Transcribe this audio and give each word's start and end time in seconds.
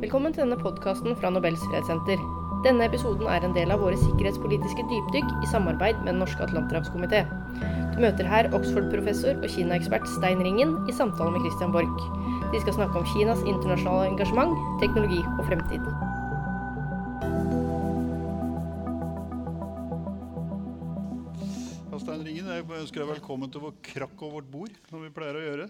Velkommen 0.00 0.32
til 0.32 0.46
denne 0.46 0.56
podkasten 0.56 1.12
fra 1.20 1.28
Nobels 1.28 1.60
fredssenter. 1.68 2.20
Denne 2.64 2.86
episoden 2.88 3.26
er 3.28 3.44
en 3.44 3.52
del 3.52 3.68
av 3.74 3.82
våre 3.84 3.98
sikkerhetspolitiske 4.00 4.86
dypdykk 4.88 5.28
i 5.44 5.48
samarbeid 5.50 5.98
med 6.00 6.14
Den 6.14 6.22
norske 6.22 6.40
atlanterhavskomité. 6.46 7.20
Du 7.92 7.98
møter 8.00 8.24
her 8.24 8.48
Oxford-professor 8.56 9.36
og 9.36 9.52
Kina-ekspert 9.52 10.08
Stein 10.08 10.40
Ringen 10.40 10.72
i 10.88 10.96
samtale 10.96 11.34
med 11.34 11.44
Christian 11.44 11.76
Borch. 11.76 12.08
De 12.48 12.62
skal 12.64 12.78
snakke 12.78 12.96
om 13.02 13.08
Kinas 13.12 13.44
internasjonale 13.44 14.08
engasjement, 14.14 14.56
teknologi 14.80 15.20
og 15.36 15.44
fremtid. 15.50 15.84
Stein 22.00 22.24
Ringen, 22.24 22.48
jeg 22.48 22.64
ønsker 22.64 23.04
deg 23.04 23.12
velkommen 23.18 23.52
til 23.52 23.68
vår 23.68 23.76
krakk 23.84 24.24
og 24.24 24.38
vårt 24.38 24.48
bord. 24.48 24.80
som 24.88 25.04
vi 25.04 25.12
pleier 25.12 25.36
å 25.36 25.44
gjøre. 25.44 25.68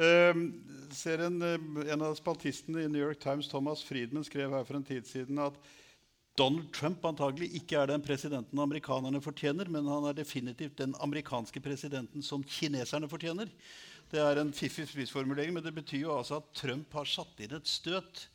Eh, 0.00 0.34
ser 0.96 1.18
en, 1.26 1.42
eh, 1.42 1.92
en 1.92 2.02
av 2.02 2.14
spaltistene 2.16 2.86
i 2.86 2.88
New 2.88 3.02
York 3.02 3.20
Times, 3.20 3.48
Thomas 3.48 3.82
Friedman, 3.84 4.24
skrev 4.24 4.50
her 4.50 4.64
for 4.64 4.76
en 4.76 4.84
tid 4.84 5.06
siden 5.06 5.38
at 5.38 5.58
Donald 6.38 6.72
Trump 6.72 7.04
antagelig 7.04 7.50
ikke 7.58 7.76
er 7.76 7.90
den 7.90 8.00
presidenten 8.00 8.58
amerikanerne 8.58 9.20
fortjener, 9.20 9.68
men 9.68 9.84
han 9.84 10.06
er 10.08 10.16
definitivt 10.16 10.78
den 10.78 10.94
amerikanske 11.04 11.60
presidenten 11.60 12.24
som 12.24 12.42
kineserne 12.42 13.10
fortjener. 13.10 13.50
Det 14.10 14.22
er 14.22 14.40
en 14.40 14.52
fiffig 14.52 14.88
spissformulering, 14.88 15.52
men 15.52 15.62
det 15.62 15.74
betyr 15.74 16.06
jo 16.06 16.16
altså 16.16 16.40
at 16.40 16.48
Trump 16.56 16.92
har 16.96 17.04
satt 17.04 17.44
inn 17.44 17.52
et 17.58 17.68
støt 17.68 18.28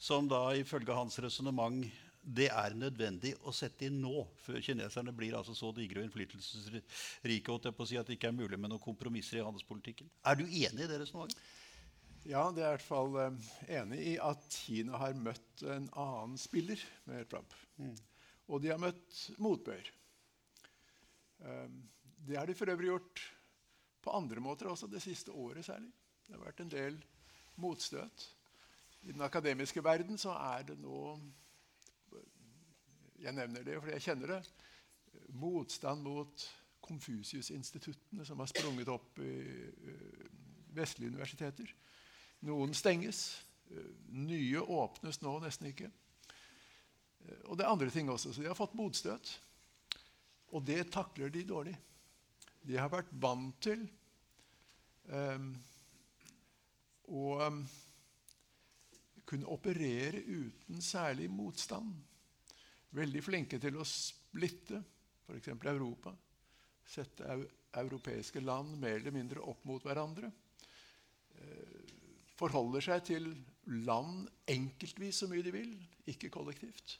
som 0.00 0.26
da 0.30 0.54
ifølge 0.56 0.96
hans 0.96 1.18
resonnement 1.20 1.84
det 2.20 2.50
er 2.52 2.74
nødvendig 2.76 3.32
å 3.48 3.52
sette 3.54 3.86
inn 3.88 4.00
nå, 4.02 4.26
før 4.44 4.60
kineserne 4.64 5.12
blir 5.16 5.34
altså 5.38 5.54
så 5.56 5.70
digre 5.76 6.02
og 6.02 6.08
innflytelsesrike 6.08 7.56
si, 7.88 7.96
at 7.96 8.06
det 8.06 8.18
ikke 8.18 8.28
er 8.28 8.36
mulig 8.36 8.58
med 8.60 8.72
noen 8.72 8.82
kompromisser 8.82 9.40
i 9.40 9.44
handelspolitikken. 9.44 10.10
Er 10.28 10.36
du 10.36 10.44
enig 10.44 10.84
i 10.84 10.90
det 10.90 11.00
resonnementet? 11.00 11.40
Ja, 12.28 12.42
det 12.52 12.60
er 12.60 12.66
i 12.66 12.76
hvert 12.76 12.84
fall 12.84 13.14
um, 13.16 13.38
enig 13.64 14.00
i 14.10 14.16
at 14.20 14.44
Kina 14.52 14.98
har 15.00 15.16
møtt 15.16 15.62
en 15.64 15.88
annen 15.96 16.36
spiller 16.38 16.82
med 17.08 17.30
Trump. 17.32 17.54
Og 18.50 18.60
de 18.60 18.68
har 18.74 18.82
møtt 18.82 19.22
motbør. 19.40 19.88
Um, 21.40 21.80
det 22.28 22.36
har 22.36 22.44
de 22.46 22.58
for 22.58 22.68
øvrig 22.68 22.92
gjort 22.92 23.24
på 24.04 24.12
andre 24.12 24.44
måter 24.44 24.68
også, 24.68 24.88
det 24.92 25.00
siste 25.00 25.32
året 25.32 25.64
særlig. 25.64 25.88
Det 26.26 26.36
har 26.36 26.44
vært 26.44 26.60
en 26.60 26.72
del 26.72 27.00
motstøt. 27.60 28.28
I 29.08 29.14
den 29.14 29.24
akademiske 29.24 29.80
verden 29.84 30.20
så 30.20 30.36
er 30.36 30.68
det 30.68 30.76
nå 30.80 31.16
Jeg 33.20 33.36
nevner 33.36 33.64
det 33.66 33.76
fordi 33.80 33.96
jeg 33.98 34.06
kjenner 34.08 34.34
det. 34.36 34.40
Motstand 35.36 36.02
mot 36.06 36.46
Konfusius-instituttene 36.80 38.24
som 38.26 38.40
har 38.40 38.48
sprunget 38.50 38.88
opp 38.90 39.20
i 39.22 39.34
uh, 39.44 40.24
vestlige 40.74 41.12
universiteter. 41.12 41.70
Noen 42.48 42.72
stenges. 42.74 43.24
Uh, 43.70 43.90
nye 44.16 44.62
åpnes 44.62 45.20
nå 45.22 45.36
nesten 45.44 45.68
ikke. 45.70 45.90
Uh, 47.26 47.42
og 47.50 47.58
det 47.58 47.66
er 47.66 47.74
andre 47.74 47.90
ting 47.94 48.10
også. 48.10 48.32
Så 48.32 48.42
de 48.42 48.50
har 48.50 48.58
fått 48.58 48.78
motstøt. 48.78 49.34
Og 50.56 50.64
det 50.66 50.88
takler 50.90 51.30
de 51.30 51.44
dårlig. 51.46 51.76
De 52.66 52.76
har 52.76 52.90
vært 52.92 53.12
vant 53.22 53.56
til 53.62 53.84
um, 55.08 55.52
å 57.08 57.26
um, 57.46 57.62
kunne 59.30 59.48
operere 59.48 60.20
uten 60.26 60.82
særlig 60.82 61.30
motstand. 61.32 61.94
Veldig 62.96 63.22
flinke 63.22 63.60
til 63.62 63.76
å 63.78 63.86
splitte 63.86 64.80
f.eks. 65.26 65.52
Europa. 65.54 66.14
Sette 66.90 67.36
europeiske 67.78 68.42
land 68.42 68.74
mer 68.82 68.98
eller 68.98 69.14
mindre 69.14 69.44
opp 69.46 69.62
mot 69.68 69.84
hverandre. 69.86 70.30
Eh, 71.38 71.94
forholder 72.40 72.82
seg 72.82 73.04
til 73.06 73.30
land 73.86 74.26
enkeltvis 74.50 75.22
så 75.22 75.28
mye 75.30 75.44
de 75.44 75.54
vil, 75.54 75.72
ikke 76.10 76.32
kollektivt. 76.32 76.96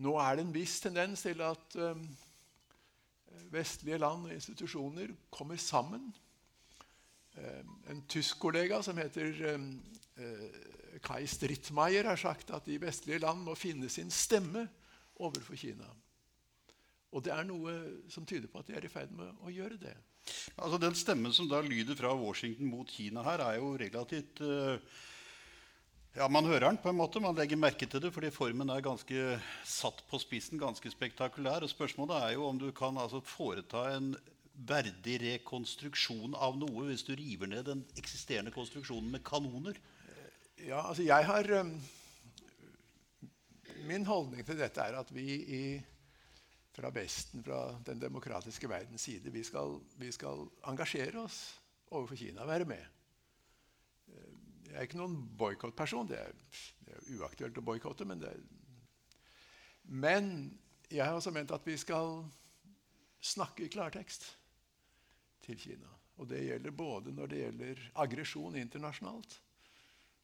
Nå 0.00 0.14
er 0.22 0.38
det 0.38 0.46
en 0.46 0.54
viss 0.54 0.78
tendens 0.80 1.24
til 1.26 1.42
at 1.44 1.76
um, 1.76 2.04
vestlige 3.52 3.98
land 4.00 4.24
og 4.28 4.32
institusjoner 4.32 5.12
kommer 5.30 5.60
sammen. 5.60 6.06
Um, 7.36 7.74
en 7.92 8.00
tysk 8.08 8.38
kollega 8.40 8.80
som 8.84 8.96
heter 8.96 9.34
Kai 11.02 11.24
Strittmeier, 11.26 12.06
har 12.06 12.20
sagt 12.20 12.52
at 12.54 12.68
de 12.68 12.78
vestlige 12.82 13.22
land 13.22 13.42
må 13.46 13.56
finne 13.58 13.90
sin 13.90 14.10
stemme 14.12 14.68
overfor 15.22 15.58
Kina. 15.58 15.88
Og 17.12 17.24
det 17.26 17.32
er 17.34 17.44
noe 17.44 17.74
som 18.12 18.24
tyder 18.28 18.48
på 18.48 18.62
at 18.62 18.70
de 18.70 18.76
er 18.78 18.86
i 18.86 18.90
ferd 18.92 19.12
med 19.16 19.44
å 19.44 19.52
gjøre 19.52 19.78
det. 19.80 19.94
Altså 20.56 20.78
Den 20.80 20.94
stemmen 20.96 21.34
som 21.34 21.48
da 21.50 21.60
lyder 21.64 21.98
fra 21.98 22.12
Washington 22.16 22.70
mot 22.70 22.88
Kina 22.88 23.24
her, 23.26 23.42
er 23.44 23.58
jo 23.58 23.74
relativt 23.80 24.40
uh, 24.44 24.78
Ja, 26.16 26.28
man 26.28 26.44
hører 26.44 26.68
den 26.68 26.80
på 26.80 26.90
en 26.92 26.98
måte. 26.98 27.20
Man 27.24 27.36
legger 27.36 27.60
merke 27.60 27.88
til 27.88 28.02
det, 28.04 28.12
fordi 28.14 28.30
formen 28.32 28.70
er 28.70 28.84
ganske 28.84 29.38
satt 29.64 30.02
på 30.08 30.20
spissen, 30.20 30.60
ganske 30.60 30.92
spektakulær. 30.92 31.64
Og 31.64 31.72
spørsmålet 31.72 32.18
er 32.18 32.34
jo 32.36 32.46
om 32.48 32.60
du 32.60 32.68
kan 32.76 33.00
altså 33.00 33.22
foreta 33.24 33.86
en 33.96 34.12
verdig 34.52 35.16
rekonstruksjon 35.22 36.36
av 36.36 36.58
noe 36.60 36.90
hvis 36.90 37.06
du 37.06 37.14
river 37.16 37.48
ned 37.48 37.64
den 37.70 37.80
eksisterende 37.96 38.52
konstruksjonen 38.52 39.08
med 39.14 39.24
kanoner. 39.24 39.80
Ja, 40.62 40.78
altså 40.88 41.02
jeg 41.02 41.26
har 41.26 41.48
Min 43.82 44.04
holdning 44.06 44.44
til 44.46 44.60
dette 44.60 44.80
er 44.80 44.94
at 44.94 45.08
vi 45.10 45.24
i 45.34 45.62
fra 46.72 46.88
Vesten, 46.94 47.42
fra 47.44 47.74
den 47.84 48.00
demokratiske 48.00 48.68
verdens 48.70 49.02
side. 49.08 49.32
Vi 49.32 49.42
skal, 49.44 49.74
vi 49.98 50.12
skal, 50.14 50.46
engasjere 50.70 51.24
oss 51.24 51.40
overfor 51.90 52.16
Kina, 52.16 52.46
være 52.48 52.64
med. 52.64 52.84
Jeg 54.68 54.78
er 54.78 54.86
ikke 54.86 55.02
noen 55.02 55.18
boikottperson. 55.36 56.08
Det, 56.08 56.22
det, 56.86 56.94
er 56.94 57.18
uaktuelt 57.18 57.58
å 57.58 57.66
boikotte. 57.66 58.06
Men, 58.08 58.22
men 59.84 60.32
jeg 60.88 61.04
har 61.04 61.18
også 61.18 61.34
ment 61.34 61.52
at 61.52 61.66
vi 61.66 61.76
skal 61.76 62.22
snakke 63.20 63.66
i 63.66 63.72
klartekst 63.72 64.30
til 65.44 65.58
Kina. 65.60 65.90
Og 66.22 66.30
det 66.30 66.46
gjelder 66.46 66.70
både 66.70 67.12
når 67.12 67.34
det 67.34 67.42
gjelder 67.44 67.88
aggresjon 68.06 68.56
internasjonalt, 68.62 69.42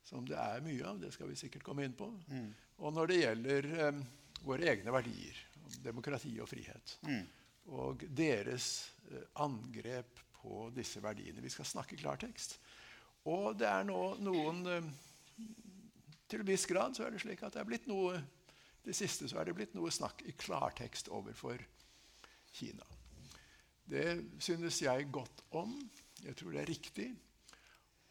som 0.08 0.24
det 0.28 0.38
er 0.40 0.64
mye 0.64 0.86
av, 0.88 1.00
det 1.02 1.12
skal 1.14 1.28
vi 1.28 1.36
sikkert 1.36 1.66
komme 1.66 1.84
inn 1.84 1.96
på, 1.96 2.08
mm. 2.32 2.48
og 2.80 2.94
når 2.96 3.10
det 3.10 3.18
gjelder 3.20 3.68
um, 3.90 4.00
våre 4.48 4.70
egne 4.72 4.94
verdier 4.94 5.42
demokrati 5.84 6.32
og 6.40 6.48
frihet. 6.48 6.94
Mm. 7.04 7.26
Og 7.76 8.04
deres 8.16 8.88
eh, 9.10 9.26
angrep 9.44 10.22
på 10.38 10.68
disse 10.72 11.02
verdiene. 11.04 11.42
Vi 11.44 11.52
skal 11.52 11.68
snakke 11.68 11.98
klartekst. 12.00 12.56
Og 13.28 13.58
det 13.60 13.68
er 13.68 13.84
nå 13.84 14.00
noen 14.24 14.62
eh, 14.72 14.88
Til 16.28 16.42
en 16.42 16.48
viss 16.48 16.64
grad 16.68 16.96
så 16.96 17.04
er 17.04 17.12
det 17.12 17.20
slik 17.22 17.42
at 17.44 17.54
det 17.54 17.60
er 17.60 17.68
blitt 17.68 17.86
noe 17.88 18.16
det 18.84 18.94
siste 18.96 19.28
så 19.28 19.40
er 19.40 19.48
det 19.48 19.56
blitt 19.56 19.74
noe 19.76 19.90
snakk 19.92 20.22
i 20.24 20.32
klartekst 20.32 21.10
overfor 21.12 21.60
Kina. 22.56 22.84
Det 23.84 24.40
synes 24.40 24.78
jeg 24.80 25.10
godt 25.12 25.42
om. 25.56 25.74
Jeg 26.24 26.36
tror 26.36 26.54
det 26.54 26.62
er 26.62 26.70
riktig. 26.70 27.08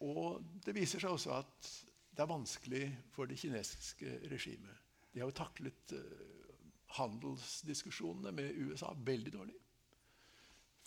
Og 0.06 0.38
det 0.64 0.74
viser 0.76 1.02
seg 1.02 1.14
også 1.14 1.34
at 1.40 1.70
det 2.18 2.24
er 2.24 2.32
vanskelig 2.32 2.84
for 3.14 3.30
det 3.30 3.38
kinesiske 3.38 4.16
regimet. 4.32 4.86
De 5.14 5.20
har 5.22 5.30
jo 5.30 5.38
taklet 5.38 5.92
uh, 5.94 6.56
handelsdiskusjonene 6.98 8.32
med 8.34 8.56
USA 8.58 8.90
veldig 9.06 9.32
dårlig. 9.36 9.54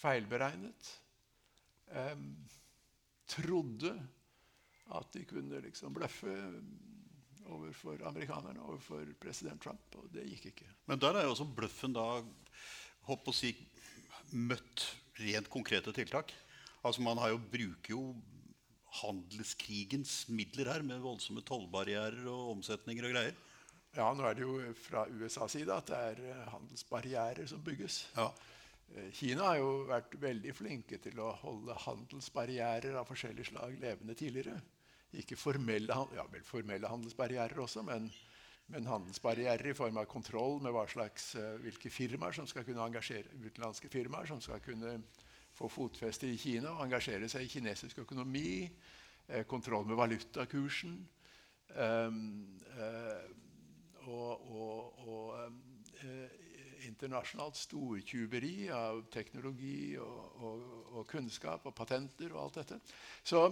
Feilberegnet. 0.02 0.90
Um, 1.88 2.34
trodde 3.32 3.94
at 4.92 5.14
de 5.16 5.24
kunne 5.30 5.62
liksom 5.64 5.96
bløffe 5.96 6.36
overfor 7.48 8.04
amerikanerne, 8.08 8.60
overfor 8.68 9.08
president 9.24 9.64
Trump. 9.64 9.96
Og 9.96 10.12
det 10.12 10.28
gikk 10.34 10.50
ikke. 10.52 10.68
Men 10.92 11.00
der 11.00 11.16
er 11.16 11.30
jo 11.30 11.38
også 11.38 11.48
bløffen 11.48 11.96
da 11.96 12.06
håp 13.08 13.32
å 13.32 13.36
si, 13.36 13.54
møtt 14.36 14.84
rent 15.24 15.48
konkrete 15.52 15.96
tiltak. 15.96 16.36
Altså 16.84 17.04
Man 17.08 17.24
jo, 17.32 17.40
bruker 17.40 17.96
jo 17.96 18.04
handelskrigens 19.00 20.26
midler 20.28 20.74
her, 20.74 20.84
med 20.84 21.04
voldsomme 21.04 21.44
tollbarrierer 21.48 22.26
og 22.28 22.58
omsetninger 22.58 23.08
og 23.08 23.16
greier. 23.16 23.38
Ja, 23.96 24.08
nå 24.16 24.24
er 24.28 24.36
det 24.38 24.46
jo 24.46 24.58
fra 24.80 25.04
USAs 25.12 25.58
side 25.58 25.76
at 25.76 25.90
det 25.92 26.00
er 26.00 26.20
eh, 26.32 26.50
handelsbarrierer 26.54 27.48
som 27.48 27.64
bygges. 27.64 28.06
Ja. 28.16 28.30
Eh, 28.96 29.10
Kina 29.16 29.50
har 29.50 29.60
jo 29.60 29.72
vært 29.90 30.16
veldig 30.20 30.54
flinke 30.56 31.00
til 31.04 31.20
å 31.24 31.32
holde 31.42 31.76
handelsbarrierer 31.86 32.96
av 33.00 33.10
forskjellig 33.10 33.50
slag 33.52 33.76
levende 33.82 34.16
tidligere. 34.16 34.60
Ikke 35.20 35.36
formelle, 35.36 35.98
ja, 36.16 36.28
vel, 36.32 36.44
formelle 36.48 36.88
handelsbarrierer 36.88 37.60
også, 37.60 37.84
men, 37.88 38.08
men, 38.72 38.88
handelsbarrierer 38.88 39.74
i 39.74 39.76
form 39.76 40.00
av 40.00 40.08
kontroll 40.12 40.62
med 40.64 40.78
slags, 40.88 41.34
uh, 41.36 41.58
hvilke 41.60 41.92
firmaer 41.92 42.38
som 42.38 42.48
skal 42.48 42.64
kunne 42.64 42.86
engasjere 42.86 43.28
utenlandske 43.44 43.92
firmaer 43.92 44.32
som 44.32 44.40
skal 44.40 44.64
kunne 44.64 45.02
få 45.58 45.70
fotfeste 45.72 46.30
i 46.30 46.38
Kina 46.40 46.76
engasjere 46.84 47.30
seg 47.30 47.46
i 47.46 47.52
kinesisk 47.52 48.04
økonomi. 48.06 48.70
eh, 49.28 49.46
kontroll 49.46 49.86
med 49.86 49.96
valutakursen. 49.96 50.98
Um, 51.72 52.60
uh, 52.76 53.32
og, 54.10 54.52
og, 54.52 55.08
og 55.08 56.04
eh, 56.04 56.42
internasjonalt 56.88 57.58
stortjuveri 57.60 58.70
av 58.74 59.04
teknologi 59.14 59.96
og, 60.02 60.42
og, 60.42 60.64
og, 60.92 61.04
kunnskap 61.10 61.66
og 61.70 61.76
patenter 61.78 62.34
og 62.34 62.42
alt 62.46 62.60
dette. 62.62 62.80
Så 63.24 63.44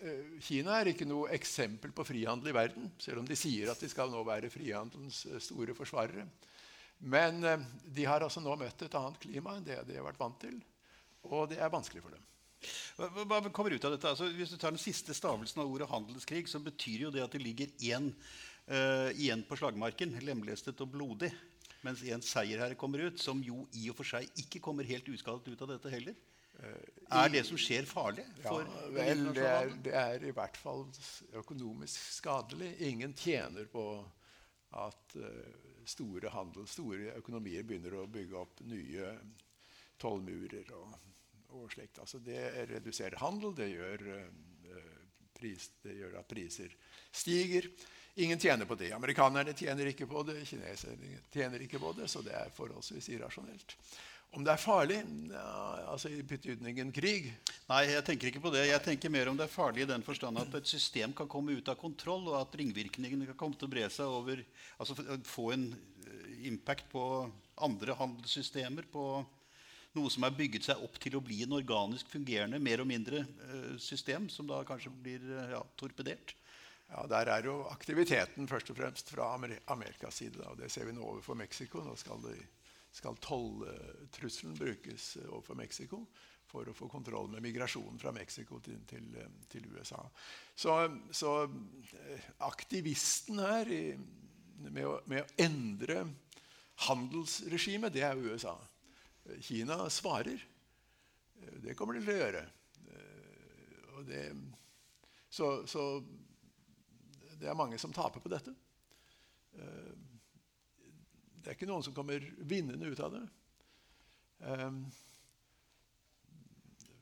eh, 0.00 0.38
Kina 0.44 0.78
er 0.78 0.92
ikke 0.92 1.08
noe 1.08 1.32
eksempel 1.36 1.92
på 1.96 2.06
frihandel 2.08 2.52
i 2.52 2.56
verden, 2.56 2.90
selv 3.00 3.22
om 3.22 3.28
de 3.28 3.36
sier 3.38 3.72
at 3.72 3.82
de 3.82 3.90
skal 3.90 4.12
nå 4.12 4.22
være 4.26 4.52
frihandelens 4.52 5.24
eh, 5.28 5.42
store 5.42 5.76
forsvarere. 5.76 6.26
Men 7.12 7.44
eh, 7.44 7.68
de 7.84 8.08
har 8.08 8.24
altså 8.24 8.42
nå 8.44 8.56
møtt 8.60 8.86
et 8.86 8.98
annet 8.98 9.20
klima 9.22 9.58
enn 9.58 9.68
det 9.68 9.82
de 9.88 9.98
har 9.98 10.08
vært 10.08 10.22
vant 10.22 10.40
til, 10.42 10.58
og 11.26 11.48
det 11.50 11.58
er 11.58 11.72
vanskelig 11.72 12.04
for 12.04 12.14
dem. 12.14 12.24
Hva, 12.98 13.38
kommer 13.54 13.74
ut 13.74 13.84
av 13.86 13.94
dette? 13.94 14.10
Altså, 14.10 14.28
hvis 14.34 14.50
du 14.50 14.58
tar 14.58 14.74
den 14.74 14.82
siste 14.82 15.14
stavelsen 15.14 15.62
av 15.62 15.70
ordet 15.70 15.88
handelskrig, 15.90 16.46
så 16.50 16.60
betyr 16.62 17.06
jo 17.06 17.12
det 17.14 17.22
at 17.22 17.34
det 17.34 17.42
ligger 17.44 17.70
én 17.86 18.10
uh, 18.10 19.10
igjen 19.14 19.44
på 19.46 19.58
slagmarken, 19.60 20.16
lemlestet 20.26 20.82
og 20.82 20.90
blodig. 20.96 21.30
Mens 21.86 22.02
en 22.10 22.24
seierherre 22.26 22.74
kommer 22.78 23.06
ut, 23.06 23.22
som 23.22 23.38
jo 23.44 23.62
i 23.78 23.86
og 23.92 24.00
for 24.00 24.10
seg 24.10 24.26
ikke 24.42 24.62
kommer 24.64 24.88
helt 24.88 25.06
uskadet 25.12 25.54
ut 25.54 25.62
av 25.62 25.76
dette 25.76 25.94
heller. 25.94 26.18
Uh, 26.58 27.14
er 27.22 27.30
det 27.30 27.44
som 27.46 27.60
skjer, 27.60 27.86
farlig? 27.86 28.26
ja, 28.42 28.56
vel, 28.90 29.28
det 29.36 29.46
er, 29.46 29.74
det 29.84 29.94
er, 29.94 30.26
i 30.26 30.34
hvert 30.34 30.58
fall 30.58 30.88
økonomisk 31.38 32.14
skadelig. 32.18 32.74
Ingen 32.90 33.14
tjener 33.14 33.70
på 33.70 33.86
at 34.82 35.18
uh, 35.22 35.68
store 35.88 36.34
handel, 36.34 36.66
store 36.68 37.14
økonomier 37.20 37.62
begynner 37.62 38.00
å 38.02 38.08
bygge 38.10 38.42
opp 38.42 38.66
nye 38.66 39.14
tollmurer 40.00 40.72
og, 40.78 40.96
og 41.56 41.70
slikt. 41.72 42.00
Altså, 42.02 42.20
det 42.22 42.42
reduserer 42.70 43.18
handel, 43.22 43.54
det 43.56 43.70
gjør, 43.72 44.04
pris, 45.38 45.70
det 45.84 45.96
gjør 46.00 46.18
at 46.20 46.28
priser 46.30 46.74
stiger. 47.14 47.70
Ingen 48.18 48.40
tjener 48.42 48.66
på 48.66 48.74
det. 48.74 48.90
Amerikanerne 48.96 49.54
tjener 49.54 49.92
ikke 49.92 50.08
på 50.10 50.24
det, 50.26 50.40
kineserne 50.48 51.20
tjener 51.30 51.62
ikke 51.62 51.78
på 51.78 51.92
det, 51.94 52.08
så 52.10 52.22
det 52.26 52.34
er 52.34 52.54
forholdsvis 52.54 53.12
irrasjonelt. 53.14 53.76
Om 54.36 54.42
det 54.44 54.52
er 54.52 54.60
farlig? 54.60 54.96
Ja, 55.30 55.52
altså 55.94 56.10
I 56.12 56.18
betydningen 56.26 56.90
krig? 56.92 57.30
Nei, 57.70 57.84
jeg 57.88 58.04
tenker 58.04 58.28
ikke 58.28 58.42
på 58.44 58.52
det. 58.52 58.66
Jeg 58.68 58.82
tenker 58.84 59.12
mer 59.12 59.30
om 59.30 59.38
det 59.38 59.46
er 59.46 59.52
farlig 59.52 59.86
i 59.86 59.88
den 59.88 60.04
forstand 60.04 60.40
at 60.42 60.58
et 60.58 60.68
system 60.68 61.14
kan 61.16 61.30
komme 61.30 61.54
ut 61.56 61.70
av 61.70 61.78
kontroll, 61.80 62.26
og 62.28 62.36
at 62.42 62.58
ringvirkningene 62.60 63.30
kan 63.30 63.38
komme 63.40 63.56
til 63.56 63.70
å 63.70 63.72
bre 63.72 63.86
seg 63.92 64.18
over 64.18 64.42
Altså 64.78 64.98
få 65.26 65.46
en 65.54 65.70
eh, 65.72 66.34
impact 66.50 66.90
på 66.92 67.02
andre 67.64 67.96
handelssystemer, 67.98 68.90
på 68.92 69.06
noe 69.98 70.10
som 70.14 70.24
er 70.24 70.36
bygget 70.38 70.70
seg 70.70 70.82
opp 70.86 70.96
til 71.02 71.18
å 71.18 71.24
bli 71.24 71.42
en 71.44 71.56
organisk 71.58 72.08
fungerende, 72.14 72.62
mer 72.62 72.84
og 72.84 72.88
mindre 72.88 73.26
uh, 73.26 73.74
system, 73.82 74.30
som 74.32 74.48
da 74.48 74.62
kanskje 74.66 74.94
blir 74.94 75.24
uh, 75.34 75.50
ja, 75.56 75.64
torpedert. 75.76 76.38
Ja, 76.88 77.06
Der 77.06 77.28
er 77.28 77.44
jo 77.44 77.66
aktiviteten 77.68 78.48
først 78.48 78.70
og 78.72 78.78
fremst 78.78 79.10
fra 79.12 79.34
Amerikas 79.66 80.22
side. 80.22 80.40
og 80.46 80.56
Det 80.56 80.70
ser 80.72 80.88
vi 80.88 80.96
nå 80.96 81.04
overfor 81.04 81.36
Mexico. 81.36 81.82
Nå 81.84 81.96
skal, 82.00 82.22
det, 82.24 82.38
skal 82.92 83.16
tolltrusselen 83.20 84.56
brukes 84.56 85.16
eh, 85.16 85.28
overfor 85.28 85.58
Mexico 85.58 86.06
for 86.48 86.64
å 86.64 86.72
få 86.72 86.88
kontroll 86.88 87.28
med 87.28 87.44
migrasjonen 87.44 88.00
fra 88.00 88.12
Mexico 88.16 88.60
til, 88.64 88.80
til, 88.88 89.04
eh, 89.20 89.28
til 89.52 89.68
USA. 89.74 90.00
Så, 90.56 90.78
så, 91.12 91.34
eh, 91.92 92.30
aktivisten 92.48 93.42
her 93.44 93.68
i, 93.68 93.82
med, 94.64 94.84
å, 94.86 94.96
med, 95.04 95.26
å, 95.26 95.44
endre 95.44 96.06
handelsregimet, 96.88 97.92
det 97.92 98.06
er 98.06 98.16
USA. 98.16 98.56
Kina 99.44 99.80
svarer. 99.92 100.40
Det 101.62 101.74
kommer 101.78 101.98
de 101.98 102.04
til 102.04 102.16
å 102.16 102.22
gjøre. 102.22 102.44
Det, 104.08 104.22
så, 105.28 105.50
så 105.66 105.82
det 107.38 107.48
er 107.50 107.58
mange 107.58 107.78
som 107.78 107.92
taper 107.94 108.22
på 108.22 108.30
dette. 108.32 108.54
Eh, 109.58 109.92
det 111.38 111.52
er 111.52 111.58
ikke 111.58 111.68
noen 111.70 111.84
som 111.86 111.94
kommer 111.96 112.24
vinnende 112.50 112.90
ut 112.90 113.02
av 113.02 113.14
det. 113.14 113.24
Eh, 114.48 114.80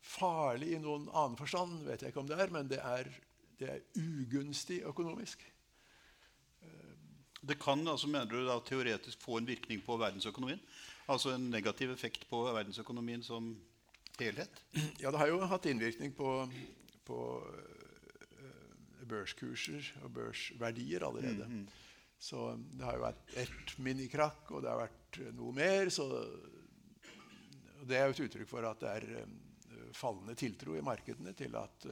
farlig 0.07 0.75
i 0.77 0.83
noen 0.83 1.09
annen 1.11 1.39
forstand 1.39 1.85
vet 1.89 2.05
jeg 2.05 2.13
ikke 2.13 2.23
om 2.25 2.31
det 2.31 2.41
er, 2.41 2.53
men 2.55 2.71
det 2.71 2.81
er, 2.83 3.11
det 3.61 3.71
er 3.73 3.87
ugunstig 4.01 4.83
økonomisk. 4.89 5.43
Eh, 6.63 6.93
det 7.47 7.59
kan 7.63 7.85
altså, 7.89 8.11
mener 8.11 8.31
du, 8.31 8.43
da, 8.47 8.59
teoretisk 8.65 9.25
få 9.25 9.41
en 9.41 9.49
virkning 9.49 9.83
på 9.85 9.99
verdensøkonomien? 10.01 10.63
Altså 11.07 11.37
en 11.37 11.51
negativ 11.51 11.93
effekt 11.95 12.27
på 12.31 12.43
verdensøkonomien 12.51 13.23
som 13.23 13.53
helhet? 14.19 14.63
Ja, 15.03 15.11
det 15.11 15.21
har 15.21 15.31
jo 15.31 15.41
hatt 15.47 15.69
innvirkning 15.71 16.15
på, 16.17 16.31
på 17.07 17.19
børskurser 19.07 19.93
og 20.03 20.13
børsverdier 20.17 21.07
allerede. 21.07 21.47
Mm, 21.47 21.63
-hmm. 21.63 21.83
Så 22.19 22.59
det 22.73 22.85
har 22.85 22.97
jo 22.97 23.05
vært 23.05 23.35
ett 23.37 23.79
minikrakk, 23.79 24.51
og 24.51 24.63
det 24.63 24.71
har 24.71 24.81
vært 24.81 25.19
noe 25.37 25.53
mer. 25.53 25.91
Så 25.91 26.07
det 27.87 27.97
er 27.97 28.07
jo 28.07 28.15
et 28.17 28.21
uttrykk 28.21 28.49
for 28.49 28.67
at 28.67 28.81
det 28.81 28.89
er 28.89 29.27
uh, 29.27 29.93
fallende 29.93 30.35
tiltro 30.35 30.77
i 30.77 30.85
markedene 30.85 31.33
til, 31.33 31.57
at, 31.57 31.87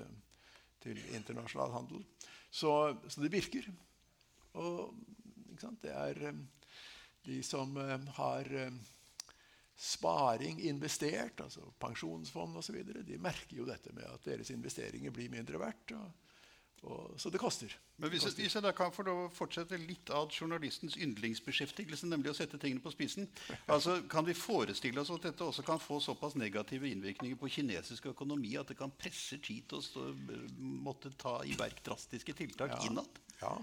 til 0.81 0.99
internasjonal 1.15 1.73
handel. 1.73 2.05
Så, 2.51 2.97
så, 3.09 3.21
det 3.21 3.33
virker. 3.33 3.69
Og 4.53 4.95
det 5.83 5.93
er 5.93 6.35
de 7.25 7.43
som 7.43 7.77
har 8.17 8.71
sparing 9.77 10.61
investert, 10.69 11.41
altså 11.43 11.67
pensjonsfond 11.83 12.57
osv., 12.61 12.77
de 13.07 13.19
merker 13.19 13.59
jo 13.59 13.67
dette 13.67 13.95
med 13.95 14.07
at 14.07 14.29
deres 14.29 14.53
investeringer 14.55 15.15
blir 15.15 15.33
mindre 15.33 15.59
verdt. 15.59 15.97
Og, 15.97 16.31
og, 16.85 17.17
så 17.19 17.33
det 17.33 17.41
koster. 17.43 17.75
Men 17.97 18.13
hvis, 18.13 18.23
koster. 18.23 18.43
hvis, 18.43 18.55
jeg 18.55 18.63
da 18.63 18.71
kan 18.77 18.95
få 18.95 19.17
fortsette 19.35 19.79
litt 19.83 20.13
av 20.15 20.31
journalistens 20.31 20.95
yndlingsbeskjeftigelse, 20.95 22.07
nemlig 22.07 22.31
å 22.31 22.37
sette 22.39 22.61
tingene 22.63 22.85
på 22.85 22.95
spissen, 22.95 23.27
altså 23.75 24.01
Kan 24.11 24.29
vi 24.29 24.37
forestille 24.39 25.03
oss 25.03 25.11
at 25.15 25.27
dette 25.27 25.45
også 25.45 25.67
kan 25.67 25.83
få 25.83 25.99
såpass 26.03 26.39
negative 26.39 26.91
innvirkninger 26.91 27.39
på 27.41 27.51
kinesisk 27.59 28.13
økonomi 28.15 28.55
at 28.61 28.71
det 28.71 28.79
kan 28.79 28.95
presse 28.95 29.41
Xi 29.43 29.61
til 29.69 29.83
å 29.83 30.11
måtte 30.87 31.11
ta 31.19 31.41
i 31.43 31.59
verk 31.59 31.83
drastiske 31.87 32.37
tiltak 32.45 32.79
ja. 32.79 32.85
innad? 32.87 33.23
Ja. 33.43 33.57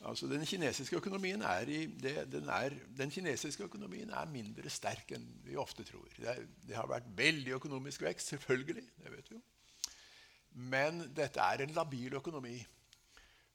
Altså, 0.00 0.26
den 0.26 0.46
kinesiske 0.48 0.96
økonomien 0.96 1.42
er, 1.44 1.68
i, 1.68 1.84
det, 2.00 2.14
den, 2.32 2.48
er, 2.48 2.72
den 2.96 3.10
kinesiske 3.12 3.66
økonomien 3.68 4.10
er 4.16 4.30
mindre 4.32 4.70
sterk 4.72 5.12
enn 5.12 5.26
vi 5.44 5.58
ofte 5.60 5.84
tror. 5.84 6.08
Det, 6.16 6.28
er, 6.32 6.46
det 6.64 6.76
har 6.76 6.88
vært 6.88 7.10
veldig 7.16 7.58
økonomisk 7.58 8.06
vekst, 8.06 8.32
selvfølgelig. 8.32 8.86
det 9.04 9.12
vet 9.12 9.30
vi 9.30 9.36
jo. 9.36 9.42
Men 10.72 11.02
dette 11.16 11.40
er 11.44 11.66
en 11.66 11.74
labil 11.76 12.16
økonomi. 12.16 12.56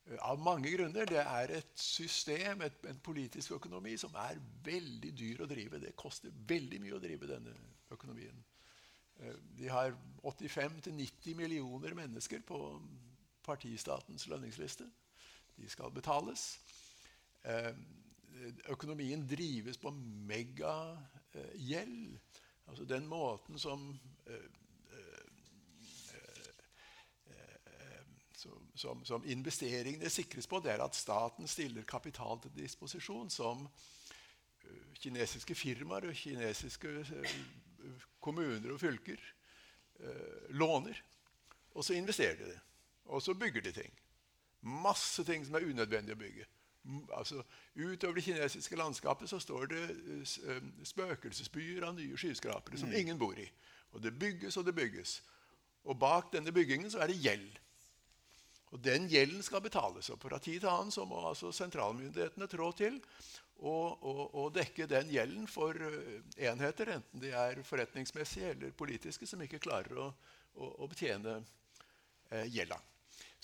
Eh, 0.06 0.18
av 0.22 0.40
mange 0.40 0.70
grunner. 0.70 1.10
Det 1.10 1.22
er 1.24 1.56
et 1.58 1.72
system, 1.82 2.62
et, 2.62 2.78
en 2.90 3.00
politisk 3.04 3.58
økonomi, 3.58 3.96
som 3.98 4.14
er 4.22 4.38
veldig 4.64 5.14
dyr 5.18 5.42
å 5.42 5.50
drive. 5.50 5.82
Det 5.82 5.96
koster 5.98 6.36
veldig 6.48 6.82
mye 6.84 6.98
å 6.98 7.02
drive 7.02 7.32
denne 7.32 7.56
økonomien. 7.96 8.44
Eh, 9.18 9.42
de 9.58 9.72
har 9.74 9.98
85-90 10.22 11.34
millioner 11.42 11.98
mennesker 11.98 12.46
på 12.46 12.62
partistatens 13.46 14.28
lønningsliste. 14.30 14.86
De 15.56 15.70
skal 15.70 15.92
betales. 15.92 16.60
Eh, 17.44 17.72
økonomien 18.70 19.28
drives 19.30 19.78
på 19.78 19.92
megagjeld. 20.30 22.18
Altså 22.68 22.86
den 22.86 23.08
måten 23.08 23.60
som 23.60 24.00
som, 28.76 29.06
som, 29.06 29.24
investeringene 29.26 30.10
sikres 30.10 30.48
på, 30.48 30.60
det 30.60 30.74
er 30.74 30.84
at 30.84 30.96
staten 30.96 31.48
stiller 31.48 31.88
kapital 31.88 32.42
til 32.44 32.52
disposisjon 32.58 33.30
som 33.32 33.68
kinesiske 35.00 35.56
firmaer 35.56 36.10
og 36.10 36.18
kinesiske 36.18 37.06
kommuner 38.20 38.74
og 38.74 38.80
fylker 38.82 39.22
låner. 40.50 41.02
Og 41.76 41.86
så 41.86 41.94
investerer 41.94 42.36
de 42.40 42.52
det. 42.52 42.60
Og 43.06 43.22
så 43.22 43.34
bygger 43.34 43.62
de 43.62 43.72
ting. 43.72 43.94
Masse 44.66 45.26
ting 45.28 45.46
som 45.46 45.58
er 45.58 45.68
unødvendig 45.70 46.16
å 46.16 46.20
bygge. 46.20 46.48
Altså, 47.18 47.42
utover 47.76 48.20
det 48.20 48.24
kinesiske 48.28 48.78
landskapet 48.78 49.30
så 49.30 49.40
står 49.42 49.70
det 49.72 49.84
spøkelsesbyer 50.86 51.86
av 51.88 51.96
nye 51.98 52.18
skyskrapere 52.18 52.78
som 52.78 52.92
mm. 52.92 52.98
ingen 53.00 53.22
bor 53.22 53.38
i. 53.42 53.48
Og 53.94 54.04
det 54.04 54.14
bygges 54.20 54.58
og 54.58 54.68
det 54.68 54.76
bygges. 54.78 55.20
Og 55.86 55.98
bak 56.02 56.32
denne 56.34 56.54
byggingen 56.54 56.92
så 56.92 57.02
er 57.02 57.10
det 57.10 57.22
gjeld. 57.22 57.62
Og 58.74 58.82
Den 58.84 59.08
gjelden 59.08 59.44
skal 59.46 59.62
betales. 59.62 60.10
og 60.10 60.20
Fra 60.22 60.38
tid 60.38 60.60
til 60.60 60.70
annen 60.70 60.92
så 60.92 61.06
må 61.06 61.22
altså 61.30 61.52
sentralmyndighetene 61.54 62.48
trå 62.52 62.72
til 62.76 63.00
og, 63.56 64.04
og, 64.04 64.24
og, 64.36 64.50
dekke 64.56 64.88
den 64.92 65.10
gjelden 65.14 65.46
for 65.48 65.78
eh, 65.80 66.18
enheter, 66.50 66.92
enten 66.98 67.22
de 67.24 67.32
er 67.32 67.62
forretningsmessige 67.64 68.50
eller 68.52 68.74
politiske, 68.76 69.28
som 69.28 69.42
ikke 69.46 69.62
klarer 69.64 69.96
å, 69.96 70.10
å, 70.60 70.72
å 70.84 70.90
betjene 70.92 71.38
eh, 71.40 72.50
gjelda. 72.52 72.82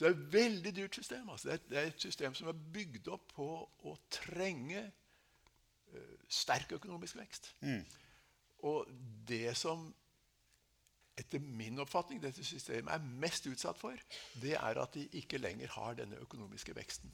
Så 0.01 0.07
det 0.07 0.15
er 0.15 0.17
et 0.17 0.33
veldig 0.33 0.71
dyrt 0.75 0.95
system. 0.97 1.27
Altså. 1.29 1.47
Det, 1.47 1.53
er, 1.53 1.65
det, 1.69 1.77
er, 1.77 1.89
et 1.91 2.01
system 2.01 2.33
som 2.33 2.47
er 2.49 2.61
bygd 2.73 3.07
opp 3.13 3.27
på 3.35 3.45
å 3.85 3.91
trenge 4.09 4.79
uh, 4.81 6.15
sterk 6.25 6.71
økonomisk 6.79 7.19
vekst. 7.19 7.51
Mm. 7.61 7.83
Og 8.65 8.89
det 9.29 9.51
som 9.59 9.83
etter 11.21 11.43
min 11.43 11.77
oppfatning 11.83 12.17
dette 12.23 12.41
systemet 12.41 12.89
er 12.95 13.11
mest 13.21 13.45
utsatt 13.51 13.77
for, 13.77 14.01
det 14.41 14.55
er 14.57 14.79
at 14.81 14.97
de 14.97 15.05
ikke 15.21 15.37
lenger 15.37 15.69
har 15.75 15.99
denne 15.99 16.17
økonomiske 16.25 16.73
veksten. 16.79 17.13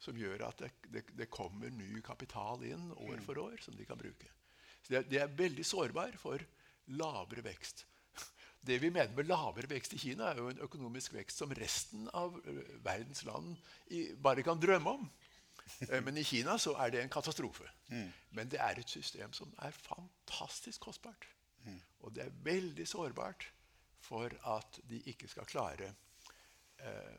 Som 0.00 0.16
gjør 0.16 0.46
at 0.48 0.64
det, 0.64 0.70
det, 0.94 1.02
det 1.20 1.28
kommer 1.28 1.68
ny 1.68 2.00
kapital 2.06 2.64
inn 2.64 2.94
år 2.96 3.20
for 3.28 3.42
år 3.44 3.60
som 3.60 3.76
de 3.76 3.84
kan 3.84 4.00
bruke. 4.00 4.32
Så 4.80 4.94
de 4.94 5.02
er, 5.02 5.04
de 5.12 5.20
er 5.20 5.36
veldig 5.36 5.68
sårbare 5.68 6.16
for 6.16 6.40
lavere 6.96 7.44
vekst. 7.44 7.84
Det 8.66 8.78
vi 8.82 8.90
mener 8.90 9.14
med 9.14 9.28
lavere 9.28 9.68
vekst 9.70 9.94
i 9.94 10.00
Kina, 10.02 10.32
er 10.32 10.40
jo 10.42 10.50
en 10.50 10.62
økonomisk 10.66 11.14
vekst 11.14 11.38
som 11.42 11.52
resten 11.54 12.08
av 12.16 12.34
verdens 12.84 13.22
land 13.28 13.54
bare 14.22 14.42
kan 14.46 14.60
drømme 14.60 14.96
om. 14.98 15.08
Eh, 15.90 16.02
Men 16.02 16.18
i 16.18 16.24
Kina 16.24 16.58
så 16.58 16.74
er 16.82 16.90
det 16.90 17.02
en 17.02 17.12
katastrofe. 17.12 17.68
Men 18.30 18.48
det 18.50 18.60
er 18.62 18.78
et 18.78 18.90
system 18.90 19.32
som 19.32 19.52
er 19.62 19.70
fantastisk 19.70 20.80
kostbart. 20.80 21.26
Og 22.00 22.14
det 22.14 22.22
er 22.24 22.34
veldig 22.46 22.86
sårbart 22.88 23.48
for 24.06 24.30
at 24.46 24.80
de 24.86 25.00
ikke 25.10 25.28
skal 25.28 25.48
klare 25.50 25.88
eh, 26.78 27.16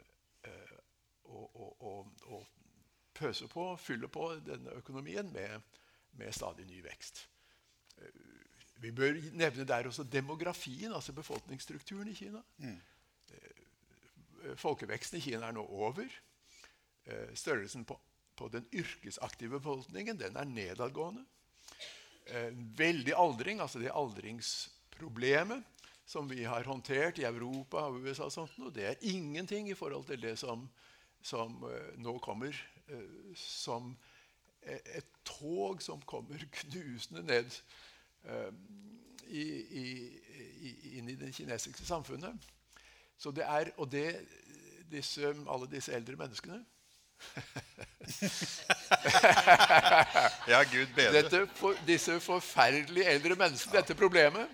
eh, 0.48 0.78
å, 1.24 1.42
å, 1.44 1.66
å, 1.80 1.96
å 2.38 2.44
pøse 3.18 3.48
på, 3.52 3.66
fylle 3.82 4.08
på 4.08 4.30
denne 4.46 4.78
økonomien 4.80 5.28
med, 5.34 5.60
med 6.12 6.32
stadig 6.36 6.68
ny 6.70 6.80
vekst. 6.86 7.26
Eh, 8.78 8.82
Vi 8.82 8.92
bør 8.92 9.18
nevne 9.34 9.66
der 9.66 9.88
også 9.88 10.04
demografien, 10.04 10.94
altså 10.94 11.14
befolkningsstrukturen 11.14 12.08
i 12.08 12.14
Kina. 12.14 12.42
Mm. 12.58 12.80
Folkeveksten 14.56 15.18
i 15.18 15.22
Kina 15.22 15.48
er 15.48 15.52
nå 15.52 15.66
over. 15.66 16.06
Eh, 17.06 17.34
Størrelsen 17.36 17.86
på, 17.86 18.00
på 18.36 18.48
den 18.54 18.68
yrkesaktive 18.74 19.60
befolkningen 19.60 20.20
den 20.20 20.36
er 20.38 20.44
nedadgående. 20.46 21.26
Eh, 22.28 22.54
Veldig 22.78 23.14
aldring, 23.18 23.62
altså 23.62 23.80
det 23.80 23.92
aldringsproblemet 23.94 25.64
som 26.08 26.30
vi 26.30 26.44
har 26.48 26.64
håndtert 26.64 27.20
i 27.20 27.26
Europa 27.28 27.82
og 27.90 28.00
USA, 28.06 28.24
og 28.24 28.32
sånt, 28.32 28.60
og 28.64 28.72
det 28.76 28.86
er 28.88 29.02
ingenting 29.02 29.68
i 29.70 29.76
forhold 29.76 30.06
til 30.08 30.22
det 30.22 30.38
som, 30.40 30.70
som 31.22 31.58
eh, 31.68 31.98
nå 32.00 32.18
kommer 32.24 32.56
eh, 32.88 33.34
som 33.36 33.98
et 34.68 35.06
tog 35.28 35.82
som 35.84 36.02
kommer 36.08 36.40
knusende 36.62 37.24
ned 37.28 37.52
eh, 37.52 37.62
i, 39.28 39.44
i, 39.82 39.86
i, 40.60 40.98
inn 41.00 41.10
i 41.10 41.16
det 41.20 41.34
kinesiske 41.36 41.86
samfunnet. 41.86 42.34
Så 43.18 43.32
det 43.34 43.44
er, 43.48 43.72
og 43.78 43.92
det, 43.92 44.20
disse, 44.92 45.34
alle 45.50 45.68
disse 45.72 45.94
eldre 45.94 46.16
menneskene 46.20 46.64
Ja, 50.48 50.64
Gud 50.64 50.88
bedre. 50.96 51.48
for, 51.56 51.74
Disse 51.88 52.20
forferdelige 52.20 53.06
eldre 53.06 53.36
menneskene, 53.36 53.80
dette 53.80 53.96
problemet, 53.96 54.48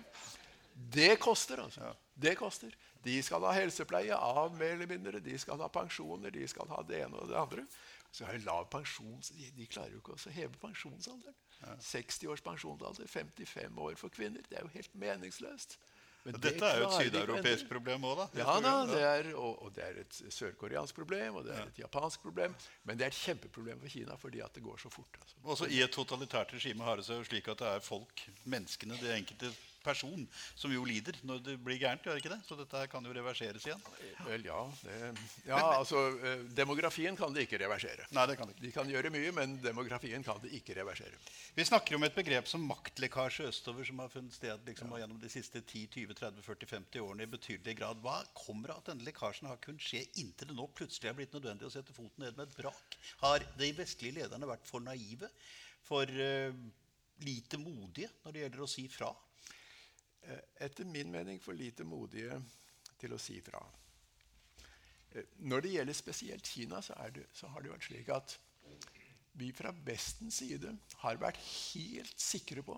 det 0.94 1.18
koster. 1.20 1.62
altså. 1.62 1.92
Det 2.14 2.36
koster. 2.36 2.70
De 3.04 3.22
skal 3.22 3.44
ha 3.44 3.52
helsepleie 3.52 4.16
av 4.16 4.56
mer 4.56 4.72
eller 4.78 4.86
mindre. 4.86 5.20
De 5.20 5.38
skal 5.38 5.60
ha 5.60 5.68
pensjoner, 5.68 6.30
de 6.30 6.48
skal 6.48 6.68
ha 6.72 6.82
det 6.88 7.02
ene 7.04 7.16
og 7.20 7.28
det 7.28 7.36
andre. 7.36 7.66
Så 8.12 8.24
har 8.24 8.32
de 8.32 8.44
lav 8.46 8.70
pensjon, 8.70 9.20
de, 9.28 9.50
de 9.56 9.66
klarer 9.66 9.92
jo 9.92 10.00
ikke 10.00 10.16
å 10.16 10.30
heve 10.32 10.56
pensjonsalderen. 10.62 11.34
60 11.80 12.30
års 12.32 12.44
pensjonsalder, 12.44 13.10
55 13.10 13.82
år 13.88 13.98
for 14.00 14.14
kvinner. 14.14 14.44
Det 14.48 14.58
er 14.58 14.66
jo 14.66 14.72
helt 14.74 14.94
meningsløst. 14.94 15.78
Men 16.24 16.38
det 16.38 16.54
Dette 16.54 16.64
er 16.64 16.78
jo 16.80 16.86
et 16.86 16.94
sydeuropeisk 17.04 17.68
problem 17.68 18.06
òg, 18.08 18.22
da. 18.22 18.26
Ja 18.40 18.54
da, 18.64 18.72
det 18.88 19.00
er, 19.04 19.26
og, 19.36 19.58
og 19.66 19.74
det 19.76 19.82
er 19.84 19.98
et 20.00 20.20
sørkoreansk 20.32 20.96
problem, 20.96 21.36
og 21.40 21.44
det 21.44 21.52
er 21.52 21.68
et 21.68 21.80
japansk 21.82 22.22
problem. 22.24 22.54
Men 22.88 22.96
det 22.96 23.04
er 23.04 23.12
et 23.12 23.18
kjempeproblem 23.18 23.82
for 23.82 23.92
Kina 23.92 24.16
fordi 24.16 24.40
at 24.40 24.56
det 24.56 24.64
går 24.64 24.80
så 24.80 24.92
fort. 24.92 25.18
Altså. 25.20 25.36
Også 25.44 25.68
I 25.68 25.82
et 25.84 25.92
totalitært 25.92 26.56
regime 26.56 26.86
har 26.86 26.96
det 26.96 27.04
seg 27.04 27.20
jo 27.20 27.28
slik 27.28 27.50
at 27.52 27.60
det 27.60 27.74
er 27.74 27.84
folk, 27.84 28.24
menneskene, 28.48 28.96
de 29.02 29.12
enkelte 29.18 29.52
person, 29.84 30.24
som 30.58 30.72
jo 30.72 30.84
lider 30.88 31.18
når 31.28 31.42
det 31.44 31.56
blir 31.64 31.78
gærent. 31.80 32.04
gjør 32.04 32.16
det 32.16 32.24
ikke 32.24 32.32
det? 32.34 32.40
Så 32.48 32.58
dette 32.58 32.84
kan 32.92 33.04
jo 33.04 33.14
reverseres 33.14 33.66
igjen. 33.68 33.82
Vel, 34.26 34.46
ja, 34.48 34.60
det, 34.82 35.12
ja 35.48 35.60
altså, 35.78 36.06
eh, 36.24 36.44
Demografien 36.56 37.16
kan 37.18 37.34
det 37.34 37.46
ikke 37.46 37.60
reversere. 37.62 38.08
Nei, 38.16 38.26
det 38.30 38.38
kan 38.38 38.48
det 38.48 38.56
ikke. 38.56 38.66
De 38.66 38.72
kan 38.74 38.90
gjøre 38.90 39.12
mye, 39.14 39.32
men 39.36 39.56
demografien 39.62 40.24
kan 40.26 40.40
det 40.42 40.52
ikke 40.58 40.78
reversere. 40.80 41.20
Vi 41.54 41.66
snakker 41.68 41.98
om 41.98 42.06
et 42.06 42.16
begrep 42.16 42.48
som 42.50 42.64
maktlekkasje 42.68 43.48
østover, 43.50 43.86
som 43.88 44.00
har 44.02 44.12
funnet 44.12 44.36
sted 44.36 44.70
liksom, 44.70 44.94
gjennom 44.98 45.20
de 45.20 45.32
siste 45.32 45.62
10-20-30-40-50 45.62 47.04
årene 47.04 47.26
i 47.26 47.32
betydelig 47.34 47.76
grad. 47.80 48.00
Hva 48.04 48.20
kommer 48.36 48.74
av 48.74 48.82
at 48.82 48.92
denne 48.92 49.06
lekkasjen 49.06 49.50
har 49.50 49.60
kunnet 49.64 49.84
skje 49.84 50.04
inntil 50.22 50.50
det 50.50 50.56
nå 50.58 50.68
plutselig 50.76 51.10
er 51.10 51.18
blitt 51.18 51.36
nødvendig 51.36 51.68
å 51.68 51.74
sette 51.74 51.96
foten 51.96 52.24
ned 52.24 52.38
med 52.38 52.48
et 52.48 52.56
brak? 52.58 52.98
Har 53.24 53.44
de 53.58 53.70
vestlige 53.76 54.20
lederne 54.20 54.48
vært 54.48 54.66
for 54.68 54.84
naive? 54.84 55.30
For 55.84 56.08
uh, 56.08 56.56
lite 57.24 57.60
modige 57.60 58.10
når 58.24 58.34
det 58.34 58.44
gjelder 58.44 58.64
å 58.64 58.70
si 58.70 58.86
fra? 58.92 59.12
Eh, 60.28 60.64
Etter 60.66 60.84
min 60.84 61.10
mening 61.12 61.40
for 61.42 61.56
lite 61.56 61.84
modige 61.84 62.38
til 63.00 63.12
å 63.14 63.20
si 63.20 63.40
fra. 63.44 63.60
Eh, 65.12 65.26
Når 65.44 65.64
det 65.64 65.74
gjelder 65.76 65.98
spesielt 65.98 66.48
Kina, 66.48 66.80
så, 66.82 66.96
det, 67.12 67.26
så 67.32 67.50
har 67.52 67.62
det 67.62 67.72
vært 67.74 67.88
slik 67.88 68.10
at 68.14 68.36
vi 69.34 69.50
fra 69.52 69.72
Vestens 69.84 70.38
side 70.38 70.70
har 71.02 71.18
vært 71.18 71.40
helt 71.42 72.20
sikre 72.22 72.62
på 72.62 72.76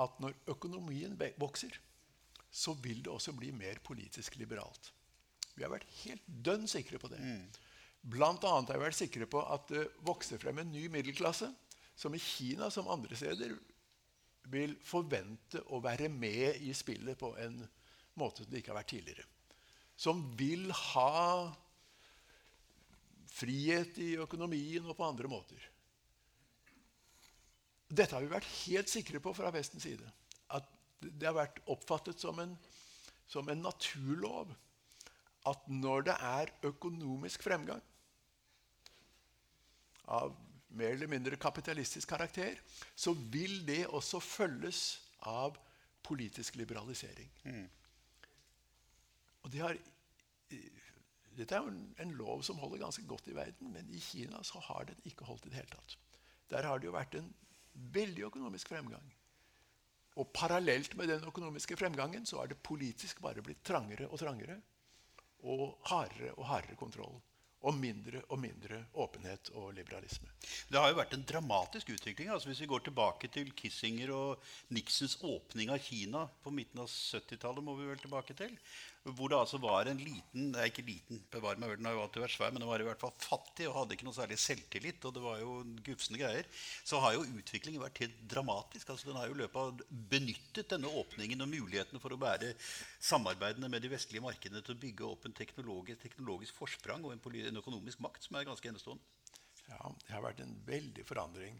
at 0.00 0.20
når 0.22 0.36
økonomien 0.48 1.18
vokser, 1.42 1.74
så 2.52 2.72
vil 2.84 3.02
det 3.02 3.10
også 3.12 3.34
bli 3.36 3.50
mer 3.52 3.80
politisk 3.84 4.38
liberalt. 4.40 4.92
Vi 5.56 5.64
har 5.66 5.72
vært 5.72 5.90
helt 6.04 6.22
dønn 6.26 6.64
sikre 6.70 7.00
på 7.02 7.10
det. 7.12 7.18
Blant 8.00 8.44
annet 8.48 8.72
har 8.72 8.80
vi 8.80 8.86
vært 8.86 8.98
sikre 8.98 9.28
på 9.28 9.42
at 9.42 9.68
det 9.68 9.84
vokser 10.06 10.40
frem 10.40 10.62
en 10.62 10.72
ny 10.72 10.86
middelklasse 10.92 11.50
som 11.98 12.14
i 12.14 12.22
Kina 12.22 12.70
som 12.72 12.88
andre 12.88 13.18
steder 13.18 13.52
vil 14.50 14.74
forvente 14.84 15.62
å 15.72 15.80
være 15.82 16.08
med 16.12 16.62
i 16.66 16.72
spillet 16.74 17.18
på 17.18 17.32
en 17.40 17.60
måte 18.18 18.42
som 18.42 18.50
det 18.50 18.62
ikke 18.62 18.72
har 18.72 18.80
vært 18.80 18.92
tidligere. 18.94 19.26
Som 19.96 20.24
vil 20.38 20.72
ha 20.74 21.52
frihet 23.32 23.98
i 24.02 24.14
økonomien 24.20 24.84
og 24.88 24.96
på 24.98 25.06
andre 25.06 25.30
måter. 25.30 25.68
Dette 27.92 28.16
har 28.16 28.24
vi 28.24 28.32
vært 28.32 28.50
helt 28.64 28.90
sikre 28.90 29.20
på 29.22 29.34
fra 29.36 29.52
Vestens 29.52 29.84
side. 29.84 30.08
At 30.52 30.68
det 31.02 31.28
har 31.28 31.36
vært 31.36 31.60
oppfattet 31.72 32.20
som 32.20 32.38
en, 32.42 32.54
som 33.28 33.48
en 33.48 33.64
naturlov 33.64 34.52
at 35.48 35.66
når 35.70 36.06
det 36.06 36.14
er 36.22 36.52
økonomisk 36.68 37.42
fremgang 37.42 37.82
av 40.12 40.34
mer 40.78 40.94
eller 40.94 41.10
mindre 41.10 41.38
kapitalistisk 41.40 42.08
karakter, 42.08 42.58
så 42.96 43.12
vil 43.12 43.62
det 43.66 43.86
også 43.86 44.20
følges 44.20 44.82
av 45.28 45.58
politisk 46.02 46.56
liberalisering. 46.56 47.30
Og 49.42 49.50
det 49.52 49.62
har, 49.62 49.78
dette 51.36 51.56
er 51.56 51.62
jo 51.64 51.72
en, 51.72 51.82
en 52.02 52.14
lov 52.18 52.42
som 52.46 52.60
holder 52.62 52.84
ganske 52.84 53.06
godt 53.06 53.30
i 53.30 53.36
verden, 53.36 53.72
men 53.74 53.88
i 53.90 54.00
Kina 54.02 54.42
så 54.46 54.62
har 54.68 54.86
den 54.90 55.00
ikke 55.08 55.26
holdt 55.28 55.46
i 55.46 55.52
det 55.52 55.60
hele 55.60 55.74
tatt. 55.74 55.98
Der 56.52 56.68
har 56.68 56.78
det 56.78 56.88
jo 56.90 56.94
vært 56.94 57.16
en 57.18 57.32
veldig 57.94 58.28
økonomisk 58.28 58.72
fremgang. 58.72 59.04
Og 60.20 60.28
parallelt 60.34 60.94
med 60.96 61.08
den 61.08 61.24
økonomiske 61.24 61.76
fremgangen 61.80 62.26
så 62.28 62.42
er 62.42 62.52
det 62.52 62.60
politisk 62.64 63.22
bare 63.24 63.42
blitt 63.44 63.62
trangere 63.64 64.08
og 64.10 64.20
trangere. 64.20 64.58
Og 65.48 65.78
hardere 65.88 66.34
og 66.36 66.44
hardere 66.46 66.76
kontroll. 66.78 67.16
Og 67.62 67.76
mindre 67.78 68.24
og 68.34 68.40
mindre 68.42 68.80
åpenhet 68.98 69.52
og 69.54 69.68
liberalisme. 69.76 70.26
Det 70.66 70.80
har 70.80 70.90
jo 70.90 70.98
vært 70.98 71.12
en 71.14 71.26
dramatisk 71.28 71.92
utvikling. 71.94 72.32
altså 72.32 72.50
Hvis 72.50 72.62
vi 72.64 72.70
går 72.72 72.82
tilbake 72.88 73.30
til 73.30 73.52
Kissinger 73.54 74.10
og 74.10 74.42
Nixons 74.74 75.18
åpning 75.22 75.70
av 75.70 75.78
Kina 75.78 76.24
på 76.42 76.50
midten 76.50 76.82
av 76.82 76.90
70-tallet, 76.90 77.62
må 77.62 77.76
vi 77.78 77.86
vel 77.86 78.02
tilbake 78.02 78.34
til, 78.34 78.56
hvor 79.02 79.32
det 79.32 79.38
altså 79.38 79.58
var 79.58 79.88
en 79.90 79.98
liten 79.98 80.52
Nei, 80.52 80.68
ikke 80.68 80.84
liten, 80.86 81.18
bevare 81.32 81.58
meg 81.58 81.72
den 81.74 81.88
har 81.88 81.96
jo 81.96 82.02
alltid 82.04 82.22
vært 82.22 82.34
svær, 82.36 82.52
men 82.54 82.62
den 82.62 82.68
var 82.70 82.82
i 82.82 82.86
hvert 82.86 83.00
fall 83.02 83.14
fattig 83.18 83.66
og 83.68 83.74
hadde 83.80 83.96
ikke 83.96 84.06
noe 84.06 84.16
særlig 84.16 84.38
selvtillit, 84.38 85.02
og 85.08 85.14
det 85.16 85.22
var 85.24 85.40
jo 85.40 85.56
gufsende 85.86 86.20
greier, 86.20 86.46
så 86.86 87.00
har 87.02 87.16
jo 87.16 87.24
utviklingen 87.26 87.82
vært 87.82 88.02
helt 88.04 88.20
dramatisk. 88.30 88.92
altså 88.92 89.10
Den 89.10 89.18
har 89.18 89.30
jo 89.30 89.38
løpet 89.40 89.58
av 89.58 89.98
benyttet 90.12 90.70
denne 90.70 90.92
åpningen 91.02 91.42
og 91.42 91.50
mulighetene 91.50 92.02
for 92.02 92.14
å 92.14 92.20
bære 92.20 92.52
samarbeidene 93.02 93.70
med 93.72 93.82
de 93.82 93.90
vestlige 93.92 94.24
markedene 94.24 94.62
til 94.62 94.76
å 94.76 94.82
bygge 94.86 95.08
opp 95.08 95.26
en 95.26 95.36
teknologisk, 95.40 96.02
teknologisk 96.04 96.62
forsprang 96.62 97.02
og 97.02 97.16
en, 97.16 97.24
en 97.48 97.62
økonomisk 97.64 98.02
makt 98.06 98.28
som 98.28 98.38
er 98.38 98.46
ganske 98.46 98.70
enestående. 98.70 99.02
Ja, 99.66 99.90
det 100.06 100.14
har 100.14 100.24
vært 100.24 100.42
en 100.44 100.56
veldig 100.68 101.06
forandring. 101.08 101.58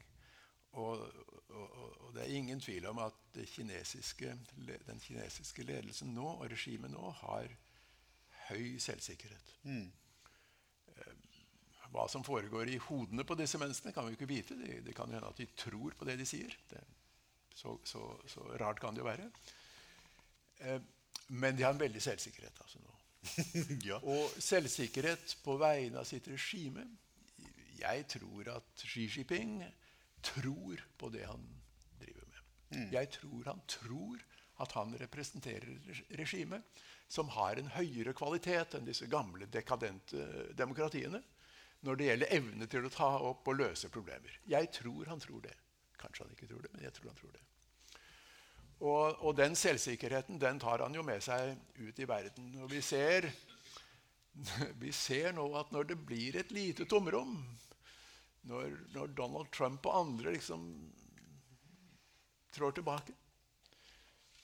Og, 0.73 1.03
og, 1.51 1.67
og- 1.77 2.15
det 2.15 2.23
er 2.23 2.35
ingen 2.37 2.61
tvil 2.61 2.87
om 2.87 2.99
at 3.01 3.39
kinesiske, 3.55 4.35
den 4.87 5.01
kinesiske 5.01 5.63
ledelsen 5.65 6.11
nå 6.15 6.27
og 6.29 6.51
regimet 6.51 6.91
nå 6.93 7.11
har 7.23 7.49
høy 8.51 8.79
selvsikkerhet. 8.79 9.53
Mm. 9.65 9.87
Hva 11.93 12.07
som 12.09 12.25
foregår 12.25 12.69
i 12.73 12.79
hodene 12.87 13.25
på 13.25 13.37
disse 13.37 13.59
menneskene, 13.61 13.93
kan 13.93 14.07
vi 14.07 14.15
ikke 14.17 14.29
vite. 14.29 14.57
Det, 14.57 14.79
det 14.87 14.95
kan 14.97 15.11
hende 15.13 15.29
at 15.29 15.37
de 15.41 15.47
tror 15.57 15.93
på 15.99 16.05
det 16.09 16.19
de 16.21 16.27
sier. 16.29 16.55
Det, 16.71 16.81
så, 17.57 17.75
så, 17.85 18.05
så 18.33 18.45
rart 18.61 18.81
kan 18.81 18.95
det 18.97 19.03
jo 19.03 19.09
være. 19.11 19.29
Eh, 20.65 20.81
Men 21.29 21.57
de 21.57 21.63
har 21.65 21.73
en 21.73 21.81
veldig 21.81 22.01
selvsikkerhet 22.03 22.61
altså 22.65 22.81
nå. 22.81 22.95
ja. 23.91 23.99
Og 24.03 24.33
selvsikkerhet 24.43 25.37
på 25.45 25.57
vegne 25.61 26.01
av 26.01 26.09
sitt 26.09 26.29
regime. 26.33 26.85
Jeg 27.81 28.07
tror 28.09 28.49
at 28.57 28.85
Xi 28.89 29.09
Jinping 29.09 29.61
tror 30.23 30.83
på 30.99 31.11
det 31.13 31.27
han 31.27 31.45
driver 32.01 32.29
med. 32.29 32.41
Jeg 32.95 33.11
tror 33.19 33.51
han 33.51 33.63
tror 33.71 34.23
at 34.63 34.73
han 34.79 34.95
representerer 35.01 36.03
regimet 36.19 36.83
som 37.13 37.29
har 37.35 37.59
en 37.59 37.71
høyere 37.75 38.15
kvalitet 38.17 38.77
enn 38.79 38.89
disse 38.89 39.09
gamle, 39.11 39.49
dekadente 39.53 40.53
demokratiene 40.57 41.21
når 41.83 41.99
det 41.99 42.07
gjelder 42.09 42.35
evne 42.37 42.69
til 42.71 42.87
å 42.87 42.93
ta 42.95 43.09
opp 43.31 43.49
og 43.51 43.59
løse 43.59 43.91
problemer. 43.93 44.37
Jeg 44.49 44.71
tror 44.77 45.09
han 45.11 45.21
tror 45.21 45.43
det. 45.45 45.55
Kanskje 45.99 46.25
han 46.25 46.37
ikke 46.37 46.49
tror 46.51 46.63
det, 46.63 46.71
men 46.75 46.85
jeg 46.87 46.95
tror 46.97 47.11
han 47.11 47.19
tror 47.19 47.33
det. 47.35 47.43
Og, 48.83 49.19
og 49.23 49.35
den 49.39 49.55
selvsikkerheten 49.59 50.41
den 50.43 50.59
tar 50.63 50.83
han 50.83 50.95
jo 50.95 51.05
med 51.07 51.23
seg 51.23 51.55
ut 51.79 51.99
i 51.99 52.07
verden. 52.09 52.49
Og 52.63 52.71
vi 52.71 52.81
ser, 52.83 53.29
vi 54.83 54.95
ser 54.95 55.35
nå 55.37 55.47
at 55.59 55.75
når 55.75 55.93
det 55.93 55.99
blir 56.07 56.39
et 56.39 56.55
lite 56.55 56.87
tomrom, 56.91 57.37
når, 58.51 58.79
når 58.95 59.13
Donald 59.19 59.53
Trump 59.55 59.87
og 59.87 59.99
andre 60.01 60.35
liksom 60.37 60.65
trår 62.53 62.75
tilbake, 62.77 63.15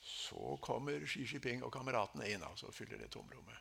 så 0.00 0.56
kommer 0.64 1.04
Xi 1.06 1.26
Jinping 1.28 1.64
og 1.66 1.72
kameratene 1.74 2.28
inn 2.30 2.44
altså, 2.46 2.70
og 2.70 2.76
fyller 2.76 3.00
det 3.00 3.10
tomrommet. 3.12 3.58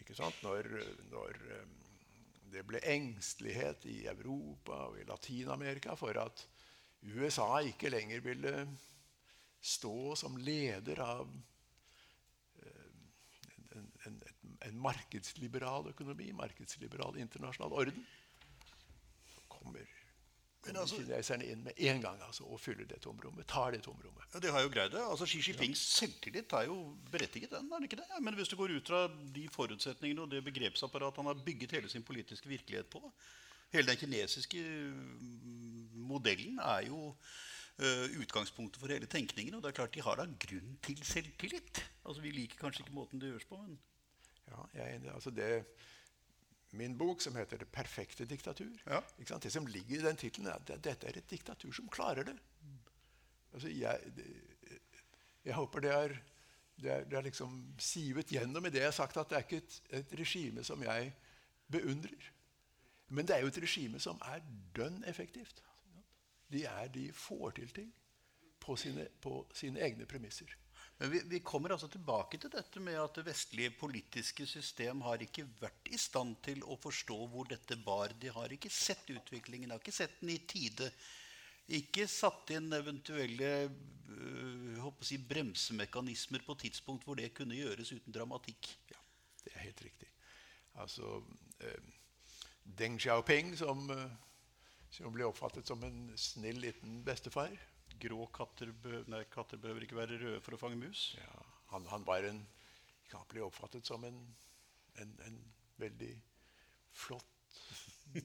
Ikke 0.00 0.16
sant? 0.16 0.36
Når, 0.44 0.68
når 1.12 1.38
um, 1.60 1.76
det 2.52 2.64
ble 2.66 2.82
engstelighet 2.92 3.86
i 3.90 4.02
Europa 4.10 4.86
og 4.88 4.98
i 5.00 5.06
Latin-Amerika 5.08 5.94
for 5.98 6.16
at 6.20 6.44
USA 7.06 7.60
ikke 7.64 7.92
lenger 7.92 8.22
ville 8.24 8.54
stå 9.60 10.16
som 10.16 10.36
leder 10.40 11.00
av 11.04 11.28
eh, 12.64 12.88
en, 13.76 13.86
en, 14.08 14.18
en, 14.66 14.80
markedsliberal 14.80 15.90
økonomi, 15.92 16.30
markedsliberal 16.36 17.18
internasjonal 17.20 17.76
orden, 17.84 18.06
kommer, 19.60 19.86
men 20.66 20.76
altså, 20.76 20.98
kineserne 21.00 21.46
inn 21.48 21.62
med 21.64 21.78
en 21.88 22.02
gang 22.02 22.18
altså, 22.26 22.44
og 22.44 22.60
fyller 22.60 22.88
det 22.88 22.98
tomrommet. 23.00 23.46
Tar 23.48 23.72
det 23.72 23.80
tomrommet. 23.86 24.26
Ja, 24.34 24.42
De 24.44 24.50
har 24.52 24.64
jo 24.64 24.72
greid 24.72 24.92
det. 24.92 25.00
Altså, 25.00 25.28
Xi 25.28 25.40
Jinpings 25.40 25.80
ja. 25.80 25.92
selvtillit 26.02 26.52
er 26.52 26.66
jo 26.68 26.76
berettiget. 27.12 27.50
den, 27.54 27.70
er 27.72 27.80
det 27.80 27.88
ikke 27.88 28.02
det? 28.02 28.20
Men 28.20 28.36
hvis 28.36 28.50
du 28.52 28.56
går 28.60 28.74
ut 28.76 28.90
fra 28.92 29.06
de 29.36 29.46
forutsetningene 29.52 30.26
og 30.26 30.30
det 30.30 30.44
begrepsapparatet 30.44 31.22
han 31.22 31.30
har 31.32 31.44
bygget 31.46 31.78
hele 31.78 31.88
sin 31.88 32.04
politiske 32.04 32.48
virkelighet 32.48 32.90
på 32.92 33.12
Hele 33.70 33.86
den 33.86 33.96
kinesiske 34.00 34.58
mm, 34.58 35.90
modellen 35.94 36.56
er 36.58 36.88
jo 36.88 37.12
uh, 37.78 38.06
utgangspunktet 38.18 38.80
for 38.82 38.90
hele 38.90 39.06
tenkningen. 39.06 39.54
Og 39.54 39.62
det 39.62 39.68
er 39.70 39.76
klart 39.76 39.94
de 39.94 40.02
har 40.02 40.18
da 40.18 40.26
grunn 40.26 40.72
til 40.82 41.04
selvtillit. 41.06 41.78
Altså 42.04 42.22
Vi 42.22 42.34
liker 42.34 42.58
kanskje 42.58 42.82
ikke 42.82 42.96
måten 42.98 43.22
det 43.22 43.30
gjøres 43.30 43.46
på, 43.46 43.60
men 43.62 43.78
Ja, 44.50 44.64
jeg 44.74 44.82
er 44.82 44.96
enig. 44.96 45.12
Altså 45.14 45.30
det, 45.30 45.64
min 46.72 46.98
bok, 46.98 47.20
som 47.20 47.36
heter 47.36 47.58
'Det 47.58 47.68
perfekte 47.68 48.24
diktatur', 48.24 48.78
ja. 48.86 49.00
det 49.38 49.52
som 49.52 49.66
ligger 49.66 49.98
i 49.98 50.02
den 50.02 50.16
tittelen, 50.16 50.48
er 50.48 50.52
at 50.52 50.84
dette 50.84 51.06
er 51.06 51.18
et 51.18 51.30
diktatur 51.30 51.72
som 51.72 51.88
klarer 51.88 52.22
det. 52.22 52.38
Altså 53.52 53.68
jeg, 53.68 54.00
jeg 55.44 55.54
håper 55.54 55.80
det 55.80 55.90
er, 55.90 56.08
det 56.82 56.90
er, 56.90 57.04
det 57.04 57.18
er 57.18 57.22
liksom 57.22 57.74
sivet 57.78 58.26
gjennom 58.26 58.66
i 58.66 58.70
det 58.70 58.78
jeg 58.78 58.86
har 58.86 58.92
sagt, 58.92 59.16
at 59.16 59.30
det 59.30 59.36
er 59.36 59.42
ikke 59.42 59.56
et, 59.56 59.82
et 59.90 60.18
regime 60.18 60.64
som 60.64 60.82
jeg 60.82 61.12
beundrer. 61.70 62.30
Men 63.08 63.26
det 63.26 63.36
er 63.36 63.40
jo 63.40 63.46
et 63.46 63.62
regime 63.62 64.00
som 64.00 64.20
er 64.22 64.40
dønn 64.76 65.04
effektivt 65.04 65.62
de, 66.52 66.64
er, 66.64 66.88
de 66.88 67.12
får 67.12 67.50
til 67.50 67.68
ting 67.68 67.94
på 68.60 68.76
sine, 68.76 69.06
på 69.20 69.46
sine 69.54 69.80
egne 69.80 70.06
premisser. 70.06 70.46
Vi, 71.00 71.22
vi, 71.24 71.40
kommer 71.40 71.72
altså 71.72 71.88
tilbake 71.88 72.36
til 72.38 72.52
dette 72.52 72.80
med 72.84 72.98
at 73.00 73.16
det 73.16 73.24
vestlige 73.30 73.72
politiske 73.80 74.44
system 74.46 75.00
har 75.06 75.22
ikke 75.24 75.46
vært 75.60 75.88
i 75.88 75.98
stand 75.98 76.36
til 76.44 76.60
å 76.68 76.76
forstå 76.80 77.16
hvor 77.32 77.48
dette 77.48 77.78
bar. 77.80 78.12
De 78.20 78.28
har 78.34 78.52
ikke 78.52 78.72
sett 78.72 79.08
utviklingen, 79.08 79.72
har 79.72 79.80
ikke 79.80 79.96
sett 79.96 80.20
den 80.20 80.34
i 80.34 80.38
tide. 80.44 80.90
Ikke 81.80 82.04
satt 82.10 82.52
inn 82.52 82.68
eventuelle 82.76 83.52
øh, 83.70 84.88
si, 85.06 85.16
bremsemekanismer 85.24 86.44
på 86.44 86.58
tidspunkt 86.66 87.06
hvor 87.08 87.16
det 87.16 87.32
kunne 87.36 87.56
gjøres 87.56 87.94
uten 87.94 88.12
dramatikk. 88.12 88.74
Ja, 88.92 89.00
det 89.44 89.54
er 89.54 89.68
helt 89.70 89.84
riktig. 89.86 90.10
Altså, 90.84 91.22
øh, 91.64 91.94
Deng 92.76 93.00
Xiaoping, 93.00 93.56
som 93.56 93.88
øh, 93.94 94.10
som 94.90 95.14
ble 95.14 95.26
oppfattet 95.28 95.68
som 95.70 95.82
en 95.86 96.10
snill 96.18 96.58
liten 96.64 97.00
bestefar. 97.06 97.52
Grå 98.00 98.26
katter, 98.34 98.72
be 98.82 99.02
nei, 99.10 99.24
katter 99.32 99.60
behøver 99.60 99.86
ikke 99.86 99.98
være 99.98 100.20
røde 100.20 100.40
for 100.44 100.56
å 100.56 100.60
fange 100.60 100.78
mus. 100.80 101.10
Ja, 101.18 101.42
han, 101.74 101.86
han 101.90 102.06
var 102.06 102.26
en, 102.28 102.40
han 103.12 103.26
ble 103.30 103.44
oppfattet 103.46 103.88
som 103.88 104.04
en, 104.08 104.20
en, 105.02 105.12
en 105.26 105.36
veldig 105.80 106.14
flott, 106.96 107.60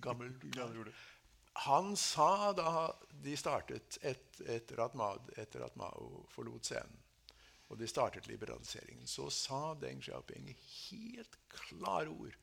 gammel 0.04 0.34
Han 1.66 1.94
sa 1.96 2.52
da 2.52 2.90
de 3.24 3.36
startet 3.40 3.96
et, 4.04 4.40
etter 4.44 4.82
at 4.84 4.96
Mao 5.00 6.26
forlot 6.34 6.68
scenen, 6.68 6.98
og 7.72 7.80
de 7.80 7.88
startet 7.88 8.28
liberaliseringen, 8.28 9.08
så 9.08 9.30
sa 9.32 9.62
Deng 9.80 10.04
Xiaoping 10.04 10.50
helt 10.52 11.38
klare 11.50 12.12
ord 12.12 12.36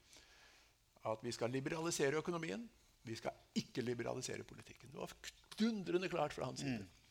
at 1.10 1.22
vi 1.22 1.32
skal 1.34 1.52
liberalisere 1.52 2.18
økonomien. 2.22 2.64
Vi 3.02 3.16
skal 3.18 3.34
ikke 3.58 3.82
liberalisere 3.82 4.46
politikken. 4.46 4.92
Det 4.92 5.00
var 5.00 5.14
dundrende 5.58 6.08
klart 6.08 6.34
fra 6.34 6.46
hans 6.48 6.62
side. 6.62 6.78
Mm. 6.78 7.01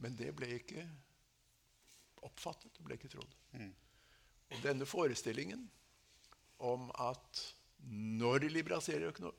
Men 0.00 0.16
det 0.18 0.32
ble 0.36 0.48
ikke 0.56 0.84
oppfattet. 2.26 2.72
Det 2.76 2.84
ble 2.84 2.96
ikke 2.98 3.12
trodd. 3.12 3.36
Mm. 3.56 3.72
Og 4.50 4.62
denne 4.64 4.88
forestillingen 4.88 5.66
om 6.66 6.88
at 7.00 7.42
når 7.90 8.44
de 8.44 8.48
liberaliserer, 8.52 9.08
økono 9.08 9.32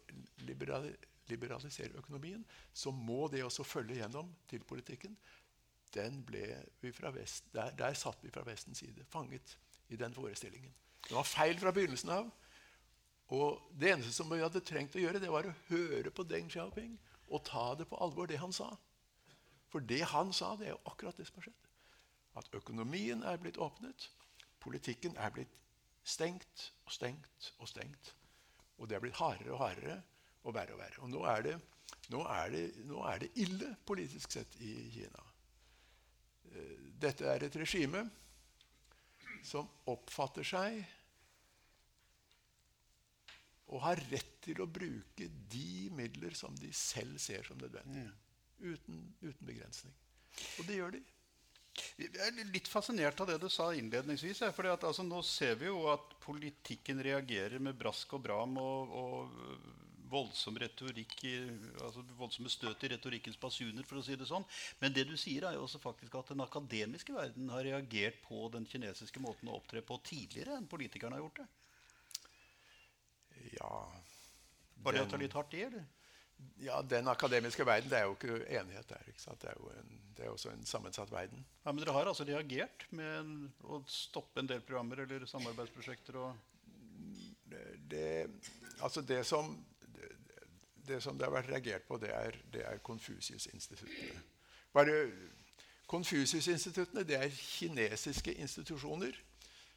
liberal 0.47 0.88
liberaliserer, 1.32 1.95
økonomien, 1.95 2.41
så 2.74 2.91
må 2.91 3.28
det 3.32 3.43
også 3.45 3.63
følge 3.63 4.02
gjennom 4.02 4.34
til 4.50 4.63
politikken. 4.67 5.15
Den 5.93 6.21
ble 6.28 6.43
vi 6.82 6.91
fra 6.95 7.12
vest, 7.15 7.45
der, 7.54 7.71
der 7.78 7.95
satt 7.95 8.24
vi 8.24 8.32
fra 8.34 8.43
Vestens 8.47 8.82
side, 8.84 9.06
fanget 9.08 9.58
i 9.89 10.00
den 10.00 10.13
forestillingen. 10.13 10.74
Det 11.08 11.15
var 11.15 11.28
feil 11.28 11.60
fra 11.60 11.71
begynnelsen 11.76 12.12
av. 12.15 12.30
Og 13.32 13.71
Det 13.80 13.93
eneste 13.93 14.12
som 14.13 14.32
vi 14.32 14.41
hadde 14.41 14.63
trengt 14.63 14.95
å 14.95 15.02
gjøre, 15.04 15.19
det 15.24 15.32
var 15.32 15.47
å 15.47 15.56
høre 15.69 16.12
på 16.12 16.26
Deng 16.28 16.50
Xiaoping 16.52 16.97
og 17.32 17.45
ta 17.47 17.71
det 17.80 17.88
på 17.88 18.00
alvor, 18.04 18.28
det 18.28 18.41
han 18.41 18.52
sa. 18.56 18.74
For 19.72 19.84
det 19.88 20.04
han 20.12 20.34
sa, 20.36 20.54
det 20.60 20.68
er 20.68 20.76
jo 20.76 20.84
akkurat 20.92 21.18
det 21.18 21.28
som 21.30 21.40
har 21.40 21.48
skjedd. 21.48 21.68
At 22.40 22.56
økonomien 22.56 23.24
er 23.28 23.40
blitt 23.42 23.60
åpnet, 23.60 24.08
politikken 24.64 25.18
er 25.20 25.34
blitt 25.36 25.52
stengt 26.04 26.72
og 26.86 26.94
stengt 26.96 27.52
og 27.60 27.70
stengt. 27.70 28.14
Og 28.80 28.90
det 28.90 28.98
er 28.98 29.04
blitt 29.04 29.20
hardere 29.20 29.54
og 29.56 29.62
hardere 29.62 29.98
og 30.44 30.56
verre 30.56 30.76
og 30.76 30.82
verre. 30.82 31.04
Og 31.06 31.12
nå 31.12 31.26
er 31.30 31.44
det, 31.46 31.58
nå 32.14 32.24
er 32.28 32.54
det, 32.54 32.64
nå 32.90 33.04
er 33.08 33.22
det 33.24 33.32
ille 33.44 33.76
politisk 33.88 34.34
sett 34.34 34.58
i 34.64 34.74
Kina. 34.94 35.28
Eh, 36.52 36.90
dette 37.02 37.28
er 37.30 37.46
et 37.46 37.60
regime 37.62 38.06
som 39.46 39.70
oppfatter 39.90 40.46
seg 40.46 40.82
og 43.72 43.80
har 43.86 44.02
rett 44.12 44.34
til 44.44 44.60
å 44.62 44.68
bruke 44.68 45.30
de 45.52 45.88
midler 45.96 46.36
som 46.36 46.56
de 46.60 46.74
selv 46.76 47.22
ser 47.24 47.46
som 47.48 47.60
nødvendige. 47.62 48.12
Uten, 48.62 49.02
uten, 49.21 49.45
begrensning. 49.47 49.93
Og 50.60 50.67
det 50.67 50.78
gjør 50.78 50.95
de. 50.95 51.02
Jeg 51.97 52.12
er 52.28 52.50
litt 52.52 52.67
fascinert 52.69 53.19
av 53.24 53.30
det 53.30 53.38
du 53.41 53.47
sa 53.50 53.71
innledningsvis. 53.74 54.43
For 54.56 54.69
altså, 54.69 55.06
nå 55.08 55.21
ser 55.26 55.56
vi 55.62 55.69
jo 55.69 55.86
at 55.91 56.17
politikken 56.24 57.02
reagerer 57.04 57.63
med 57.63 57.80
brask 57.80 58.13
og 58.17 58.26
bram 58.28 58.58
og, 58.62 58.93
og 59.02 59.80
voldsom 60.12 60.58
retorikk 60.60 61.15
i, 61.28 61.36
altså 61.80 62.04
voldsomme 62.19 62.52
støt 62.52 62.84
i 62.84 62.91
retorikkens 62.91 63.39
basuner, 63.39 63.86
for 63.88 64.02
å 64.02 64.06
si 64.06 64.17
det 64.19 64.28
sånn. 64.30 64.45
Men 64.82 64.93
det 64.95 65.06
du 65.10 65.15
sier, 65.19 65.47
er 65.47 65.56
jo 65.56 65.65
også 65.65 65.82
faktisk 65.82 66.17
at 66.19 66.34
den 66.34 66.43
akademiske 66.43 67.15
verden 67.15 67.50
har 67.54 67.65
reagert 67.67 68.19
på 68.26 68.43
den 68.54 68.67
kinesiske 68.69 69.24
måten 69.24 69.50
å 69.50 69.58
opptre 69.62 69.84
på 69.86 70.00
tidligere 70.08 70.58
enn 70.60 70.69
politikerne 70.71 71.17
har 71.17 71.24
gjort 71.26 71.43
det. 71.43 71.50
Ja 73.56 73.71
Var 74.84 74.93
det 74.93 75.02
å 75.02 75.10
ta 75.10 75.17
litt 75.17 75.34
hardt 75.34 75.56
i, 75.58 75.63
eller? 75.65 75.88
Ja, 76.62 76.82
Den 76.82 77.08
akademiske 77.08 77.66
verden 77.66 77.90
det 77.90 77.98
er 77.98 78.04
jo 78.06 78.14
ikke 78.14 78.46
enighet 78.46 78.90
der. 78.90 79.08
Ikke 79.08 79.36
det, 79.42 79.50
er 79.50 79.56
jo 79.58 79.72
en, 79.80 80.02
det 80.18 80.26
er 80.26 80.30
også 80.30 80.50
en 80.52 80.66
sammensatt 80.66 81.12
verden. 81.12 81.46
Ja, 81.66 81.72
Men 81.72 81.84
dere 81.84 81.96
har 81.96 82.06
altså 82.12 82.24
reagert 82.28 82.86
med 82.90 83.50
å 83.64 83.82
stoppe 83.90 84.40
en 84.44 84.50
del 84.50 84.62
programmer 84.62 85.02
eller 85.02 85.26
samarbeidsprosjekter? 85.26 86.20
Det, 87.52 87.66
det, 87.92 88.30
altså 88.82 89.02
det 89.02 89.24
som, 89.26 89.56
det, 89.96 90.12
det, 90.88 91.02
som 91.04 91.18
det 91.18 91.26
har 91.26 91.34
vært 91.34 91.50
reagert 91.50 91.88
på, 91.90 91.98
det 91.98 92.14
er, 92.14 92.38
det 92.54 92.64
er 92.68 92.84
Konfusius-instituttene. 92.86 94.22
Konfusius-instituttene 95.92 97.04
det 97.04 97.18
er 97.18 97.34
kinesiske 97.34 98.38
institusjoner 98.38 99.18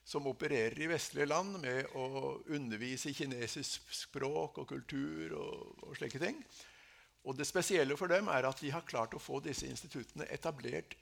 som 0.05 0.27
opererer 0.29 0.77
i 0.81 0.89
vestlige 0.91 1.27
land 1.31 1.57
med 1.63 1.89
å 1.97 2.37
undervise 2.53 3.11
i 3.11 3.17
kinesisk 3.17 3.89
språk 3.95 4.61
og 4.61 4.69
kultur 4.69 5.33
og, 5.33 5.83
og, 5.87 5.97
slike 5.97 6.21
ting. 6.21 6.43
Og 7.25 7.37
Det 7.39 7.47
spesielle 7.49 7.97
for 7.97 8.13
dem 8.13 8.29
er 8.29 8.45
at 8.45 8.61
de 8.61 8.73
har 8.75 8.85
klart 8.85 9.17
å 9.17 9.23
få 9.23 9.41
disse 9.41 9.67
instituttene 9.67 10.29
etablert 10.29 10.93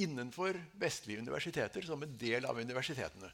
innenfor 0.00 0.56
vestlige 0.80 1.20
universiteter 1.20 1.84
som 1.86 2.02
en 2.02 2.16
del 2.18 2.48
av 2.48 2.58
universitetene. 2.58 3.28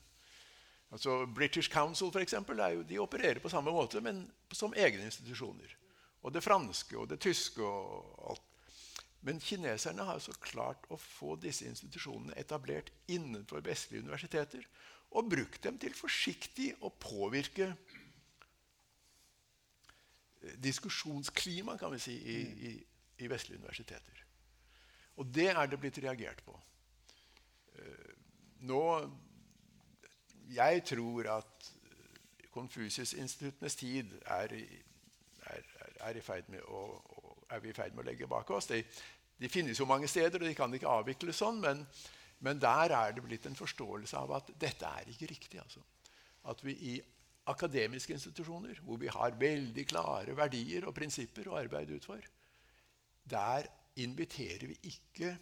Altså 0.91 1.23
British 1.27 1.71
Council 1.71 2.11
for 2.11 2.21
eksempel, 2.21 2.59
jo, 2.75 2.83
de 2.83 2.99
opererer 2.99 3.39
på 3.39 3.49
samme 3.49 3.71
måte, 3.71 4.03
men 4.03 4.25
som 4.53 4.75
egne 4.75 5.07
institusjoner. 5.07 5.77
Og 6.27 6.35
det 6.35 6.43
franske 6.45 6.99
og 6.99 7.07
det 7.09 7.21
tyske 7.23 7.63
og 7.63 8.33
alt. 8.33 8.50
Men 9.21 9.41
kineserne 9.41 10.05
har 10.07 10.17
altså 10.17 10.33
klart 10.41 10.87
å 10.89 10.97
få 10.97 11.37
disse 11.41 11.67
institusjonene 11.69 12.37
etablert 12.41 12.93
innenfor 13.13 13.61
vestlige 13.65 14.03
universiteter 14.07 14.65
og 15.11 15.31
brukt 15.31 15.65
dem 15.65 15.79
til 15.83 15.95
forsiktig 15.97 16.71
å 16.87 16.89
påvirke 17.03 17.67
eh, 20.41 20.57
diskusjonsklima 20.63 21.77
kan 21.81 21.93
vi 21.93 21.99
si, 22.01 22.15
i, 22.15 22.39
i, 22.71 22.73
i 23.25 23.31
vestlige 23.31 23.61
universiteter. 23.61 24.25
Og 25.21 25.29
det 25.35 25.51
er 25.51 25.67
det 25.69 25.81
blitt 25.81 25.99
reagert 26.01 26.41
på. 26.47 26.55
Uh, 27.81 28.13
nå 28.67 28.85
Jeg 30.51 30.83
tror 30.85 31.29
at 31.31 31.71
Konfusius-instituttenes 32.51 33.77
tid 33.79 34.13
er, 34.27 34.55
er, 35.47 35.63
er, 36.01 36.17
i 36.17 36.21
ferd 36.21 36.49
med 36.51 36.65
å, 36.67 36.81
er 37.51 37.63
vi 37.63 37.73
i 37.73 37.77
ferd 37.77 37.95
med 37.97 38.05
å 38.05 38.09
legge 38.11 38.29
bak 38.31 38.51
oss. 38.55 38.71
De, 38.71 38.81
de, 39.41 39.51
finnes 39.53 39.79
jo 39.79 39.89
mange 39.89 40.09
steder, 40.11 40.41
og 40.41 40.49
de 40.49 40.57
kan 40.57 40.75
ikke 40.75 40.91
avvikles 40.91 41.41
sånn, 41.43 41.61
men, 41.63 41.85
men 42.47 42.61
der 42.63 42.95
er 42.97 43.17
det 43.17 43.25
blitt 43.25 43.49
en 43.51 43.59
forståelse 43.59 44.19
av 44.19 44.37
at 44.39 44.53
dette 44.61 44.91
er 45.01 45.11
ikke 45.13 45.31
riktig. 45.31 45.63
Altså. 45.63 45.83
At 46.51 46.63
vi 46.65 46.77
i 46.93 46.97
akademiske 47.51 48.15
institusjoner, 48.15 48.81
hvor 48.85 49.01
vi 49.01 49.11
har 49.11 49.39
veldig 49.39 49.87
klare 49.91 50.37
verdier 50.37 50.87
og 50.87 50.95
prinsipper 50.97 51.49
å 51.51 51.59
arbeide 51.61 51.97
ut 51.97 52.07
for, 52.07 52.27
der 53.31 53.69
inviterer 54.01 54.69
vi 54.71 54.77
ikke 54.93 55.35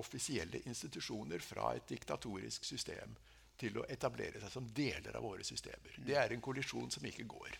offisielle 0.00 0.62
institusjoner 0.66 1.42
fra 1.44 1.74
et 1.76 1.88
diktatorisk 1.88 2.64
system 2.64 3.14
til 3.60 3.78
å 3.78 3.86
etablere 3.92 4.40
seg 4.40 4.52
som 4.52 4.68
deler 4.74 5.16
av 5.18 5.24
våre 5.26 5.44
systemer. 5.46 5.98
Det 6.02 6.16
er 6.18 6.32
en 6.32 6.42
kollisjon 6.42 6.90
som 6.90 7.04
ikke 7.06 7.28
går. 7.28 7.58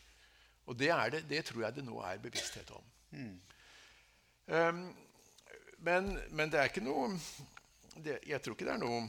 Og 0.71 0.79
det, 0.79 0.91
det, 1.12 1.23
det 1.31 1.43
tror 1.47 1.67
jeg 1.67 1.77
det 1.77 1.85
nå 1.87 1.99
er 2.07 2.23
bevissthet 2.23 2.71
om. 2.75 2.87
Mm. 3.12 3.35
Um, 4.46 4.85
men, 5.78 6.09
men, 6.31 6.50
det 6.50 6.59
er 6.59 6.70
ikke 6.70 6.83
noe 6.83 7.12
det, 8.02 8.18
Jeg 8.26 8.42
tror 8.42 8.57
ikke 8.57 8.66
det 8.66 8.74
er 8.74 8.83
noe 8.83 9.05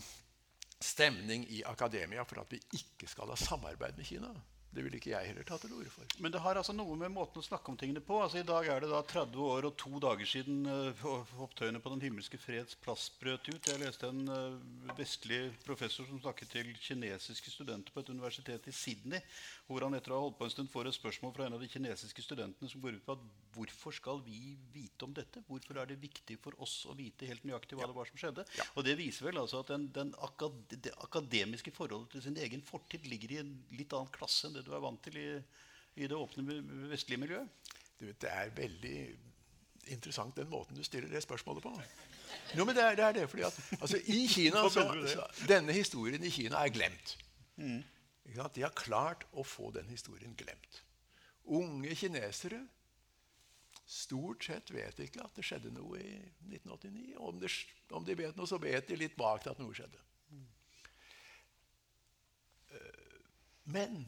stemning 0.84 1.46
i 1.50 1.64
akademia 1.66 2.26
for 2.28 2.44
at 2.44 2.54
vi 2.54 2.60
ikke 2.76 3.08
skal 3.08 3.32
ha 3.32 3.38
samarbeid 3.40 3.98
med 3.98 4.06
Kina. 4.06 4.34
Det 4.74 4.84
vil 4.86 4.96
ikke 4.98 5.12
jeg 5.12 5.30
heller 5.30 5.46
ta 5.46 5.60
til 5.62 5.74
orde 5.78 5.92
for. 5.94 6.16
Men 6.24 6.34
det 6.34 6.42
har 6.42 6.58
altså 6.58 6.74
noe 6.74 6.96
med 6.98 7.14
måten 7.14 7.42
å 7.42 7.46
snakke 7.46 7.70
om 7.70 7.78
tingene 7.78 8.02
på. 8.02 8.18
Altså 8.24 8.40
I 8.42 8.48
dag 8.48 8.68
er 8.74 8.82
det 8.82 8.90
da 8.90 9.02
30 9.06 9.44
år 9.46 9.68
og 9.70 9.76
to 9.78 10.02
dager 10.02 10.30
siden 10.30 10.66
uh, 10.66 11.44
opptøyene 11.46 11.82
på 11.84 11.94
Den 11.94 12.02
himmelske 12.08 12.40
freds 12.42 12.78
plass 12.82 13.10
brøt 13.20 13.46
ut. 13.52 13.70
Jeg 13.70 13.82
leste 13.84 14.10
en 14.10 14.24
uh, 14.30 14.96
vestlig 14.98 15.42
professor 15.66 16.08
som 16.10 16.22
snakket 16.24 16.56
til 16.56 16.74
kinesiske 16.82 17.54
studenter 17.54 17.94
på 17.94 18.02
et 18.02 18.10
universitet 18.14 18.70
i 18.70 18.74
Sydney, 18.74 19.22
hvor 19.68 19.86
han 19.86 19.94
etter 19.98 20.14
å 20.14 20.20
ha 20.20 20.26
holdt 20.26 20.40
på 20.42 20.50
en 20.50 20.56
stund 20.56 20.74
får 20.74 20.90
et 20.90 20.98
spørsmål 20.98 21.36
fra 21.38 21.48
en 21.48 21.58
av 21.60 21.62
de 21.62 21.70
kinesiske 21.70 22.26
studentene 22.26 22.72
som 22.72 22.82
går 22.82 22.98
ut 22.98 23.06
på 23.06 23.18
at 23.18 23.30
hvorfor 23.54 23.94
skal 23.94 24.24
vi 24.26 24.56
vite 24.74 25.06
om 25.06 25.14
dette? 25.14 25.44
Hvorfor 25.46 25.78
er 25.84 25.92
det 25.92 26.00
viktig 26.02 26.40
for 26.42 26.58
oss 26.64 26.80
å 26.90 26.98
vite 26.98 27.30
helt 27.30 27.46
nøyaktig 27.46 27.78
hva 27.78 27.86
ja. 27.86 27.92
det 27.92 27.98
var 28.00 28.10
som 28.10 28.22
skjedde? 28.22 28.48
Ja. 28.58 28.66
Og 28.74 28.88
det 28.88 28.98
viser 28.98 29.30
vel 29.30 29.42
altså 29.42 29.62
at 29.62 29.70
den, 29.70 29.88
den 29.94 30.14
akad 30.26 30.58
det 30.74 30.94
akademiske 31.06 31.74
forholdet 31.76 32.16
til 32.16 32.26
sin 32.26 32.42
egen 32.42 32.64
fortid 32.66 33.06
ligger 33.10 33.36
i 33.36 33.42
en 33.44 33.54
litt 33.78 33.94
annen 33.94 34.12
klasse 34.14 34.50
enn 34.50 34.58
det 34.58 34.63
du 34.66 34.74
er 34.74 34.84
vant 34.84 35.04
til 35.04 35.20
i, 35.20 35.28
i 35.96 36.10
det 36.10 36.18
åpne 36.18 36.58
vestlige 36.92 37.22
miljøet? 37.22 37.72
Du 38.00 38.08
det 38.10 38.30
er 38.30 38.52
veldig 38.56 38.98
interessant 39.94 40.36
den 40.38 40.50
måten 40.50 40.78
du 40.78 40.84
stiller 40.84 41.10
det 41.12 41.24
spørsmålet 41.24 41.64
på. 41.64 41.74
No, 42.58 42.66
men 42.66 42.76
det 42.76 42.84
er 42.84 42.96
det, 42.96 43.06
er 43.06 43.18
det 43.18 43.30
fordi 43.30 43.44
at 43.48 43.58
altså, 43.82 44.00
i 44.06 44.28
Kina, 44.28 44.64
så, 44.70 44.86
så, 45.08 45.26
Denne 45.48 45.74
historien 45.76 46.24
i 46.24 46.32
Kina 46.34 46.64
er 46.64 46.72
glemt. 46.74 47.18
Mm. 47.56 47.84
De 48.56 48.64
har 48.64 48.74
klart 48.76 49.26
å 49.32 49.44
få 49.44 49.72
den 49.76 49.90
historien 49.92 50.36
glemt. 50.38 50.82
Unge 51.44 51.96
kinesere 51.96 52.62
stort 53.86 54.46
sett 54.48 54.72
vet 54.72 55.00
ikke 55.04 55.24
at 55.26 55.36
det 55.36 55.44
skjedde 55.46 55.74
noe 55.76 56.00
i 56.00 56.16
1989. 56.48 57.16
Om, 57.20 57.40
de, 57.42 57.52
om 57.92 58.06
de 58.08 58.18
vet 58.18 58.38
noe, 58.40 58.50
så 58.50 58.60
vet 58.62 58.88
de 58.88 58.98
litt 59.00 59.18
bak 59.20 59.48
at 59.52 59.60
noe 59.62 59.76
skjedde. 59.76 60.00
Mm. 60.32 60.46
Men 63.76 64.00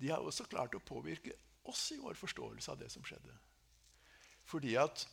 de 0.00 0.10
har 0.12 0.24
også 0.24 0.48
klart 0.48 0.74
å 0.76 0.82
påvirke 0.84 1.34
oss 1.68 1.90
i 1.94 2.00
vår 2.00 2.16
forståelse 2.18 2.72
av 2.72 2.80
det 2.80 2.88
som 2.92 3.04
skjedde. 3.04 3.34
Fordi 4.48 4.74
at 4.80 5.04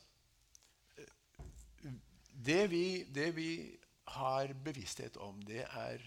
eh, 0.98 1.92
det 2.48 2.64
vi, 2.72 2.86
det 3.14 3.32
vi 3.36 3.52
har 4.16 4.54
bevissthet 4.64 5.20
om, 5.20 5.42
det 5.44 5.66
er 5.68 6.04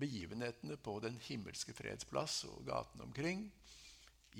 begivenhetene 0.00 0.78
på 0.80 0.96
Den 1.04 1.18
himmelske 1.26 1.74
freds 1.76 2.06
plass 2.08 2.42
og 2.48 2.64
gatene 2.66 3.04
omkring 3.06 3.44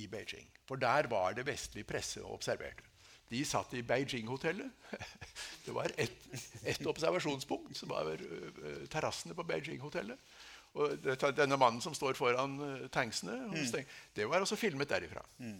i 0.01 0.07
Beijing. 0.11 0.49
For 0.67 0.81
der 0.81 1.09
var 1.11 1.35
det 1.37 1.47
vestlig 1.47 1.85
presse 1.87 2.23
og 2.25 2.41
observerte. 2.41 2.87
De 3.31 3.45
satt 3.47 3.75
i 3.79 3.85
Beijing-hotellet. 3.87 4.71
Det 5.65 5.75
var 5.75 5.93
ett 5.97 6.17
et 6.67 6.87
observasjonspunkt, 6.87 7.77
som 7.79 7.93
var 7.93 8.09
uh, 8.19 8.87
terrassene 8.91 9.37
på 9.39 9.45
Beijing-hotellet. 9.47 10.19
Og 10.79 11.09
denne 11.35 11.59
mannen 11.59 11.83
som 11.83 11.95
står 11.97 12.15
foran 12.19 12.55
uh, 12.63 12.87
tanksene, 12.95 13.35
mm. 13.51 13.89
det 14.15 14.29
var 14.31 14.45
også 14.45 14.59
filmet 14.59 14.91
derifra. 14.91 15.25
Mm. 15.43 15.59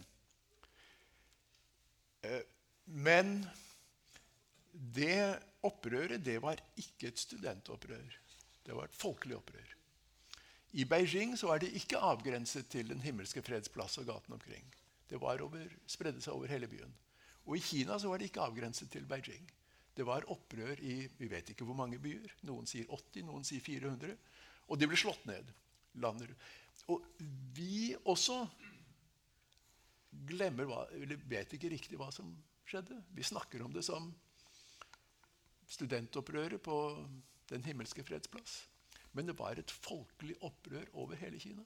Uh, 2.23 2.41
men 2.85 3.33
det 4.71 5.35
opprøret 5.67 6.23
det 6.23 6.39
var 6.43 6.61
ikke 6.79 7.11
et 7.11 7.19
studentopprør. 7.19 8.17
Det 8.63 8.75
var 8.77 8.87
et 8.87 8.97
folkelig 8.97 9.35
opprør. 9.37 9.75
I 10.71 10.85
Beijing 10.87 11.35
så 11.37 11.49
var 11.51 11.59
det 11.59 11.73
ikke 11.75 11.99
avgrenset 11.99 12.69
til 12.71 12.87
Den 12.87 13.01
himmelske 13.03 13.43
freds 13.43 13.69
plass 13.69 13.97
og 13.99 14.07
gaten 14.07 14.33
omkring. 14.33 14.63
Det 15.09 15.19
var 15.19 15.41
over, 15.43 15.67
spredde 15.87 16.21
seg 16.23 16.33
over 16.33 16.47
hele 16.47 16.69
byen. 16.71 16.93
Og 17.45 17.57
i 17.57 17.63
Kina 17.65 17.97
så 17.99 18.07
var 18.07 18.21
det 18.21 18.29
ikke 18.29 18.45
avgrenset 18.45 18.91
til 18.91 19.05
Beijing. 19.05 19.49
Det 19.97 20.05
var 20.07 20.23
opprør 20.31 20.79
i 20.79 21.09
vi 21.17 21.27
vet 21.27 21.51
ikke 21.51 21.67
hvor 21.67 21.75
mange 21.75 21.99
byer. 21.99 22.31
Noen 22.47 22.69
sier 22.69 22.87
80, 22.87 23.25
noen 23.27 23.43
sier 23.43 23.59
400. 23.59 24.15
Og 24.71 24.79
de 24.79 24.87
ble 24.87 24.99
slått 24.99 25.25
ned. 25.27 25.51
Lander. 25.99 26.31
Og 26.91 27.03
vi 27.55 27.91
også 28.07 28.45
glemmer 30.31 30.67
hva, 30.67 30.85
eller 30.95 31.19
vet 31.29 31.55
ikke 31.55 31.71
riktig 31.71 31.99
hva 31.99 32.09
som 32.15 32.31
skjedde. 32.67 32.97
Vi 33.15 33.25
snakker 33.27 33.63
om 33.65 33.73
det 33.75 33.83
som 33.87 34.11
studentopprøret 35.71 36.61
på 36.63 36.77
Den 37.51 37.63
himmelske 37.67 38.03
freds 38.07 38.29
plass. 38.31 38.51
Men 39.11 39.27
det 39.27 39.33
var 39.35 39.59
et 39.59 39.71
folkelig 39.71 40.37
opprør 40.47 40.85
over 40.93 41.19
hele 41.19 41.39
Kina. 41.39 41.65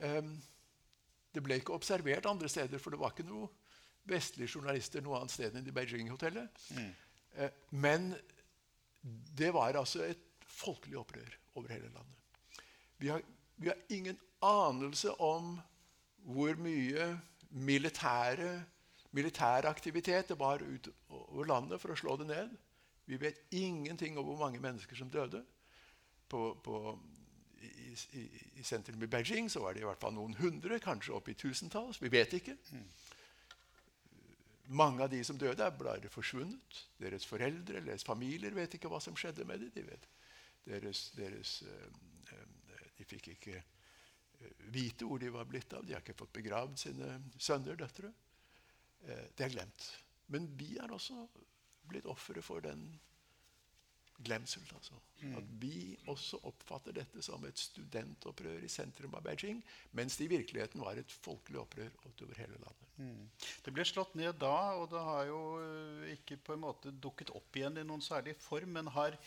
Um, 0.00 0.38
det 1.34 1.42
ble 1.44 1.58
ikke 1.60 1.74
observert 1.76 2.24
andre 2.26 2.48
steder, 2.48 2.80
for 2.80 2.94
det 2.94 3.00
var 3.02 3.12
ikke 3.12 3.26
noe 3.28 3.50
vestlige 4.08 4.54
journalister 4.56 5.04
noe 5.04 5.18
annet 5.18 5.34
sted 5.34 5.56
enn 5.56 5.68
i 5.68 5.74
Beijing-hotellet. 5.74 6.64
Mm. 6.78 6.88
Uh, 7.36 7.50
men 7.76 8.08
det 9.36 9.52
var 9.52 9.76
altså 9.76 10.06
et 10.06 10.24
folkelig 10.54 10.98
opprør 11.00 11.38
over 11.54 11.72
hele 11.72 11.90
landet. 11.90 12.60
Vi 13.02 13.10
har, 13.10 13.22
vi 13.56 13.70
har 13.70 13.80
ingen 13.92 14.18
anelse 14.42 15.12
om 15.20 15.56
hvor 16.24 16.56
mye 16.56 17.08
militære, 17.50 18.64
militær 19.14 19.68
aktivitet 19.68 20.28
det 20.28 20.38
var 20.38 20.62
utover 20.62 21.46
landet 21.46 21.80
for 21.82 21.92
å 21.92 21.98
slå 21.98 22.16
det 22.20 22.28
ned. 22.30 22.54
Vi 23.06 23.18
vet 23.20 23.42
ingenting 23.52 24.18
om 24.18 24.26
hvor 24.26 24.40
mange 24.40 24.62
mennesker 24.62 24.96
som 24.96 25.10
døde. 25.12 25.44
På, 26.28 26.54
på, 26.64 26.98
i, 27.60 27.92
i, 28.18 28.22
I 28.60 28.64
sentrum 28.64 29.02
i 29.02 29.10
Beijing 29.10 29.50
så 29.52 29.60
var 29.60 29.74
det 29.74 29.84
i 29.84 29.88
hvert 29.88 30.00
fall 30.00 30.16
noen 30.16 30.34
hundre, 30.38 30.80
kanskje 30.82 31.14
opp 31.14 31.28
i 31.28 31.36
tusentalls. 31.38 32.00
Vi 32.02 32.10
vet 32.12 32.32
ikke. 32.40 32.56
Mange 34.72 35.04
av 35.04 35.12
de 35.12 35.20
som 35.24 35.38
døde, 35.38 35.60
er 35.60 35.76
bare 35.76 36.08
forsvunnet. 36.08 36.80
Deres 37.00 37.28
foreldre 37.28 37.76
eller 37.76 37.92
deres 37.92 38.08
familier 38.08 38.56
vet 38.56 38.78
ikke 38.78 38.88
hva 38.88 39.02
som 39.04 39.16
skjedde 39.16 39.44
med 39.44 39.60
dem. 39.60 39.72
De 39.76 39.84
vet 39.84 40.08
deres, 40.64 41.10
deres 41.16 41.62
eh, 41.62 41.86
eh, 42.32 42.90
De 42.98 43.06
fikk 43.08 43.32
ikke 43.34 43.56
eh, 43.58 44.60
vite 44.74 45.08
hvor 45.08 45.22
de 45.22 45.32
var 45.34 45.48
blitt 45.48 45.72
av. 45.76 45.86
De 45.86 45.96
har 45.96 46.04
ikke 46.04 46.16
fått 46.18 46.36
begravd 46.40 46.78
sine 46.86 47.16
sønner 47.38 47.78
døtre. 47.80 48.12
Det 49.04 49.44
er 49.44 49.52
glemt. 49.52 49.88
Men 50.32 50.46
vi 50.56 50.78
er 50.80 50.92
også 50.94 51.26
blitt 51.84 52.06
ofre 52.08 52.40
for 52.40 52.64
den 52.64 52.86
glemselen. 54.24 54.68
Altså. 54.74 54.96
Mm. 55.20 55.34
At 55.36 55.50
vi 55.60 55.96
også 56.08 56.38
oppfatter 56.48 56.94
dette 56.96 57.22
som 57.22 57.44
et 57.44 57.58
studentopprør 57.60 58.64
i 58.64 58.70
sentrum 58.72 59.16
av 59.18 59.24
Beijing, 59.26 59.60
mens 59.92 60.16
det 60.16 60.28
i 60.28 60.32
virkeligheten 60.32 60.80
var 60.80 60.96
et 61.00 61.12
folkelig 61.24 61.60
opprør 61.60 61.92
over 62.08 62.40
hele 62.40 62.60
landet. 62.62 62.84
Mm. 62.96 63.24
Det 63.66 63.74
ble 63.74 63.84
slått 63.88 64.14
ned 64.18 64.38
da, 64.40 64.56
og 64.78 64.88
det 64.92 65.02
har 65.02 65.26
jo 65.28 65.40
ikke 66.14 66.38
på 66.46 66.54
en 66.54 66.62
måte 66.62 66.94
dukket 66.94 67.34
opp 67.34 67.58
igjen 67.58 67.80
i 67.82 67.86
noen 67.86 68.04
særlig 68.04 68.36
form. 68.40 68.76
Men 68.78 68.92
har 68.94 69.18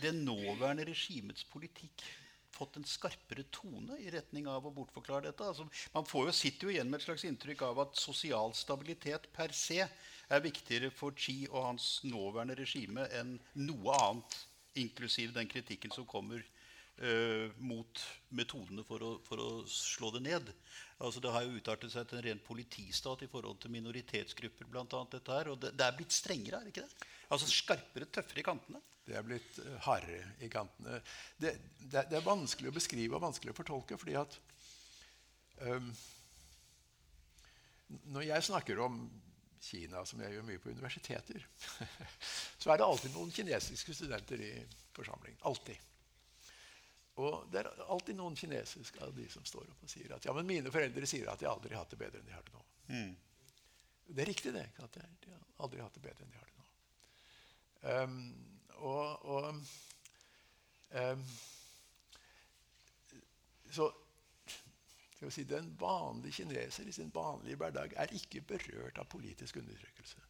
det 0.00 0.14
nåværende 0.16 0.86
regimets 0.88 1.44
politikk 1.52 2.04
fått 2.52 2.76
en 2.76 2.86
skarpere 2.86 3.44
tone 3.54 3.96
i 4.02 4.10
retning 4.12 4.46
av 4.50 4.66
å 4.66 4.72
bortforklare 4.74 5.30
dette? 5.30 5.48
Altså, 5.48 5.66
man 5.94 6.06
jo, 6.06 6.32
sitter 6.36 6.68
jo 6.68 6.74
igjen 6.74 6.90
med 6.90 7.00
et 7.00 7.06
slags 7.06 7.24
inntrykk 7.28 7.64
av 7.68 7.82
at 7.86 8.00
sosial 8.00 8.54
stabilitet 8.56 9.28
per 9.34 9.54
se 9.56 9.80
er 9.82 10.44
viktigere 10.44 10.92
for 10.94 11.16
Xi 11.16 11.42
og 11.50 11.68
hans 11.70 11.92
nåværende 12.06 12.56
regime 12.58 13.08
enn 13.18 13.36
noe 13.60 13.96
annet, 13.98 14.40
inklusiv 14.80 15.34
den 15.36 15.48
kritikken 15.50 15.92
som 15.92 16.06
kommer 16.08 16.40
uh, 16.40 17.48
mot 17.60 18.04
metodene 18.32 18.84
for 18.88 19.04
å, 19.04 19.10
for 19.26 19.42
å, 19.42 19.50
slå 19.68 20.12
det 20.14 20.22
ned. 20.28 20.52
Altså, 21.02 21.20
det 21.20 21.32
har 21.34 21.44
jo 21.44 21.58
utartet 21.58 21.92
seg 21.92 22.08
til 22.08 22.20
en 22.20 22.26
ren 22.28 22.44
politistat 22.46 23.24
i 23.26 23.30
forhold 23.32 23.60
til 23.60 23.74
minoritetsgrupper. 23.74 24.70
Blant 24.72 24.96
dette 25.12 25.34
her, 25.34 25.52
og 25.52 25.60
det, 25.60 25.74
det 25.76 25.88
er 25.88 25.98
blitt 25.98 26.14
strengere, 26.14 26.60
er 26.60 26.68
det 26.68 26.76
ikke 26.76 26.86
det? 26.86 27.10
Altså 27.32 27.48
Skarpere, 27.48 28.08
tøffere 28.12 28.42
i 28.42 28.46
kantene? 28.46 28.80
Det 29.02 29.16
er 29.18 29.26
blitt 29.26 29.58
eh, 29.62 29.76
hardere 29.86 30.34
i 30.44 30.48
kantene. 30.52 31.00
Det, 31.40 31.56
det, 31.80 32.06
det, 32.10 32.18
er 32.18 32.26
vanskelig 32.26 32.70
å 32.70 32.76
beskrive 32.76 33.18
og 33.18 33.24
vanskelig 33.24 33.54
å 33.54 33.58
fortolke. 33.58 33.98
fordi 33.98 34.14
at 34.20 34.36
um, 35.66 35.88
når 38.14 38.28
jeg 38.28 38.48
snakker 38.50 38.82
om 38.84 39.02
Kina, 39.62 40.02
som 40.06 40.20
jeg 40.22 40.34
gjør 40.34 40.46
mye 40.46 40.60
på 40.62 40.72
universiteter, 40.74 41.44
så 42.60 42.72
er 42.72 42.80
det 42.80 42.86
alltid 42.86 43.14
noen 43.14 43.30
kinesiske 43.34 43.94
studenter 43.94 44.42
i 44.42 44.52
forsamlingen. 44.94 45.38
Alltid. 45.48 45.90
Og 47.22 47.44
det 47.52 47.60
er 47.60 47.68
alltid 47.92 48.16
noen 48.18 48.38
kinesiske 48.38 49.02
av 49.04 49.12
de 49.14 49.26
som 49.30 49.44
står 49.46 49.68
opp 49.68 49.84
og 49.84 49.90
sier 49.92 50.14
at 50.16 50.24
ja, 50.26 50.34
men 50.34 50.48
mine 50.48 50.72
foreldre 50.72 51.08
sier 51.08 51.28
at 51.30 51.42
de 51.42 51.50
aldri 51.50 51.74
har 51.74 51.84
hatt 51.84 51.92
det 51.92 52.00
bedre 52.00 52.22
enn 52.22 52.30
de 52.30 52.34
har 52.34 52.46
det 52.46 52.54
nå. 52.56 52.64
Mm. 52.92 53.12
Det 54.12 54.24
er 54.24 54.30
riktig, 54.32 54.54
det. 54.56 54.64
at 54.82 54.96
De 54.96 55.34
har 55.34 55.44
aldri 55.66 55.82
hatt 55.84 55.94
det 55.98 56.04
bedre 56.04 56.24
enn 56.24 56.32
de 56.32 56.40
har 56.40 56.48
det. 56.48 56.51
Um, 57.82 58.34
og, 58.68 59.24
og 59.26 59.48
um, 60.94 61.24
Så 63.70 63.92
skal 65.14 65.26
vi 65.26 65.32
si, 65.32 65.42
den 65.44 65.76
vanlige 65.80 66.32
kineser 66.32 66.84
i 66.84 66.92
sin 66.92 67.14
vanlige 67.14 67.56
hverdag 67.56 67.92
er 67.96 68.14
ikke 68.14 68.40
berørt 68.40 68.98
av 68.98 69.06
politisk 69.10 69.56
undertrykkelse. 69.56 70.20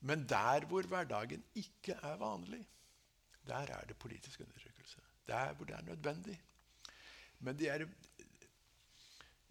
Men 0.00 0.28
der 0.28 0.64
hvor 0.66 0.82
hverdagen 0.82 1.44
ikke 1.54 1.92
er 1.92 2.16
vanlig, 2.16 2.66
der 3.46 3.54
er 3.76 3.84
det 3.86 3.96
politisk 3.96 4.40
undertrykkelse. 4.40 4.98
Der 5.26 5.52
hvor 5.52 5.64
det 5.64 5.76
er 5.76 5.82
nødvendig. 5.82 6.40
Men 7.38 7.58
de 7.58 7.68
er 7.68 7.86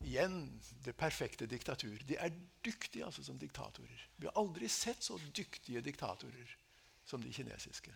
Igjen 0.02 0.60
det 0.84 0.94
perfekte 0.98 1.46
diktatur. 1.46 2.02
De 2.08 2.18
er 2.18 2.34
dyktige 2.66 3.06
altså 3.06 3.24
som 3.24 3.38
diktatorer. 3.40 4.08
Vi 4.18 4.28
har 4.28 4.38
aldri 4.40 4.70
sett 4.70 5.04
så 5.04 5.20
dyktige 5.36 5.82
diktatorer 5.86 6.56
som 7.06 7.22
de 7.22 7.34
kinesiske. 7.34 7.94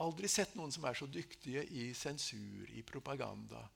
Aldri 0.00 0.28
sett 0.32 0.54
noen 0.56 0.72
som 0.72 0.86
er 0.88 0.96
så 0.96 1.08
dyktige 1.10 1.64
i 1.76 1.90
sensur, 1.94 2.70
i 2.72 2.82
propaganda, 2.86 3.66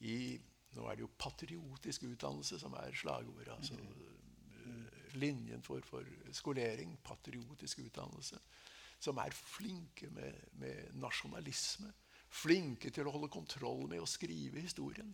i 0.00 0.38
Nå 0.70 0.84
er 0.86 0.94
det 0.94 1.02
jo 1.02 1.08
patriotisk 1.18 2.04
utdannelse 2.06 2.60
som 2.62 2.76
er 2.78 2.94
slagordet. 2.94 3.48
altså 3.50 3.74
uh, 3.74 5.16
Linjen 5.18 5.64
for, 5.66 5.82
for, 5.82 6.06
skolering. 6.30 6.92
Patriotisk 7.02 7.80
utdannelse. 7.82 8.38
Som 9.02 9.18
er 9.18 9.34
flinke 9.34 10.06
med, 10.14 10.36
med 10.62 10.94
nasjonalisme. 10.94 11.90
Flinke 12.30 12.92
til 12.94 13.10
å 13.10 13.16
holde 13.16 13.32
kontroll 13.34 13.88
med 13.90 13.98
å 13.98 14.06
skrive 14.06 14.62
historien. 14.62 15.10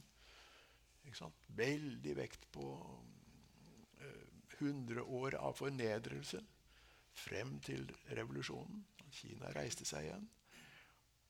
Veldig 1.56 2.16
vekt 2.18 2.48
på 2.52 2.64
hundre 4.58 5.02
100 5.02 5.02
år 5.02 5.34
av 5.34 5.56
fornedrelse 5.58 6.40
frem 7.16 7.58
til 7.64 7.86
revolusjonen. 8.16 8.84
Kina 9.12 9.52
reiste 9.56 9.86
seg 9.88 10.08
igjen. 10.08 10.26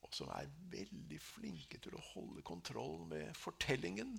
Og 0.06 0.14
som 0.14 0.30
er 0.34 0.50
veldig 0.70 1.18
flinke 1.22 1.78
til 1.82 1.96
å 1.98 2.04
holde 2.12 2.44
kontroll 2.46 3.04
med 3.10 3.34
fortellingen. 3.38 4.14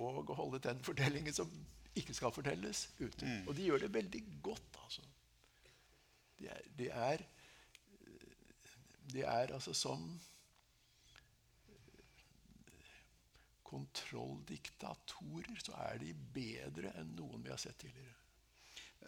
Og 0.00 0.30
å 0.30 0.38
holde 0.38 0.62
den 0.64 0.80
fortellingen 0.84 1.36
som 1.36 1.50
ikke 1.94 2.16
skal 2.16 2.32
fortelles, 2.34 2.88
ute. 2.98 3.22
Mm. 3.22 3.48
Og 3.48 3.54
de 3.54 3.68
gjør 3.68 3.84
det 3.84 3.92
veldig 3.94 4.22
godt, 4.42 4.78
altså. 4.82 5.04
De 6.40 6.48
er, 6.50 6.64
de 6.78 6.88
er, 6.90 7.22
de 9.12 9.22
er 9.22 9.52
altså 9.54 9.74
som 9.78 10.08
kontrolldiktatorer 13.74 15.62
så 15.62 15.74
er 15.90 15.98
de 16.02 16.12
bedre 16.34 16.94
enn 17.00 17.16
noen 17.18 17.42
vi 17.42 17.52
har 17.52 17.60
sett 17.60 17.80
tidligere. 17.82 18.14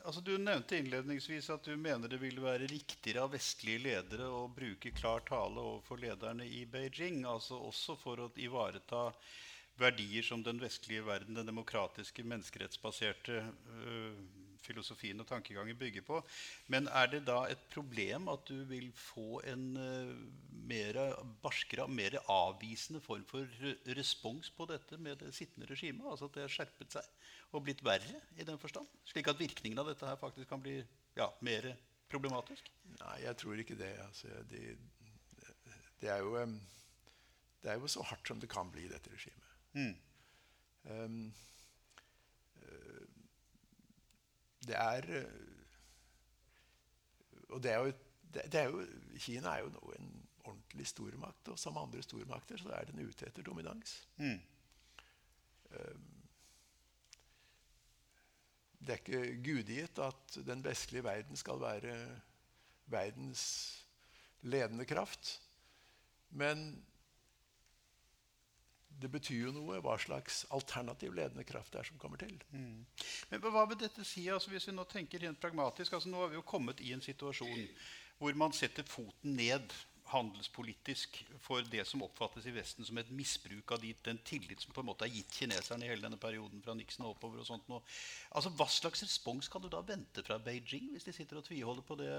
Altså, 0.05 0.21
du 0.21 0.37
nevnte 0.39 0.77
innledningsvis 0.77 1.49
at 1.55 1.65
du 1.67 1.73
mener 1.81 2.11
det 2.11 2.21
ville 2.21 2.43
være 2.43 2.69
riktigere 2.71 3.25
av 3.25 3.33
vestlige 3.33 3.81
ledere 3.87 4.29
å 4.29 4.45
bruke 4.53 4.93
klar 4.95 5.25
tale 5.27 5.63
overfor 5.63 6.03
lederne 6.03 6.47
i 6.47 6.65
Beijing, 6.71 7.25
altså 7.27 7.59
også 7.71 7.97
for 7.99 8.23
å 8.23 8.31
ivareta 8.37 9.09
verdier 9.81 10.25
som 10.25 10.43
den 10.45 10.61
vestlige 10.61 11.05
verden, 11.07 11.37
den 11.37 11.49
demokratiske, 11.49 12.25
menneskerettsbaserte 12.29 13.41
øh, 13.43 14.21
filosofien 14.67 15.23
og 15.23 15.29
tankegangen 15.31 15.79
bygger 15.79 16.05
på. 16.07 16.21
Men 16.73 16.91
er 16.91 17.11
det 17.13 17.23
da 17.29 17.45
et 17.51 17.63
problem 17.73 18.29
at 18.33 18.45
du 18.51 18.59
vil 18.69 18.91
få 18.99 19.41
en 19.47 19.67
uh, 19.79 20.13
mer 20.67 20.99
barskere, 21.43 21.89
mer 21.89 22.19
avvisende 22.33 23.01
form 23.05 23.25
for 23.29 23.47
respons 23.97 24.51
på 24.51 24.69
dette 24.71 24.99
med 24.99 25.23
det 25.23 25.33
sittende 25.37 25.71
regimet? 25.71 26.07
Altså 26.11 26.29
at 26.29 26.37
det 26.37 26.47
har 26.47 26.55
skjerpet 26.59 26.99
seg 26.99 27.13
og 27.55 27.65
blitt 27.67 27.85
verre 27.87 28.23
i 28.37 28.47
den 28.47 28.59
forstand? 28.61 28.89
Slik 29.09 29.31
at 29.31 29.41
virkningen 29.41 29.81
av 29.81 29.91
dette 29.91 30.09
her 30.09 30.19
faktisk 30.21 30.51
kan 30.51 30.63
bli 30.63 30.81
ja, 31.17 31.31
mer 31.47 31.71
problematisk? 32.11 32.69
Nei, 33.01 33.17
jeg 33.25 33.39
tror 33.41 33.63
ikke 33.63 33.79
det. 33.79 33.93
Altså, 34.05 34.29
det, 34.51 34.77
det, 36.01 36.11
er 36.11 36.23
jo, 36.25 36.37
det, 37.63 37.71
er 37.71 37.81
jo, 37.81 37.91
så 37.91 38.05
hardt 38.07 38.29
som 38.29 38.43
det 38.43 38.51
kan 38.53 38.71
bli, 38.73 38.87
i 38.87 38.93
dette 38.93 39.13
regimet. 39.13 39.53
Mm. 39.77 39.95
Um, 40.87 41.35
det 44.67 44.77
er 44.77 45.11
eh, 45.21 45.45
Og 47.49 47.63
det 47.63 47.71
er 47.73 47.79
jo, 47.79 47.93
det 48.35 48.55
er 48.55 48.71
jo 48.71 48.83
Kina 49.19 49.55
er 49.55 49.65
jo 49.65 49.93
en 49.99 50.11
ordentlig 50.47 50.87
stormakt, 50.87 51.49
og 51.49 51.59
som 51.59 51.79
andre 51.79 52.03
stormakter 52.03 52.59
så 52.61 52.69
er 52.75 52.85
den 52.91 53.07
ute 53.07 53.27
etter 53.27 53.43
dominans. 53.43 53.97
Mm. 54.17 54.41
Um, 55.71 56.05
det 58.79 58.95
er 58.95 59.01
ikke 59.01 59.43
gudgitt 59.43 59.99
at 59.99 60.39
den 60.47 60.63
vestlige 60.65 61.05
verden 61.05 61.37
skal 61.37 61.61
være 61.61 61.97
verdens 62.87 63.43
ledende 64.47 64.85
kraft. 64.87 65.41
Men 66.31 66.85
det 69.01 69.11
betyr 69.13 69.49
jo 69.49 69.53
noe 69.55 69.81
hva 69.85 69.97
slags 70.01 70.45
alternativ 70.55 71.15
ledende 71.17 71.45
kraft 71.49 71.75
det 71.75 71.83
er 71.83 71.91
som 71.91 71.99
kommer 72.01 72.21
til. 72.21 72.37
Mm. 72.53 72.87
Men 73.31 73.45
Hva 73.45 73.67
vil 73.69 73.81
dette 73.81 74.05
si? 74.05 74.29
Altså, 74.33 74.53
hvis 74.53 74.69
vi 74.69 74.77
Nå 74.77 74.87
tenker 74.91 75.23
rent 75.23 75.41
pragmatisk, 75.41 75.93
altså, 75.93 76.13
nå 76.13 76.23
har 76.23 76.33
vi 76.33 76.41
jo 76.41 76.47
kommet 76.47 76.81
i 76.85 76.95
en 76.97 77.05
situasjon 77.05 77.69
hvor 78.17 78.33
man 78.41 78.55
setter 78.57 78.87
foten 78.89 79.37
ned 79.37 79.75
handelspolitisk 80.07 81.19
for 81.43 81.67
det 81.67 81.83
som 81.89 82.05
oppfattes 82.07 82.47
i 82.47 82.55
Vesten 82.55 82.87
som 82.87 82.99
et 83.01 83.11
misbruk 83.11 83.73
av 83.75 83.83
den 83.83 84.21
tillit 84.27 84.63
som 84.63 84.75
på 84.75 84.83
en 84.85 84.89
måte 84.91 85.07
er 85.07 85.15
gitt 85.15 85.35
kineserne 85.35 85.83
i 85.83 85.91
hele 85.91 86.05
denne 86.05 86.19
perioden 86.21 86.63
fra 86.63 86.77
Nixon 86.79 87.09
og 87.09 87.17
oppover. 87.17 87.43
og 87.43 87.49
sånt. 87.49 87.67
Altså, 88.31 88.53
Hva 88.55 88.69
slags 88.71 89.03
respons 89.03 89.51
kan 89.51 89.63
du 89.63 89.69
da 89.69 89.83
vente 89.83 90.23
fra 90.27 90.39
Beijing 90.39 90.93
hvis 90.95 91.09
de 91.09 91.17
sitter 91.17 91.41
og 91.41 91.49
tviholder 91.49 91.83
på 91.83 91.99
det 91.99 92.13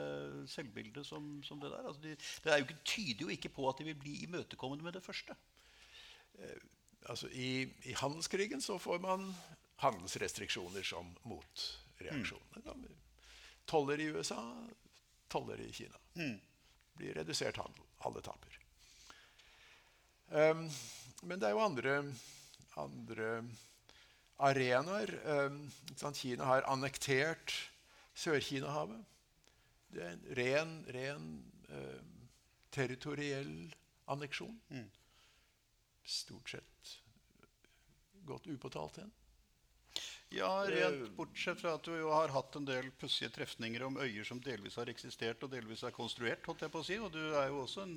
selvbildet 0.52 1.08
som, 1.08 1.38
som 1.44 1.62
det 1.63 1.72
der? 1.72 1.88
Altså, 1.88 2.02
de, 2.04 2.18
det 2.44 2.60
jo, 2.60 2.82
tyder 2.84 3.24
jo 3.24 3.30
ikke 3.38 3.56
på 3.56 3.70
at 3.70 3.80
de 3.80 3.88
vil 3.88 4.02
bli 4.04 4.18
imøtekommende 4.28 4.84
med 4.84 5.00
det 5.00 5.06
første. 5.06 5.38
Eh, 6.38 6.58
altså 7.10 7.30
i, 7.30 7.69
i, 7.82 7.93
handelskrigen 7.93 8.62
så 8.62 8.80
får 8.80 9.00
man 9.00 9.36
handelsrestriksjoner 9.76 10.84
som 10.84 11.15
motreaksjon. 11.23 12.41
Mm. 12.65 12.86
Toller 13.65 14.00
i 14.00 14.04
USA, 14.04 14.67
toller 15.28 15.62
i 15.62 15.71
Kina. 15.73 15.97
Mm. 16.15 16.39
Blir 16.93 17.13
redusert 17.13 17.58
handel. 17.58 17.84
Alle 17.97 18.21
taper. 18.21 18.60
Um, 20.28 20.67
men 21.21 21.39
det 21.39 21.47
er 21.47 21.56
jo 21.56 21.63
andre, 21.63 21.97
andre 22.78 23.30
arenaer. 24.38 25.13
Um, 25.26 25.62
Kina 26.13 26.45
har 26.45 26.67
annektert 26.69 27.54
Sør-Kina-havet. 28.17 29.02
Det 29.93 30.04
er 30.04 30.13
en 30.13 30.26
ren, 30.38 30.73
ren 30.93 31.28
uh, 31.71 32.02
territoriell 32.76 33.73
anneksjon. 34.10 34.58
Mm 34.73 34.88
stort 36.08 36.50
sett 36.56 36.98
gått 38.28 38.48
upåtalt 38.48 38.98
igjen. 38.98 39.15
Ja, 40.30 40.65
rent 40.67 41.15
bortsett 41.15 41.62
fra 41.62 41.78
at 41.78 41.88
du 41.88 41.93
jo 41.96 42.10
har 42.12 42.34
hatt 42.36 42.56
en 42.60 42.65
del 42.67 42.89
pussige 43.00 43.32
trefninger 43.32 43.86
om 43.88 43.98
øyer 44.04 44.28
som 44.28 44.41
delvis 44.43 44.76
har 44.78 44.89
eksistert 44.91 45.43
og 45.46 45.54
delvis 45.54 45.86
er 45.88 45.96
konstruert. 45.96 46.43
holdt 46.46 46.65
jeg 46.65 46.74
på 46.74 46.82
å 46.84 46.88
si, 46.88 46.98
Og 47.00 47.12
du 47.13 47.22
er 47.39 47.48
jo 47.48 47.62
også 47.63 47.86
en 47.86 47.96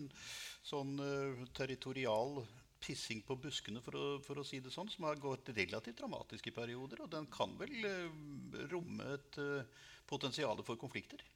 sånn 0.62 0.94
uh, 1.02 1.42
territorial 1.58 2.44
pissing 2.80 3.20
på 3.26 3.36
buskene, 3.36 3.82
for 3.84 3.98
å, 3.98 4.04
for 4.24 4.40
å, 4.40 4.46
si 4.46 4.60
det 4.62 4.70
sånn, 4.72 4.88
som 4.88 5.04
har 5.04 5.18
gått 5.20 5.50
relativt 5.56 5.98
dramatisk 5.98 6.46
i 6.46 6.54
perioder. 6.54 7.02
Og 7.02 7.10
den 7.12 7.26
kan 7.34 7.52
vel 7.58 7.74
uh, 7.82 8.62
romme 8.70 9.10
et 9.18 9.42
uh, 9.42 9.82
potensial 10.06 10.62
for 10.64 10.80
konflikter? 10.80 11.26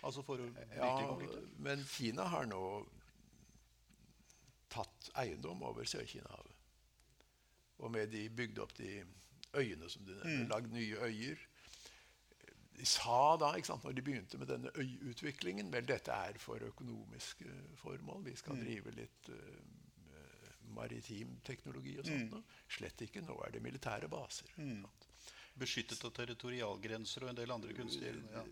Altså 0.00 0.24
for 0.24 0.40
ja, 0.40 0.94
konflikter. 1.04 1.44
Men 1.60 1.84
Kina 1.92 2.24
har 2.32 2.48
nå 2.48 2.62
tatt 4.72 5.10
eiendom 5.18 5.62
over 5.66 5.86
Sør-Kina-havet. 5.88 6.54
Og 7.78 7.92
med 7.94 8.10
de 8.12 8.24
bygde 8.30 8.62
opp 8.62 8.74
de 8.78 9.04
øyene 9.56 9.88
som 9.90 10.04
de 10.04 10.16
nevner. 10.16 10.44
Mm. 10.44 10.50
Lagd 10.50 10.72
nye 10.74 10.96
øyer. 11.08 11.44
De 12.78 12.86
sa 12.86 13.36
da, 13.40 13.54
ikke 13.58 13.72
sant, 13.72 13.84
når 13.84 13.96
de 13.96 14.04
begynte 14.06 14.38
med 14.38 14.50
denne 14.50 14.70
øyutviklingen 14.78 15.72
Vel, 15.72 15.86
dette 15.88 16.14
er 16.14 16.38
for 16.38 16.62
økonomiske 16.62 17.50
formål. 17.80 18.24
Vi 18.28 18.36
skal 18.38 18.54
mm. 18.54 18.64
drive 18.64 18.94
litt 18.94 19.30
uh, 19.34 19.78
maritim 20.74 21.38
teknologi 21.44 21.96
og 21.98 22.06
sånt. 22.06 22.34
Mm. 22.34 22.58
Slett 22.78 23.02
ikke. 23.06 23.22
Nå 23.26 23.38
er 23.46 23.56
det 23.56 23.62
militære 23.64 24.10
baser. 24.12 24.52
Mm. 24.56 24.84
Beskyttet 25.58 26.04
av 26.06 26.14
territorialgrenser 26.14 27.26
og 27.26 27.32
en 27.32 27.40
del 27.40 27.50
andre 27.50 27.74
kunstige 27.74 28.14
ja. 28.34 28.44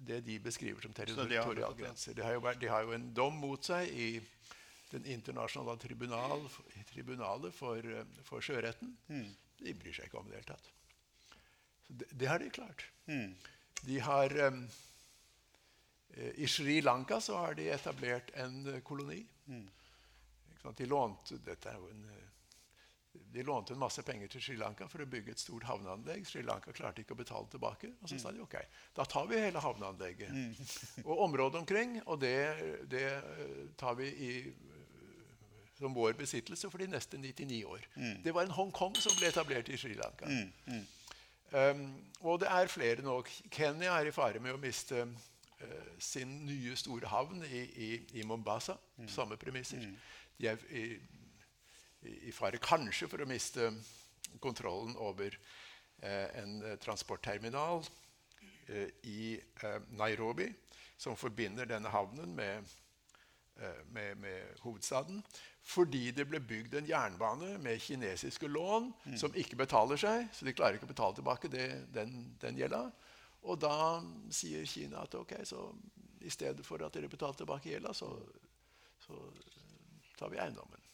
Det 0.00 0.22
de 0.24 0.38
beskriver 0.40 0.80
som 0.82 0.94
territorialgrenser. 0.96 2.14
De 2.16 2.24
har, 2.24 2.32
jo, 2.32 2.52
de 2.60 2.68
har 2.72 2.86
jo 2.86 2.94
en 2.96 3.10
dom 3.14 3.36
mot 3.36 3.64
seg 3.64 3.90
i 3.92 4.06
den 4.90 5.06
internasjonale 5.06 5.78
tribunal, 5.78 6.44
tribunalet 6.92 7.54
for, 7.54 7.78
eh, 7.78 8.20
for 8.26 8.44
sjøretten. 8.44 8.96
Mm. 9.08 9.32
De 9.60 9.74
bryr 9.74 9.96
seg 9.96 10.08
ikke 10.08 10.20
om 10.20 10.30
det 10.30 10.36
i 10.36 10.38
det 10.38 10.42
hele 10.42 10.52
tatt. 10.52 10.70
Det, 11.86 12.06
det, 12.10 12.30
har 12.30 12.38
de 12.38 12.50
klart. 12.54 12.86
Mm. 13.06 13.34
De 13.82 13.98
har 13.98 14.36
um, 14.46 14.64
I 16.36 16.46
Sri 16.46 16.80
Lanka 16.82 17.20
så 17.20 17.36
har 17.36 17.54
de 17.54 17.68
etablert 17.70 18.30
en 18.34 18.82
koloni. 18.82 19.24
Mm. 19.46 19.68
De 20.76 20.86
lånte, 20.86 21.38
en 21.72 22.10
de 23.32 23.42
lånte 23.42 23.72
en 23.72 23.78
masse 23.78 24.02
penger 24.02 24.30
til 24.30 24.42
Sri 24.42 24.56
Lanka 24.58 24.86
for 24.90 25.02
å 25.02 25.08
bygge 25.10 25.34
et 25.34 25.42
stort 25.42 25.66
havneanlegg. 25.66 26.24
Sri 26.26 26.42
Lanka 26.46 26.72
klarte 26.74 27.02
ikke 27.02 27.14
å 27.14 27.20
betale 27.20 27.50
tilbake. 27.50 27.92
Og 28.02 28.10
så 28.10 28.18
mm. 28.18 28.22
sa 28.22 28.32
de 28.34 28.42
ok, 28.42 28.56
da 28.96 29.06
tar 29.06 29.28
vi 29.30 29.40
hele 29.42 29.62
havneanlegget 29.62 30.34
mm. 30.34 31.04
og 31.04 31.24
området 31.26 31.60
omkring. 31.62 31.96
Og 32.06 32.20
det, 32.22 32.36
det 32.90 33.06
tar 33.80 33.98
vi 33.98 34.10
i, 34.10 34.32
som 35.80 35.94
vår 35.96 36.12
besittelse 36.18 36.70
for 36.70 36.78
de 36.78 36.86
neste 36.92 37.18
99 37.18 37.64
år. 37.64 37.84
Mm. 37.96 38.22
Det 38.24 38.34
var 38.34 38.44
en 38.44 38.54
Hongkong 38.54 38.96
som 39.00 39.14
ble 39.16 39.30
etablert 39.32 39.68
i 39.72 39.78
Sri 39.80 39.94
Lanka. 39.96 40.28
Um, 41.50 41.86
og 42.20 42.40
det 42.40 42.50
er 42.52 42.70
flere 42.70 43.02
nå. 43.02 43.16
Kenya 43.50 43.96
er 43.98 44.10
i 44.10 44.14
fare 44.14 44.42
med 44.42 44.54
å 44.54 44.60
miste 44.60 45.02
uh, 45.02 45.94
sin 45.98 46.44
nye 46.46 46.76
store 46.78 47.08
havn 47.10 47.42
i, 47.48 47.62
i, 47.64 47.88
i 48.20 48.26
Mombasa. 48.28 48.76
Samme 49.10 49.40
premisser. 49.40 49.88
De 50.38 50.50
er 50.52 50.60
i, 50.76 50.84
i 52.28 52.34
fare 52.36 52.60
kanskje 52.62 53.08
for 53.10 53.24
å 53.24 53.28
miste 53.28 53.72
kontrollen 54.40 54.94
over 55.00 55.34
uh, 55.34 56.28
en 56.38 56.60
eh, 56.62 56.76
transportterminal 56.80 57.82
i 59.02 59.34
Nairobi, 59.98 60.44
som 60.94 61.16
forbinder 61.18 61.66
denne 61.66 61.90
havnen 61.90 62.36
med, 62.38 62.68
med, 63.90 64.16
med, 64.16 64.58
hovedstaden. 64.64 65.22
Fordi 65.62 66.10
det 66.16 66.26
ble 66.30 66.40
bygd 66.40 66.74
en 66.78 66.88
jernbane 66.88 67.58
med 67.62 67.80
kinesiske 67.82 68.48
lån 68.48 68.92
mm. 69.04 69.16
som 69.20 69.34
ikke 69.36 69.58
betaler 69.60 70.00
seg. 70.00 70.28
Så 70.32 70.48
de 70.48 70.54
klarer 70.56 70.78
ikke 70.78 70.88
å 70.88 70.94
betale 70.94 71.18
tilbake 71.18 71.50
det, 71.52 71.68
den, 71.94 72.34
den 72.40 72.58
gjelda. 72.58 72.86
Og 73.48 73.60
da 73.60 74.00
sier 74.34 74.66
Kina 74.68 75.04
at 75.04 75.16
ok, 75.16 75.38
så 75.48 75.66
i 76.20 76.32
stedet 76.32 76.64
for 76.66 76.82
at 76.84 76.96
dere 76.96 77.08
betaler 77.08 77.38
tilbake 77.38 77.72
gjelda, 77.72 77.94
så, 77.96 78.10
så 79.00 79.16
tar 80.18 80.32
vi 80.32 80.40
eiendommen. 80.40 80.89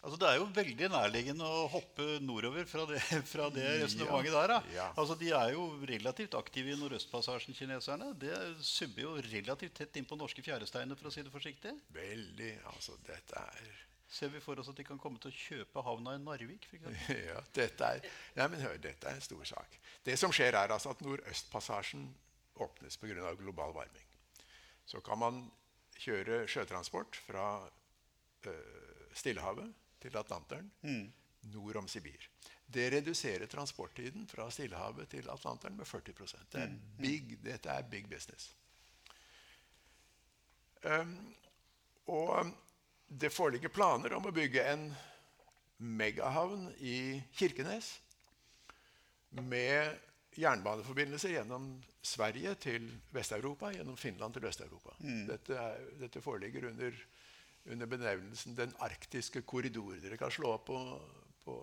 Altså, 0.00 0.16
det 0.16 0.28
er 0.30 0.38
jo 0.38 0.46
veldig 0.56 0.86
nærliggende 0.94 1.44
å 1.44 1.66
hoppe 1.68 2.04
nordover 2.24 2.64
fra 2.68 2.86
det, 2.88 3.00
fra 3.32 3.50
det 3.52 3.66
resonnementet 3.82 4.32
der. 4.32 4.54
Ja. 4.72 4.86
Altså, 4.96 5.16
de 5.20 5.28
er 5.36 5.52
jo 5.52 5.66
relativt 5.90 6.36
aktive 6.38 6.72
i 6.72 6.78
Nordøstpassasjen, 6.80 7.56
kineserne. 7.56 8.14
Det 8.20 8.32
subber 8.64 9.04
jo 9.04 9.12
relativt 9.26 9.76
tett 9.76 9.98
inn 10.00 10.08
på 10.08 10.16
norske 10.16 10.44
fjæresteiner, 10.46 10.96
for 10.96 11.10
å 11.10 11.12
si 11.12 11.24
det 11.26 11.32
forsiktig. 11.34 11.74
Veldig. 11.96 12.52
Altså, 12.72 12.96
dette 13.04 13.44
er... 13.44 13.68
Ser 14.10 14.32
vi 14.32 14.40
for 14.42 14.58
oss 14.58 14.66
at 14.72 14.80
de 14.80 14.82
kan 14.82 14.98
komme 14.98 15.20
til 15.22 15.30
å 15.30 15.36
kjøpe 15.36 15.84
havna 15.86 16.16
i 16.16 16.22
Narvik? 16.22 16.64
ja, 17.28 17.36
dette 17.54 17.90
er, 17.92 18.08
nei, 18.40 18.48
men 18.50 18.64
hør, 18.64 18.80
dette 18.82 19.06
er 19.06 19.20
en 19.20 19.22
stor 19.22 19.44
sak. 19.52 19.76
Det 20.02 20.16
som 20.18 20.32
skjer, 20.34 20.56
er 20.56 20.72
altså 20.74 20.96
at 20.96 21.04
Nordøstpassasjen 21.04 22.08
åpnes 22.64 22.96
pga. 22.98 23.34
global 23.38 23.76
varming. 23.76 24.08
Så 24.88 25.04
kan 25.04 25.20
man 25.20 25.44
kjøre 26.00 26.46
sjøtransport 26.48 27.20
fra 27.28 27.46
øh, 28.48 29.14
Stillehavet 29.14 29.68
til 30.00 30.16
Atlanteren 30.16 30.70
mm. 30.82 31.04
nord 31.54 31.82
om 31.82 31.88
Sibir. 31.88 32.28
Det 32.70 32.86
reduserer 32.94 33.50
transporttiden 33.50 34.26
fra 34.30 34.46
Stillehavet 34.50 35.10
til 35.10 35.30
Atlanteren 35.30 35.76
med 35.76 35.88
40% 35.88 36.50
det 36.52 36.62
er 36.62 36.72
mm. 36.72 36.80
big, 36.98 37.38
Dette 37.44 37.70
er 37.70 37.86
big 37.90 38.08
business. 38.10 38.52
Um, 40.82 41.16
og 42.06 42.52
det 43.08 43.32
foreligger 43.34 43.72
planer 43.74 44.14
om 44.16 44.28
å 44.28 44.34
bygge 44.34 44.64
en 44.70 44.86
megahavn 45.80 46.68
i 46.78 47.20
Kirkenes 47.36 47.98
med 49.30 49.98
jernbaneforbindelser 50.38 51.34
gjennom 51.34 51.72
Sverige 52.02 52.54
til 52.60 52.86
Vest-Europa, 53.14 53.72
gjennom 53.74 53.96
Finland 53.96 54.34
til 54.34 54.46
Øst-Europa. 54.48 54.94
Mm. 54.98 55.26
Dette, 55.28 55.64
dette, 56.00 56.22
foreligger 56.22 56.68
under 56.70 56.96
under 57.66 57.86
benevnelsen 57.86 58.56
'Den 58.56 58.74
arktiske 58.78 59.42
korridor'. 59.42 60.00
Dere 60.00 60.16
kan 60.16 60.30
slå 60.30 60.52
opp 60.52 60.66
på, 60.66 60.78
på, 61.44 61.56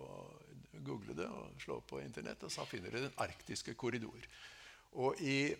google 0.84 1.16
det 1.16 1.26
og 1.26 1.60
slå 1.60 1.76
opp 1.76 1.86
på 1.86 2.00
Internett, 2.00 2.42
og 2.42 2.52
så 2.52 2.64
finner 2.64 2.90
dere 2.90 3.02
'Den 3.08 3.18
arktiske 3.18 3.74
korridor'. 3.74 4.28
Og 4.92 5.20
i 5.20 5.54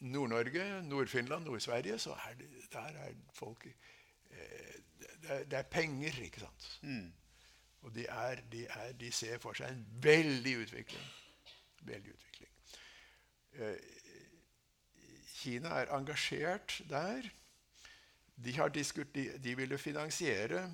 Nord-Norge, 0.00 0.82
Nord-Finland, 0.82 1.44
Nord-Sverige, 1.44 1.98
så 1.98 2.12
er 2.12 2.34
det, 2.38 2.48
der 2.72 2.80
er 2.80 3.12
folk 3.34 3.66
eh, 3.66 4.74
det, 5.22 5.50
det, 5.50 5.58
er, 5.58 5.62
penger, 5.62 6.22
ikke 6.22 6.40
sant? 6.40 6.78
Mm. 6.82 7.12
Og 7.82 7.94
de, 7.94 8.06
er, 8.06 8.40
de, 8.52 8.66
er, 8.66 8.92
de, 8.92 9.12
ser 9.12 9.38
for 9.38 9.52
seg 9.52 9.72
en 9.72 9.86
veldig 10.02 10.56
utvikling. 10.64 11.06
Veldig 11.80 12.12
utvikling. 12.12 12.50
Eh, 13.52 13.76
Kina 15.34 15.68
er 15.68 15.92
engasjert 15.92 16.82
der. 16.90 17.28
De, 18.36 18.52
de, 19.14 19.38
de 19.38 19.56
ville 19.56 19.78
finansiere 19.78 20.64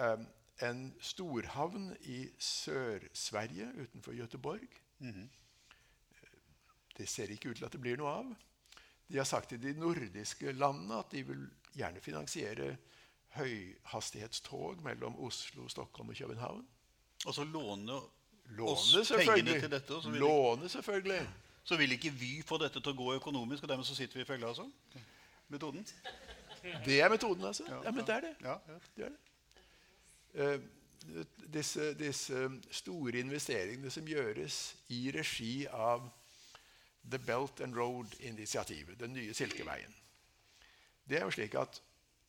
um, 0.00 0.26
en 0.62 0.94
storhavn 1.00 1.96
i 2.00 2.28
Sør-Sverige 2.38 3.72
utenfor 3.82 4.12
Göteborg. 4.12 4.68
Mm 4.98 5.10
-hmm. 5.10 5.28
Det 6.98 7.08
ser 7.08 7.30
ikke 7.30 7.48
ut 7.48 7.56
til 7.56 7.64
at 7.64 7.72
det 7.72 7.80
blir 7.80 7.96
noe 7.96 8.08
av. 8.10 8.34
De 9.08 9.16
har 9.16 9.24
sagt 9.24 9.48
til 9.48 9.62
de 9.62 9.72
nordiske 9.72 10.52
landene 10.52 10.98
at 10.98 11.12
de 11.12 11.22
vil 11.22 11.50
gjerne 11.74 12.00
finansiere 12.00 12.76
høyhastighetstog 13.28 14.82
mellom 14.82 15.16
Oslo, 15.20 15.68
Stockholm 15.68 16.08
og 16.08 16.16
København. 16.16 16.68
Altså 17.26 17.44
låne, 17.44 18.00
låne 18.46 18.70
oss 18.70 19.12
pengene 19.16 19.60
til 19.60 19.70
dette? 19.70 19.92
låne, 20.18 20.68
selvfølgelig. 20.68 21.28
Så 21.64 21.76
vil 21.76 21.92
ikke 21.92 22.10
Vy 22.10 22.42
få 22.46 22.58
dette 22.58 22.80
til 22.80 22.92
å 22.92 22.96
gå 22.96 23.14
økonomisk, 23.14 23.62
og 23.62 23.68
dermed 23.68 23.84
så 23.84 23.94
sitter 23.94 24.18
vi 24.18 24.20
i 24.20 24.24
fella? 24.24 24.48
Altså? 24.48 24.70
Metoden? 25.52 25.86
Det 26.86 27.00
er 27.02 27.10
metoden, 27.10 27.44
altså? 27.44 27.64
Ja, 27.68 27.90
men 27.90 28.06
det 28.06 28.14
er 28.14 28.20
det. 28.20 28.36
det, 28.96 29.04
er 29.04 29.08
det. 29.08 30.56
Uh, 30.56 30.62
disse, 31.54 31.94
disse, 31.98 32.50
store 32.70 33.18
investeringene 33.18 33.90
som 33.90 34.06
gjøres 34.06 34.58
i 34.94 35.10
regi 35.14 35.66
av 35.66 36.06
The 37.10 37.18
Belt 37.18 37.60
and 37.60 37.76
Road-initiativet, 37.76 39.00
den 39.00 39.12
nye 39.12 39.34
Silkeveien 39.34 39.94
Det 41.08 41.18
er 41.18 41.24
jo 41.26 41.34
slik 41.34 41.54
at 41.58 41.82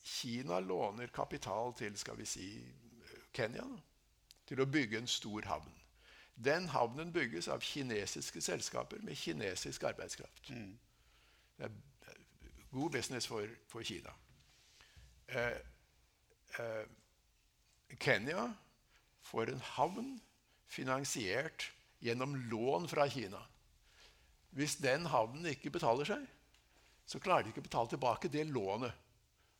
Kina 0.03 0.59
låner 0.59 1.07
kapital 1.13 1.73
til 1.77 1.97
skal 1.97 2.17
vi 2.17 2.25
si, 2.25 2.47
Kenya 3.33 3.63
til 4.49 4.59
å 4.59 4.67
bygge 4.67 4.99
en 4.99 5.07
stor 5.07 5.45
havn. 5.47 5.71
Den 6.35 6.67
havnen 6.73 7.13
bygges 7.13 7.47
av 7.47 7.61
kinesiske 7.63 8.41
selskaper 8.41 8.99
med 9.05 9.15
kinesisk 9.15 9.83
arbeidskraft. 9.87 10.49
Mm. 10.49 10.73
Det 11.57 11.69
er 11.69 11.77
God 12.73 12.91
business 12.91 13.29
for, 13.29 13.47
for 13.69 13.85
Kina. 13.85 14.11
Eh, 15.27 15.57
eh, 16.59 16.85
Kenya 17.99 18.47
får 19.21 19.53
en 19.53 19.63
havn 19.77 20.13
finansiert 20.67 21.69
gjennom 22.03 22.35
lån 22.49 22.87
fra 22.89 23.07
Kina. 23.09 23.39
Hvis 24.53 24.75
den 24.81 25.05
havnen 25.09 25.45
ikke 25.53 25.71
betaler 25.73 26.07
seg, 26.09 26.25
så 27.05 27.21
klarer 27.21 27.45
de 27.45 27.53
ikke 27.53 27.63
å 27.63 27.69
betale 27.69 27.93
tilbake 27.93 28.31
det 28.31 28.45
lånet. 28.49 28.93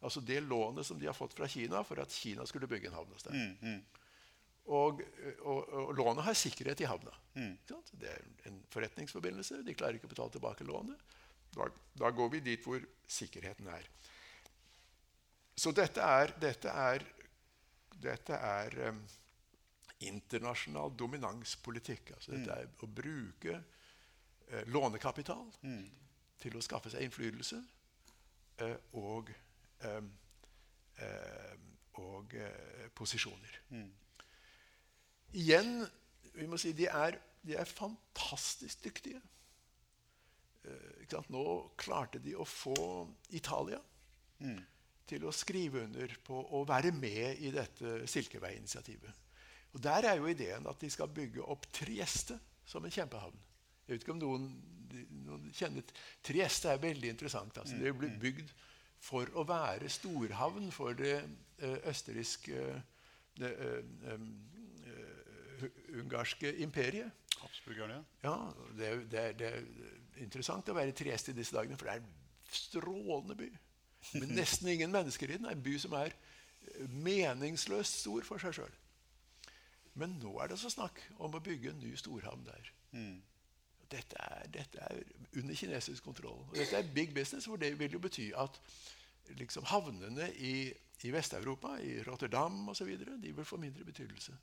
Altså 0.04 0.22
det 0.22 0.42
lånet 0.44 0.86
som 0.86 1.00
de 1.00 1.08
har 1.08 1.16
fått 1.16 1.36
fra 1.38 1.48
Kina 1.48 1.84
for 1.88 2.02
at 2.04 2.12
Kina 2.12 2.46
skulle 2.50 2.68
bygge 2.68 2.90
en 2.90 2.98
havn 2.98 3.14
hos 3.14 3.26
dem. 3.28 3.38
Mm, 3.38 3.54
mm. 3.62 4.02
Og, 4.74 5.02
og, 5.44 5.60
og, 5.70 5.94
lånet 5.98 6.24
har 6.24 6.38
sikkerhet 6.40 6.82
i 6.84 6.88
havna. 6.88 7.14
Mm. 7.36 7.56
Det 8.00 8.10
er 8.10 8.50
en 8.50 8.62
forretningsforbindelse. 8.72 9.62
De 9.64 9.76
klarer 9.76 10.00
ikke 10.00 10.08
å 10.08 10.14
betale 10.14 10.36
tilbake 10.36 10.68
lånet. 10.68 11.16
Da, 11.54 11.68
da, 12.00 12.10
går 12.10 12.32
vi 12.34 12.44
dit 12.46 12.66
hvor 12.66 12.82
sikkerheten 13.08 13.68
er. 13.72 13.88
Så 15.56 15.72
dette 15.76 16.02
er, 16.02 16.34
dette 16.42 16.70
er, 16.70 17.06
dette 18.02 18.34
er 18.34 18.78
um, 18.90 19.02
internasjonal 20.04 20.96
dominanspolitikk. 20.98 22.16
Altså 22.18 22.34
dette 22.34 22.58
er 22.58 22.72
å 22.82 22.90
bruke 22.90 23.58
uh, 23.60 24.64
lånekapital 24.74 25.46
mm. 25.62 25.84
til 26.42 26.58
å 26.58 26.64
skaffe 26.66 26.92
seg 26.94 27.06
innflytelse 27.06 27.62
uh, 28.64 28.78
og, 28.98 29.30
um, 29.86 30.10
uh, 31.04 31.54
og 32.02 32.34
posisjoner. 32.98 33.60
Mm. 33.70 33.92
Igjen 35.38 35.78
vi 36.34 36.48
må 36.50 36.58
si 36.62 36.74
de 36.74 36.88
er, 36.90 37.18
de 37.46 37.56
er 37.60 37.70
fantastisk 37.70 38.84
dyktige. 38.86 39.22
Eh, 40.64 41.20
Nå 41.30 41.44
klarte 41.78 42.20
de 42.24 42.36
å 42.40 42.46
få 42.48 42.76
Italia 43.36 43.80
mm. 44.40 44.62
til 45.10 45.26
å 45.28 45.34
skrive 45.36 45.84
under 45.86 46.16
på 46.26 46.40
å 46.58 46.64
være 46.68 46.94
med 46.96 47.44
i 47.44 47.52
dette 47.54 48.08
Silkevei-initiativet. 48.10 49.22
Og 49.74 49.82
Der 49.82 50.08
er 50.10 50.20
jo 50.20 50.30
ideen 50.30 50.68
at 50.70 50.80
de 50.82 50.90
skal 50.94 51.12
bygge 51.14 51.46
opp 51.46 51.68
Trieste 51.74 52.38
som 52.66 52.86
en 52.86 52.94
kjempehavn. 52.94 53.38
Jeg 53.84 53.96
vet 53.96 54.06
ikke 54.06 54.16
om 54.16 54.22
noen, 54.22 54.48
noen 55.26 55.50
kjenner 55.54 55.86
Trieste 56.24 56.72
er 56.72 56.82
veldig 56.82 57.12
interessant. 57.12 57.58
Altså. 57.58 57.78
Det 57.78 57.94
ble 57.98 58.14
mm. 58.14 58.20
bygd 58.22 58.54
for 59.04 59.28
å 59.36 59.44
være 59.48 59.92
storhavn 59.92 60.70
for 60.72 60.96
det 60.96 61.18
uh, 61.20 61.80
østerrikske 61.92 62.62
det, 63.34 63.50
ø, 63.50 63.82
ø, 64.08 64.18
ø, 64.88 65.70
ungarske 66.00 66.54
imperiet. 66.62 67.12
Habsburgerne, 67.44 68.00
Ja, 68.24 68.34
det, 68.78 68.88
er- 68.90 69.04
det, 69.12 69.20
er- 69.24 69.38
det 69.40 69.48
er 69.52 70.24
interessant 70.24 70.70
å 70.72 70.76
være 70.78 70.94
i 70.94 70.98
Trieste 70.98 71.32
i 71.34 71.38
disse 71.38 71.56
dagene, 71.56 71.78
for 71.78 71.90
det 71.90 71.98
er 71.98 72.04
en 72.04 72.54
strålende 72.54 73.36
by. 73.40 73.50
Men 74.20 74.34
nesten 74.40 74.68
ingen 74.74 74.92
mennesker 74.94 75.30
i 75.32 75.38
den. 75.38 75.46
Er 75.50 75.56
en 75.58 75.64
by 75.66 75.76
som 75.82 75.94
er 76.00 76.12
eh, 76.16 76.88
meningsløst 76.90 78.02
stor 78.04 78.26
for 78.28 78.42
seg 78.44 78.56
sjøl. 78.60 78.74
Men 80.00 80.16
nå 80.24 80.32
er 80.42 80.50
det 80.50 80.58
så 80.62 80.72
snakk 80.74 81.00
om 81.22 81.36
å 81.38 81.42
bygge 81.46 81.70
en 81.74 81.82
ny 81.84 81.92
storhavn 82.00 82.44
der. 82.48 82.72
Dette 83.94 84.18
er, 84.26 84.48
dette 84.50 84.80
er 84.82 85.04
under 85.38 85.54
kinesisk 85.60 86.04
kontroll. 86.08 86.40
Og 86.50 86.56
dette 86.58 86.80
er 86.80 86.88
big 86.96 87.12
business, 87.14 87.46
for 87.46 87.62
det 87.62 87.76
vil 87.78 87.94
jo 87.94 88.00
bety 88.02 88.32
at 88.42 88.58
liksom, 89.38 89.68
havnene 89.70 90.32
i, 90.42 90.56
i 91.06 91.12
Vest-Europa, 91.14 91.76
i 91.86 92.00
Rotterdam 92.08 92.72
osv., 92.74 92.90
de 93.22 93.34
vil 93.38 93.46
få 93.46 93.60
mindre 93.62 93.86
betydelse. 93.86 94.34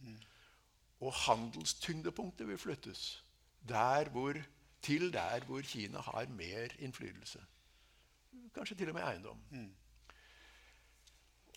Og 1.01 1.14
handelstyngdepunktet 1.26 2.48
vil 2.48 2.61
flyttes 2.61 3.24
der 3.68 4.09
hvor, 4.12 4.36
til 4.82 5.12
der 5.12 5.44
hvor 5.48 5.61
Kina 5.64 6.01
har 6.01 6.28
mer 6.28 6.74
innflytelse. 6.78 7.40
Kanskje 8.55 8.76
til 8.76 8.88
og 8.92 8.94
med 8.94 9.07
eiendom. 9.07 9.40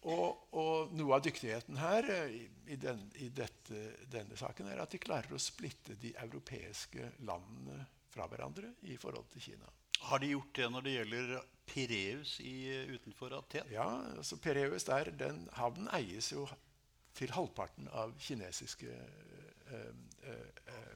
Og, 0.03 0.47
og 0.59 0.91
noe 0.97 1.15
av 1.15 1.23
dyktigheten 1.23 1.77
her 1.79 2.07
eh, 2.11 2.33
i, 2.35 2.41
i, 2.73 2.75
den, 2.75 3.05
i 3.23 3.29
dette, 3.31 3.83
denne 4.11 4.35
saken 4.39 4.67
er 4.67 4.81
at 4.83 4.91
de 4.91 4.99
klarer 4.99 5.31
å 5.31 5.39
splitte 5.39 5.95
de 6.01 6.11
europeiske 6.25 7.13
landene 7.23 7.85
fra 8.11 8.27
hverandre 8.27 8.73
i 8.91 8.97
forhold 8.99 9.29
til 9.31 9.45
Kina. 9.47 9.71
Har 10.03 10.19
de 10.19 10.33
gjort 10.33 10.51
det 10.59 10.67
når 10.73 10.83
det 10.83 10.95
gjelder 10.97 11.31
Pireus 11.71 12.33
i, 12.43 12.57
utenfor 12.91 13.37
Aten? 13.37 13.71
Ja, 13.71 13.87
altså 14.17 14.37
Pireus 14.43 14.83
der, 14.89 15.13
den 15.15 15.45
havnen 15.55 15.87
eies 15.95 16.33
jo 16.33 16.43
til 17.18 17.34
halvparten 17.34 17.89
av 17.93 18.14
kinesiske 18.22 18.89
eh, 18.89 19.80
eh, 20.24 20.47
eh, 20.68 20.93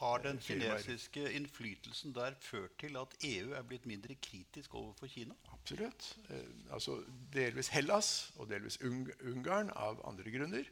Har 0.00 0.22
den 0.24 0.38
kinesiske 0.40 1.26
innflytelsen 1.36 2.14
der 2.16 2.36
ført 2.40 2.78
til 2.80 2.96
at 2.96 3.16
EU 3.24 3.52
er 3.52 3.62
blitt 3.68 3.86
mindre 3.86 4.14
kritisk 4.14 4.74
overfor 4.74 5.10
Kina? 5.12 5.34
Absolutt. 5.52 6.18
Eh, 6.30 6.72
altså 6.72 7.02
delvis 7.32 7.68
Hellas 7.68 8.32
og 8.36 8.48
delvis 8.48 8.80
Ung 8.84 9.10
Ungarn 9.28 9.72
av 9.76 10.00
andre 10.08 10.32
grunner 10.32 10.70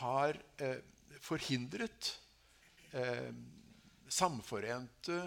har 0.00 0.38
eh, 0.58 0.80
forhindret 1.22 2.10
eh, 2.92 3.32
samforente 4.08 5.20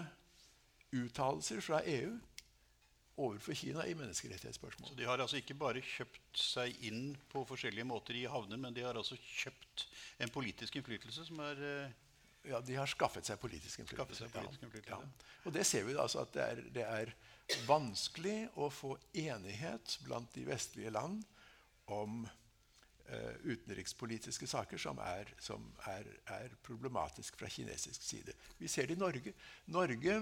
uttalelser 0.92 1.60
fra 1.62 1.80
EU 1.86 2.16
overfor 3.20 3.56
Kina 3.58 3.84
i 3.86 3.94
menneskerettighetsspørsmål. 3.98 4.90
Så 4.90 4.98
De 4.98 5.06
har 5.08 5.22
altså 5.22 5.40
ikke 5.40 5.56
bare 5.58 5.82
kjøpt 5.84 6.40
seg 6.40 6.76
inn 6.88 7.14
på 7.32 7.44
forskjellige 7.48 7.88
måter 7.88 8.18
i 8.18 8.26
havner, 8.30 8.60
men 8.60 8.76
de 8.76 8.84
har 8.86 8.98
altså 8.98 9.18
kjøpt 9.18 9.86
en 10.24 10.32
politisk 10.32 10.80
innflytelse 10.80 11.26
som 11.28 11.42
er 11.44 11.66
eh, 11.72 11.98
Ja, 12.48 12.62
De 12.64 12.72
har 12.72 12.88
skaffet 12.88 13.28
seg 13.28 13.36
politisk 13.40 13.82
innflytelse. 13.82 14.24
Seg 14.24 14.32
politisk 14.32 14.62
innflytelse. 14.64 14.96
Ja. 14.96 15.40
Og 15.44 15.52
det 15.52 15.66
ser 15.68 15.84
vi 15.84 15.96
altså 16.00 16.22
at 16.24 16.32
det 16.32 16.44
er, 16.46 16.62
det 16.72 16.86
er 16.86 17.12
vanskelig 17.68 18.48
å 18.56 18.70
få 18.72 18.94
enighet 19.12 19.98
blant 20.06 20.32
de 20.34 20.46
vestlige 20.48 20.92
land 20.94 21.20
om 21.90 22.22
eh, 22.24 23.34
utenrikspolitiske 23.44 24.48
saker 24.48 24.80
som, 24.80 25.00
er, 25.04 25.32
som 25.42 25.66
er, 25.90 26.08
er 26.32 26.54
problematisk 26.64 27.36
fra 27.40 27.50
kinesisk 27.50 28.02
side. 28.02 28.36
Vi 28.58 28.70
ser 28.70 28.88
det 28.88 28.96
i 28.96 29.02
Norge. 29.02 29.34
Norge 29.66 30.20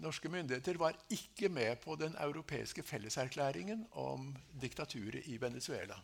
norske 0.00 0.28
myndigheter 0.32 0.78
var 0.80 0.96
ikke 1.12 1.48
med 1.52 1.76
på 1.84 1.96
den 2.00 2.16
europeiske 2.16 2.82
felleserklæringen 2.82 3.86
om 3.92 4.30
diktaturet 4.60 5.26
i 5.28 5.40
Venezuela 5.40 5.98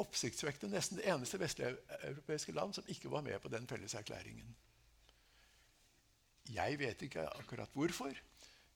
oppsiktsvekkende 0.00 0.76
nesten 0.76 0.98
det 0.98 1.08
eneste 1.10 1.40
vestlige-europeiske 1.40 2.54
land 2.56 2.74
som 2.76 2.88
ikke 2.88 3.10
var 3.12 3.24
med 3.26 3.38
på 3.40 3.50
den 3.52 3.66
felleserklæringen. 3.68 4.54
Jeg 6.50 6.78
vet 6.78 7.02
ikke 7.02 7.26
akkurat 7.28 7.70
hvorfor, 7.74 8.14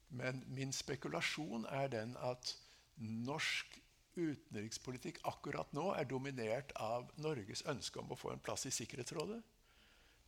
men 0.08 0.44
min 0.46 0.72
spekulasjon 0.72 1.64
er 1.70 1.88
den 1.88 2.16
at 2.22 2.54
norsk 2.96 3.80
utenrikspolitikk 4.14 5.18
akkurat 5.26 5.72
nå 5.74 5.88
er 5.98 6.06
dominert 6.06 6.70
av 6.78 7.08
Norges 7.18 7.64
ønske 7.66 7.98
om 7.98 8.12
å 8.14 8.18
få 8.18 8.30
en 8.34 8.44
plass 8.44 8.68
i 8.68 8.74
Sikkerhetsrådet. 8.74 9.40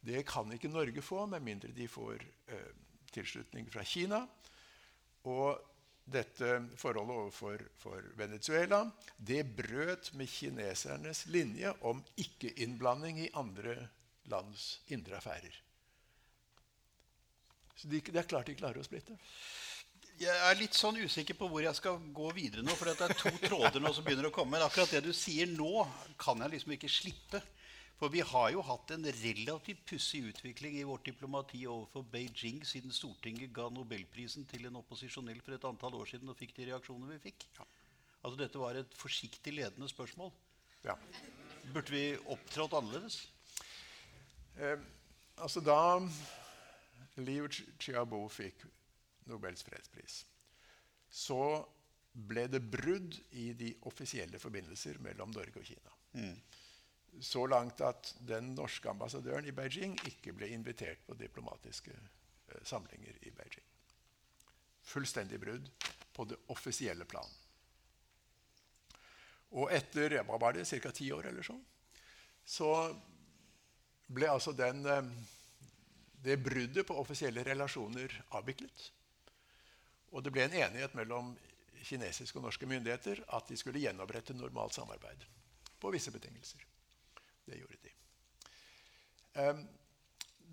Det 0.07 0.23
kan 0.29 0.51
ikke 0.55 0.71
Norge 0.71 1.03
få 1.03 1.25
med 1.31 1.43
mindre 1.43 1.73
de 1.75 1.89
får 1.91 2.23
eh, 2.55 2.69
tilslutning 3.15 3.67
fra 3.73 3.83
Kina. 3.85 4.23
Og 5.27 5.59
dette 6.07 6.51
forholdet 6.79 7.17
overfor 7.17 7.63
for 7.81 8.11
Venezuela 8.19 8.85
det 9.17 9.43
brøt 9.59 10.13
med 10.15 10.31
kinesernes 10.31 11.25
linje 11.35 11.73
om 11.91 12.05
ikke-innblanding 12.23 13.25
i 13.25 13.33
andre 13.35 13.75
lands 14.31 14.77
indre 14.95 15.19
affærer. 15.19 15.63
Så 17.77 17.91
de, 17.91 18.01
det 18.01 18.21
er 18.23 18.31
klart 18.31 18.47
de 18.47 18.55
klarer 18.57 18.81
å 18.81 18.87
splitte. 18.87 19.19
Jeg 20.17 20.33
er 20.33 20.57
litt 20.57 20.73
sånn 20.73 20.97
usikker 20.97 21.37
på 21.37 21.49
hvor 21.51 21.61
jeg 21.61 21.77
skal 21.77 21.99
gå 22.17 22.31
videre 22.33 22.63
nå. 22.65 22.73
For 22.79 22.89
det 22.89 23.05
er 23.05 23.19
to 23.19 23.33
tråder 23.43 23.83
nå 23.83 23.91
som 23.93 24.07
begynner 24.07 24.31
å 24.31 24.33
komme. 24.33 24.55
Men 24.55 24.65
akkurat 24.65 24.95
det 24.95 25.03
du 25.05 25.13
sier 25.13 25.51
nå, 25.51 25.85
kan 26.17 26.41
jeg 26.41 26.55
liksom 26.55 26.73
ikke 26.79 26.89
slippe. 26.89 27.43
For 27.97 28.12
vi 28.12 28.20
har 28.20 28.51
jo 28.53 28.61
hatt 28.66 28.90
en 28.92 29.07
relativt 29.09 29.84
pussig 29.88 30.20
utvikling 30.28 30.74
i 30.76 30.84
vårt 30.84 31.07
diplomati 31.09 31.62
overfor 31.64 32.05
Beijing 32.12 32.61
siden 32.68 32.92
Stortinget 32.92 33.55
ga 33.57 33.70
nobelprisen 33.72 34.44
til 34.51 34.68
en 34.68 34.76
opposisjonell 34.82 35.40
for 35.44 35.57
et 35.57 35.64
antall 35.64 35.97
år 35.97 36.11
siden 36.11 36.28
og 36.28 36.36
fikk 36.36 36.53
de 36.59 36.66
reaksjonene 36.68 37.16
vi 37.16 37.30
fikk. 37.30 37.47
Altså 38.20 38.36
Dette 38.42 38.61
var 38.61 38.76
et 38.76 38.99
forsiktig 39.01 39.55
ledende 39.57 39.88
spørsmål. 39.88 40.28
Ja. 40.84 40.99
Burde 41.72 41.94
vi 41.94 42.03
opptrådt 42.34 42.76
annerledes? 42.76 43.22
Eh, 44.61 44.76
altså 45.40 45.64
da 45.64 45.78
Liu 47.16 47.49
Xiaobo 47.49 48.26
fikk 48.28 48.66
Nobels 49.26 49.64
fredspris, 49.64 50.20
så 51.09 51.64
ble 52.12 52.44
det 52.53 52.61
brudd 52.61 53.16
i 53.40 53.51
de 53.57 53.72
offisielle 53.88 54.38
forbindelser 54.40 55.01
mellom 55.05 55.32
Norge 55.32 55.61
og 55.61 55.66
Kina. 55.66 55.97
Så 57.21 57.47
langt 57.47 57.81
at 57.81 58.14
den 58.29 58.53
norske 58.55 58.91
ambassadøren 58.91 59.47
i 59.49 59.55
Beijing 59.57 59.97
ikke 60.09 60.35
ble 60.37 60.51
invitert 60.53 61.01
på 61.07 61.17
diplomatiske 61.17 61.95
eh, 61.95 62.62
samlinger 62.62 63.17
i 63.23 63.33
Beijing. 63.33 63.64
Fullstendig 64.87 65.41
brudd 65.41 65.71
på 66.12 66.27
det 66.29 66.39
offisielle 66.53 67.05
plan. 67.09 67.31
Og 69.57 69.73
etter 69.73 70.19
hva 70.27 70.39
var 70.41 70.57
det, 70.57 70.67
ca. 70.69 70.93
ti 70.93 71.09
år 71.14 71.31
eller 71.31 71.47
sånn, 71.47 71.62
så 72.45 72.71
ble 74.07 74.29
altså 74.31 74.53
den, 74.53 74.85
eh, 74.87 75.11
det 76.27 76.37
bruddet 76.43 76.87
på 76.87 76.99
offisielle 77.01 77.45
relasjoner 77.47 78.12
avviklet. 78.37 78.91
Og 80.12 80.23
det 80.23 80.33
ble 80.35 80.47
en 80.47 80.61
enighet 80.61 80.95
mellom 80.95 81.35
kinesiske 81.87 82.39
og 82.39 82.47
norske 82.49 82.67
myndigheter 82.69 83.23
at 83.37 83.49
de 83.49 83.57
skulle 83.59 83.83
gjenopprette 83.83 84.35
normalt 84.35 84.75
samarbeid 84.75 85.27
på 85.81 85.93
visse 85.95 86.12
betingelser. 86.14 86.62
Det 87.47 87.59
gjorde 87.61 87.82
de. 87.82 87.92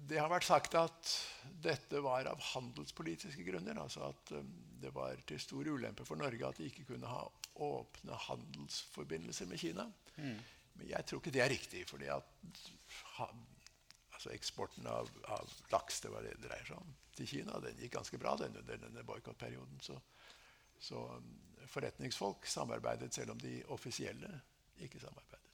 Det 0.04 0.20
har 0.20 0.32
vært 0.32 0.48
sagt 0.48 0.76
at 0.76 1.14
dette 1.64 2.02
var 2.04 2.28
av 2.30 2.42
handelspolitiske 2.54 3.46
grunner. 3.48 3.80
altså 3.80 4.10
at 4.10 4.34
Det 4.84 4.92
var 4.94 5.22
til 5.28 5.40
stor 5.40 5.70
ulempe 5.70 6.06
for 6.06 6.20
Norge 6.20 6.48
at 6.48 6.60
de 6.60 6.68
ikke 6.68 6.88
kunne 6.92 7.08
ha 7.10 7.24
åpne 7.64 8.18
handelsforbindelser 8.28 9.48
med 9.48 9.62
Kina. 9.62 9.88
Men 10.18 10.90
jeg 10.90 11.06
tror 11.06 11.22
ikke 11.22 11.34
det 11.34 11.44
er 11.44 11.54
riktig. 11.54 11.86
fordi 11.90 12.10
at 12.12 12.26
altså 14.14 14.34
eksporten 14.34 14.88
av, 14.88 15.10
av 15.28 15.54
laks 15.72 16.02
det 16.02 16.12
var 16.14 16.24
det 16.24 16.36
det 16.38 16.48
dreier 16.48 16.68
seg 16.68 16.80
om, 16.80 16.92
til 17.18 17.28
Kina 17.28 17.60
den 17.64 17.80
gikk 17.82 17.98
ganske 17.98 18.20
bra 18.22 18.36
den 18.40 18.56
under 18.62 18.80
denne 18.80 19.04
boikottperioden. 19.04 19.82
Så, 19.84 19.98
så 20.80 21.04
forretningsfolk 21.68 22.48
samarbeidet 22.48 23.14
selv 23.14 23.36
om 23.36 23.42
de 23.42 23.58
offisielle 23.76 24.32
ikke 24.84 25.02
samarbeidet. 25.02 25.53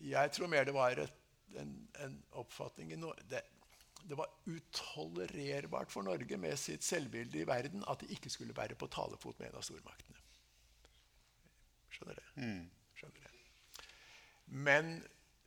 Jeg 0.00 0.32
tror 0.32 0.48
mer 0.48 0.64
det 0.64 0.74
var 0.74 0.98
et, 0.98 1.16
en, 1.60 1.72
en 2.00 2.16
oppfatning 2.40 2.92
det, 3.28 3.42
det 4.02 4.16
var 4.16 4.30
utolererbart 4.46 5.92
for 5.92 6.06
Norge 6.06 6.38
med 6.40 6.58
sitt 6.58 6.84
selvbilde 6.86 7.42
i 7.42 7.46
verden 7.48 7.84
at 7.90 8.00
de 8.02 8.10
ikke 8.14 8.32
skulle 8.32 8.56
være 8.56 8.78
på 8.78 8.88
talefot 8.92 9.38
med 9.38 9.50
en 9.50 9.60
av 9.60 9.66
stormaktene. 9.66 10.16
Skjønner 11.90 12.20
det? 12.20 12.50
Skjønner 12.96 13.26
det. 13.26 13.32
Men 14.50 14.94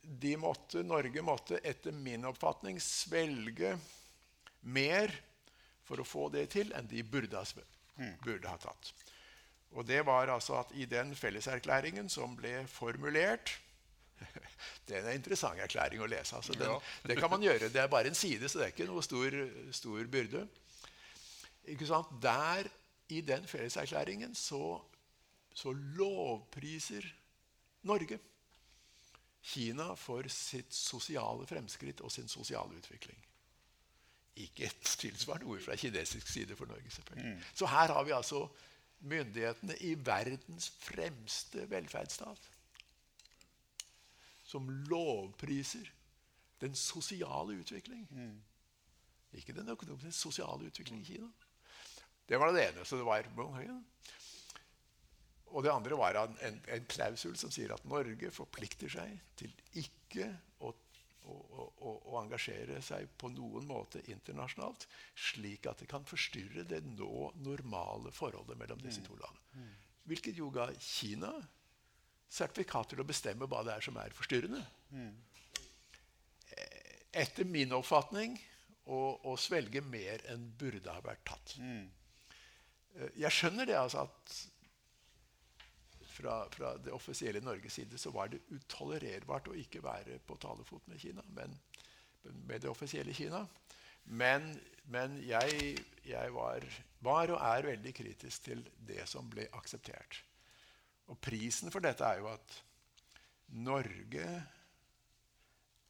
de 0.04 0.34
måtte, 0.36 0.84
Norge 0.84 1.24
måtte 1.24 1.58
etter 1.64 1.94
min 1.96 2.26
oppfatning 2.28 2.78
svelge 2.82 3.74
mer 4.60 5.12
for 5.84 6.00
å 6.00 6.06
få 6.08 6.28
det 6.32 6.46
til 6.54 6.72
enn 6.76 6.88
de 6.88 7.02
burde 7.04 7.40
ha, 7.40 7.64
burde 8.24 8.48
ha 8.48 8.60
tatt. 8.60 8.92
Og 9.74 9.86
det 9.88 10.04
var 10.06 10.30
altså 10.30 10.60
at 10.60 10.72
i 10.78 10.86
den 10.88 11.12
felleserklæringen 11.18 12.08
som 12.12 12.36
ble 12.38 12.62
formulert 12.70 13.56
Det 14.88 14.96
er 14.98 15.06
en 15.06 15.16
interessant 15.16 15.60
erklæring 15.64 16.02
å 16.04 16.08
lese. 16.10 16.36
Altså 16.36 16.52
den, 16.52 16.68
Ja. 16.68 16.78
Det 17.06 17.16
kan 17.18 17.30
man 17.30 17.42
gjøre. 17.42 17.70
Det 17.72 17.80
er 17.80 17.88
bare 17.88 18.10
en 18.12 18.18
side, 18.18 18.48
så 18.48 18.60
det 18.60 18.66
er 18.66 18.74
ikke 18.74 18.88
noe 18.90 19.02
stor, 19.02 19.36
stor 19.72 20.10
byrde. 20.12 20.46
Der, 22.22 22.68
I 23.08 23.20
den 23.20 23.46
felleserklæringen 23.48 24.34
så, 24.34 24.80
så 25.54 25.72
lovpriser 25.72 27.06
Norge 27.82 28.18
Kina 29.44 29.90
for 29.94 30.24
sitt 30.32 30.72
sosiale 30.72 31.44
fremskritt 31.46 32.00
og 32.00 32.12
sin 32.12 32.28
sosiale 32.28 32.78
utvikling. 32.78 33.18
Ikke 34.40 34.66
et 34.66 34.92
tilsvarende 34.98 35.46
ord 35.52 35.60
fra 35.62 35.76
kinesisk 35.76 36.28
side 36.28 36.56
for 36.56 36.66
Norge. 36.66 36.90
selvfølgelig. 36.90 37.34
Mm. 37.34 37.42
Så 37.54 37.66
her 37.66 37.92
har 37.92 38.04
vi 38.04 38.16
altså 38.16 38.48
myndighetene 39.04 39.76
i 39.84 39.94
verdens 40.00 40.70
fremste 40.80 41.70
velferdsstat 41.70 42.50
som 44.54 44.70
lovpriser 44.90 45.90
den 46.62 46.76
sosiale 46.78 47.58
utvikling. 47.58 48.06
Mm. 48.10 48.38
Ikke 49.34 49.56
den 49.56 49.68
økonomiske, 49.68 50.06
den 50.06 50.16
sosiale 50.16 50.70
utvikling 50.70 51.02
i 51.02 51.08
Kina. 51.08 51.28
Det 52.28 52.38
var 52.40 52.52
det 52.54 52.68
ene. 52.68 52.84
så 52.84 52.96
det 52.96 53.04
var 53.04 53.26
Og 55.46 55.62
det 55.62 55.70
andre 55.70 55.98
var 55.98 56.14
en, 56.18 56.38
en, 56.42 56.60
en 56.68 56.86
klausul 56.90 57.36
som 57.36 57.50
sier 57.50 57.74
at 57.74 57.84
Norge 57.84 58.30
forplikter 58.30 58.90
seg 58.90 59.18
til 59.38 59.52
ikke 59.78 60.30
å, 60.58 60.70
å, 60.70 61.34
å, 61.34 61.92
å, 62.10 62.16
engasjere 62.22 62.80
seg 62.82 63.10
på 63.18 63.28
noen 63.30 63.66
måte 63.68 64.02
internasjonalt, 64.10 64.88
slik 65.14 65.66
at 65.70 65.78
det 65.82 65.90
kan 65.90 66.06
forstyrre 66.08 66.64
det 66.66 66.80
nå 66.96 67.30
normale 67.44 68.10
forholdet 68.14 68.58
mellom 68.58 68.82
disse 68.82 69.04
to 69.06 69.18
landene. 69.20 69.68
Hvilket 70.10 70.40
jo 70.40 70.50
ga 70.52 70.66
Kina 70.80 71.32
sertifikat 72.34 72.92
til 72.92 73.02
å 73.02 73.06
bestemme 73.06 73.48
hva 73.50 73.62
det 73.66 73.76
er 73.76 73.84
som 73.84 73.98
er 74.00 74.14
forstyrrende. 74.16 74.62
Etter 77.14 77.46
min 77.46 77.74
oppfatning 77.76 78.34
å, 78.90 79.36
svelge 79.40 79.82
mer 79.86 80.24
enn 80.32 80.48
burde 80.58 80.92
ha 80.92 81.02
vært 81.04 81.24
tatt. 81.28 81.54
Jeg 83.18 83.32
skjønner 83.34 83.70
det 83.70 83.78
altså 83.78 84.04
at 84.04 84.34
fra, 86.14 86.34
fra, 86.54 86.74
det 86.78 86.92
offisielle 86.94 87.42
Norges 87.42 87.74
side 87.80 87.98
så 87.98 88.12
var 88.14 88.30
det 88.30 88.42
utolererbart 88.52 89.50
å 89.50 89.56
ikke 89.58 89.82
være 89.82 90.20
på 90.26 90.36
talefot 90.42 90.86
med 90.90 91.00
Kina, 91.02 91.24
men 91.34 91.56
med 92.46 92.62
det 92.62 92.70
offisielle 92.70 93.14
Kina. 93.16 93.42
Men, 94.04 94.46
men 94.92 95.16
jeg, 95.24 95.74
jeg 96.06 96.34
var, 96.34 96.66
var, 97.04 97.32
og 97.34 97.40
er 97.40 97.70
veldig 97.72 97.94
kritisk 97.96 98.46
til 98.50 98.62
det 98.86 99.08
som 99.10 99.26
ble 99.32 99.48
akseptert. 99.56 100.20
Og 101.12 101.20
prisen 101.20 101.72
for 101.72 101.84
dette 101.84 102.06
er 102.06 102.22
jo 102.22 102.30
at 102.32 102.60
Norge 103.64 104.28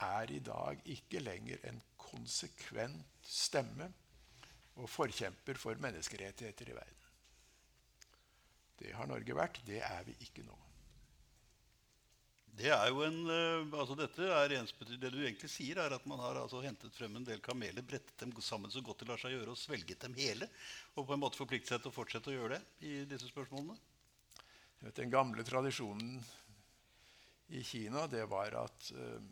er 0.04 0.32
i 0.34 0.40
dag 0.44 0.80
ikke 0.90 1.22
lenger 1.22 1.62
en 1.70 1.78
konsekvent 2.00 3.28
stemme 3.28 3.88
og 4.74 4.90
forkjemper 4.90 5.58
for 5.60 5.78
menneskerettigheter 5.80 6.72
i 6.72 6.76
verden. 6.76 7.00
Det 8.80 8.92
har 8.98 9.06
Norge 9.08 9.36
vært. 9.38 9.62
Det 9.66 9.80
er 9.86 10.02
vi 10.06 10.16
ikke 10.26 10.44
nå. 10.46 10.56
Det 12.54 12.68
er 12.70 12.90
jo 12.90 13.00
en, 13.02 13.16
uh, 13.26 13.78
altså 13.80 13.96
dette 13.98 14.26
er 14.30 14.52
det 14.52 15.10
du 15.10 15.18
egentlig 15.24 15.48
sier, 15.50 15.80
er 15.82 15.94
at 15.96 16.04
man 16.06 16.20
har 16.22 16.38
altså 16.38 16.60
hentet 16.62 16.94
frem 16.94 17.16
en 17.18 17.26
del 17.26 17.40
kameler, 17.42 17.82
brettet 17.82 18.14
dem 18.20 18.34
sammen 18.38 18.70
så 18.70 18.82
godt 18.84 19.02
det 19.02 19.08
lar 19.08 19.18
seg 19.18 19.34
gjøre, 19.34 19.54
og 19.54 19.58
svelget 19.58 20.06
dem 20.06 20.14
hele. 20.18 20.46
Og 20.94 21.08
på 21.08 21.16
en 21.16 21.22
måte 21.22 21.40
forpliktet 21.40 21.72
seg 21.72 21.82
til 21.82 21.90
å 21.90 21.96
fortsette 21.96 22.30
å 22.30 22.36
gjøre 22.36 22.60
det 22.60 22.86
i 22.86 23.00
disse 23.10 23.30
spørsmålene. 23.30 23.74
Den 24.92 25.10
gamle 25.10 25.44
tradisjonen 25.44 26.18
i 27.48 27.62
Kina 27.64 28.06
det 28.06 28.26
var 28.28 28.56
at 28.60 28.90
uh, 28.92 29.22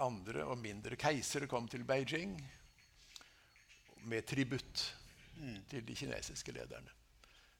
andre 0.00 0.44
og 0.48 0.58
mindre 0.58 0.96
keisere 0.96 1.48
kom 1.50 1.68
til 1.68 1.84
Beijing 1.84 2.38
med 4.08 4.26
tributt 4.28 4.84
mm. 5.36 5.58
til 5.70 5.86
de 5.86 5.96
kinesiske 5.96 6.52
lederne. 6.52 6.90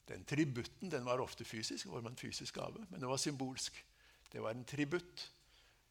Den 0.08 0.24
tributten 0.24 0.90
den 0.92 1.04
var 1.04 1.20
ofte 1.20 1.44
fysisk, 1.44 1.86
var 1.88 2.04
en 2.08 2.16
fysisk 2.16 2.54
gave, 2.54 2.86
men 2.90 3.00
den 3.00 3.08
var 3.08 3.16
symbolsk. 3.20 3.84
Det 4.32 4.42
var 4.42 4.50
en 4.50 4.64
tributt 4.64 5.30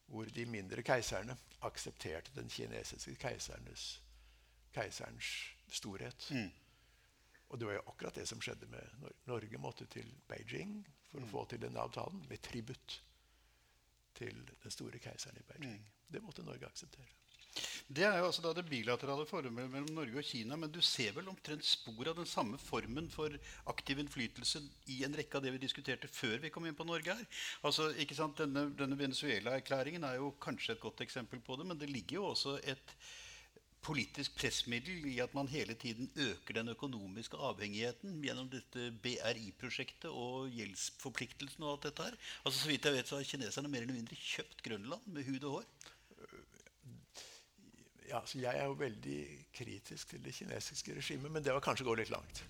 hvor 0.06 0.26
de 0.26 0.46
mindre 0.46 0.84
keiserne 0.86 1.38
aksepterte 1.62 2.34
den 2.36 2.50
kinesiske 2.50 3.16
keisernes, 3.16 4.02
keiserens 4.74 5.32
storhet. 5.72 6.28
Mm. 6.32 6.52
Og 7.54 7.60
det 7.62 7.70
var 7.70 7.78
jo 7.78 7.88
akkurat 7.92 8.16
det 8.18 8.26
som 8.26 8.42
skjedde 8.42 8.66
med 8.72 8.94
Norge. 9.00 9.18
Norge 9.30 9.60
måtte 9.62 9.86
til 9.94 10.08
Beijing 10.30 10.80
for 11.12 11.22
mm. 11.22 11.28
å 11.28 11.32
få 11.36 11.44
til 11.52 11.62
den 11.62 11.78
avtalen 11.78 12.24
med 12.26 12.42
tributt 12.42 12.96
til 14.18 14.40
den 14.64 14.74
store 14.74 15.02
keiseren 15.02 15.38
i 15.38 15.46
Beijing. 15.52 15.76
Mm. 15.78 16.08
Det 16.16 16.22
måtte 16.26 16.46
Norge 16.46 16.66
akseptere. 16.66 17.14
Det 17.94 18.06
er 18.08 18.16
jo 18.18 18.28
altså 18.32 18.42
da 18.42 18.56
det 18.58 18.64
bilaterale 18.66 19.28
forholdet 19.30 19.54
mellom 19.54 19.92
Norge 19.94 20.18
og 20.18 20.26
Kina. 20.26 20.58
Men 20.58 20.72
du 20.74 20.80
ser 20.82 21.14
vel 21.14 21.30
omtrent 21.30 21.66
spor 21.68 22.10
av 22.10 22.18
den 22.18 22.30
samme 22.30 22.58
formen 22.58 23.10
for 23.14 23.36
aktiv 23.70 24.02
innflytelse 24.02 24.64
i 24.90 25.04
en 25.06 25.14
rekke 25.18 25.38
av 25.38 25.46
det 25.46 25.54
vi 25.54 25.62
diskuterte 25.62 26.10
før 26.10 26.40
vi 26.42 26.50
kom 26.54 26.66
inn 26.66 26.78
på 26.78 26.88
Norge 26.90 27.14
her. 27.20 27.42
Altså, 27.62 27.92
ikke 28.02 28.18
sant, 28.18 28.40
Denne, 28.42 28.66
denne 28.80 28.98
Venezuela-erklæringen 28.98 30.08
er 30.10 30.18
jo 30.18 30.34
kanskje 30.42 30.74
et 30.74 30.82
godt 30.82 31.06
eksempel 31.06 31.44
på 31.46 31.60
det. 31.60 31.70
Men 31.70 31.78
det 31.78 31.92
ligger 31.94 32.24
jo 32.24 32.32
også 32.32 32.58
et 32.64 32.98
politisk 33.84 34.36
pressmiddel 34.40 35.08
i 35.12 35.18
at 35.24 35.34
man 35.38 35.50
hele 35.52 35.76
tiden 35.80 36.10
øker 36.16 36.60
den 36.60 36.72
økonomiske 36.74 37.38
avhengigheten 37.38 38.22
gjennom 38.24 38.50
dette 38.52 38.92
BRI-prosjektet 39.04 40.10
og 40.12 40.52
gjeldsforpliktelsen 40.56 41.66
og 41.66 41.76
alt 41.76 41.90
dette 41.90 42.08
her. 42.10 42.22
Altså, 42.44 42.60
så 42.60 42.72
vidt 42.72 42.88
jeg 42.88 42.98
vet, 42.98 43.10
så 43.10 43.20
har 43.20 43.28
kineserne 43.28 43.72
mer 43.72 43.86
eller 43.86 44.00
mindre 44.00 44.20
kjøpt 44.20 44.64
Grønland 44.66 45.12
med 45.12 45.28
hud 45.30 45.50
og 45.50 45.60
hår 45.60 45.68
ja, 48.14 48.20
jeg 48.36 48.60
er 48.60 48.66
jo 48.66 48.76
veldig 48.78 49.20
kritisk 49.56 50.10
til 50.14 50.22
det 50.26 50.34
kinesiske 50.36 50.96
regimet, 50.98 51.32
men 51.32 51.44
det 51.44 51.54
var 51.54 51.64
kanskje 51.64 51.86
å 51.86 51.90
gå 51.90 51.96
litt 52.02 52.12
langt. 52.14 52.44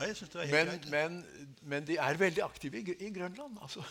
Ja, 0.00 0.08
men, 0.48 0.72
men, 0.88 1.20
men, 1.62 1.86
de 1.86 1.98
er 2.00 2.18
veldig 2.18 2.42
aktive 2.44 2.80
i, 2.80 2.94
i 3.04 3.10
Grønland. 3.12 3.58
Altså, 3.62 3.84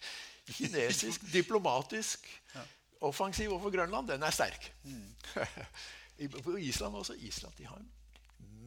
kinesisk, 0.58 1.24
diplomatisk, 1.38 2.28
ja. 2.54 2.64
offensiv 3.08 3.54
overfor 3.54 3.72
Grønland, 3.78 4.08
den 4.12 4.22
er 4.22 4.34
sterk. 4.34 4.70
Mm. 4.84 5.14
I, 6.18 6.28
på 6.28 6.56
Island 6.58 6.96
også. 6.96 7.14
Island 7.14 7.54
de 7.58 7.66
har 7.66 7.80
en 7.80 7.90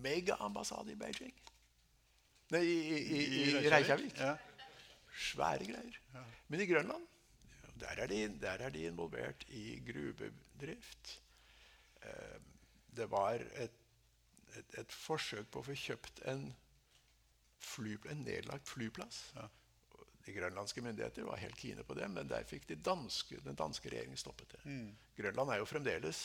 megaambassade 0.03 0.91
i 0.91 0.95
Beijing. 0.99 1.35
Nei, 2.53 2.63
i, 2.63 2.97
i, 2.97 3.21
i 3.43 3.69
Reykjavik. 3.69 4.17
Ja. 4.19 4.35
Svære 5.17 5.65
greier. 5.67 6.01
Men 6.47 6.61
i 6.61 6.67
Grønland 6.69 7.07
der 7.77 7.99
er, 8.01 8.07
de, 8.09 8.19
der 8.41 8.63
er 8.65 8.69
de 8.73 8.83
involvert 8.89 9.43
i 9.53 9.77
gruvedrift 9.85 11.17
Eh, 12.07 12.39
det 12.97 13.05
var 13.11 13.33
et, 13.33 13.77
et, 14.55 14.79
et, 14.79 14.91
forsøk 14.93 15.49
på 15.51 15.61
å 15.61 15.67
få 15.67 15.75
kjøpt 15.77 16.23
en, 16.31 16.49
fly, 17.61 17.97
en 18.11 18.23
nedlagt 18.25 18.69
flyplass. 18.69 19.21
Ja. 19.37 19.47
De 20.27 20.35
grønlandske 20.35 20.83
myndigheter 20.83 21.27
var 21.27 21.39
helt 21.39 21.59
kine 21.59 21.85
på 21.87 21.95
det, 21.95 22.09
men 22.11 22.27
der 22.27 22.47
fikk 22.47 22.67
de 22.67 22.75
danske, 22.83 23.39
den 23.45 23.55
danske 23.59 23.91
regjeringen 23.91 24.19
stoppet 24.19 24.57
det. 24.57 24.63
Mm. 24.67 24.89
Grønland 25.19 25.53
er 25.53 25.61
jo 25.61 25.69
fremdeles 25.69 26.23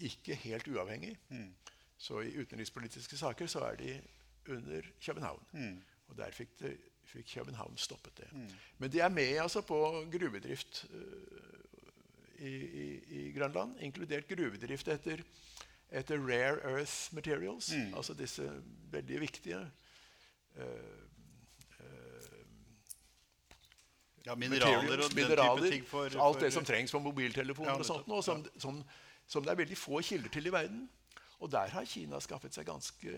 ikke 0.00 0.34
helt 0.34 0.68
uavhengig. 0.68 1.18
Mm. 1.28 1.54
Så 2.00 2.20
i 2.24 2.36
utenrikspolitiske 2.40 3.16
saker 3.16 3.46
så 3.46 3.64
er 3.68 3.76
de 3.76 4.00
under 4.48 4.82
København. 5.04 5.42
Mm. 5.52 5.82
Og 6.08 6.16
der 6.16 6.30
fikk, 6.30 6.58
det, 6.60 6.76
fikk, 7.04 7.28
København 7.34 7.76
stoppet 7.76 8.18
det. 8.18 8.32
Mm. 8.32 8.48
Men 8.78 8.92
de 8.92 9.00
er 9.00 9.08
med 9.08 9.36
altså, 9.42 9.60
på 9.60 10.04
gruvedrift. 10.12 10.86
Uh, 10.90 11.50
i, 12.40 12.54
i, 12.56 13.00
i 13.08 13.32
Grønland, 13.36 13.74
inkludert 13.84 14.28
gruvedrift 14.28 14.88
etter, 14.88 15.20
etter 15.92 16.22
rare 16.24 16.56
earth 16.72 17.14
materials, 17.14 17.68
mm. 17.76 17.94
altså 17.94 18.14
disse 18.16 18.46
veldig 18.90 19.20
viktige 19.20 19.58
uh, 20.56 21.00
ja, 24.26 24.34
mineraler 24.34 25.04
og 25.04 25.14
mineraler, 25.14 25.52
den 25.52 25.62
type 25.62 25.74
ting 25.74 25.86
for, 25.88 26.08
for 26.08 26.22
Alt 26.28 26.40
det 26.40 26.52
som 26.52 26.64
trengs 26.64 26.90
for 26.90 26.98
mobiltelefoner, 27.04 27.70
ja, 27.70 27.78
og 27.78 27.86
sånt, 27.86 28.08
Noe, 28.08 28.22
som, 28.22 28.44
som, 28.58 28.82
som, 29.30 29.44
det 29.44 29.52
er 29.52 29.60
veldig 29.62 29.78
få 29.78 30.00
kilder 30.02 30.32
til 30.34 30.50
i 30.50 30.54
verden. 30.54 30.88
Og 31.40 31.52
der 31.52 31.72
har 31.72 31.88
Kina 31.88 32.18
skaffet 32.20 32.56
seg 32.56 32.66
ganske 32.68 33.14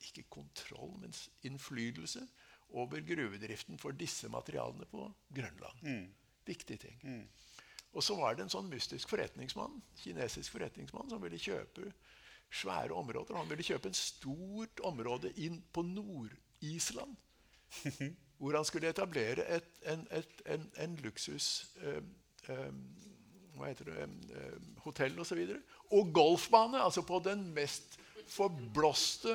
ikke 0.00 0.24
kontroll, 0.32 0.92
men 1.00 1.14
innflytelse 1.44 2.22
over 2.70 3.02
gruvedriften 3.04 3.78
for 3.80 3.96
disse 3.96 4.28
materialene 4.30 4.86
på 4.92 5.08
Grønland. 5.34 5.82
Mm. 5.82 6.06
Viktige 6.46 6.78
ting. 6.86 7.00
Mm. 7.02 7.24
Og 7.92 8.04
så 8.06 8.14
var 8.14 8.36
det 8.36 8.46
en 8.46 8.52
sånn 8.52 8.70
mystisk 8.70 9.10
forretningsmann 9.10 9.80
kinesisk 9.98 10.54
forretningsmann 10.54 11.10
som 11.10 11.22
ville 11.22 11.40
kjøpe 11.42 11.90
svære 12.54 12.94
områder. 12.94 13.36
Han 13.38 13.50
ville 13.50 13.66
kjøpe 13.66 13.90
en 13.90 13.98
stort 13.98 14.80
område 14.86 15.32
inn 15.42 15.58
på 15.72 15.82
Nord-Island. 15.86 17.16
hvor 18.40 18.56
han 18.56 18.64
skulle 18.64 18.88
etablere 18.88 19.44
et, 19.56 19.68
en, 19.86 20.06
et, 20.10 20.42
en, 20.46 20.72
en, 20.80 20.96
luksus 21.04 21.66
um, 21.84 22.06
eh, 22.48 22.70
hva 23.60 23.70
heter 23.70 23.90
det, 23.90 24.08
hotell 24.84 25.14
osv. 25.14 25.20
Og, 25.22 25.26
så 25.28 25.38
videre. 25.38 25.62
og 25.96 26.12
golfbane, 26.14 26.80
altså 26.80 27.04
på 27.06 27.20
den 27.24 27.44
mest 27.54 27.98
forblåste 28.30 29.34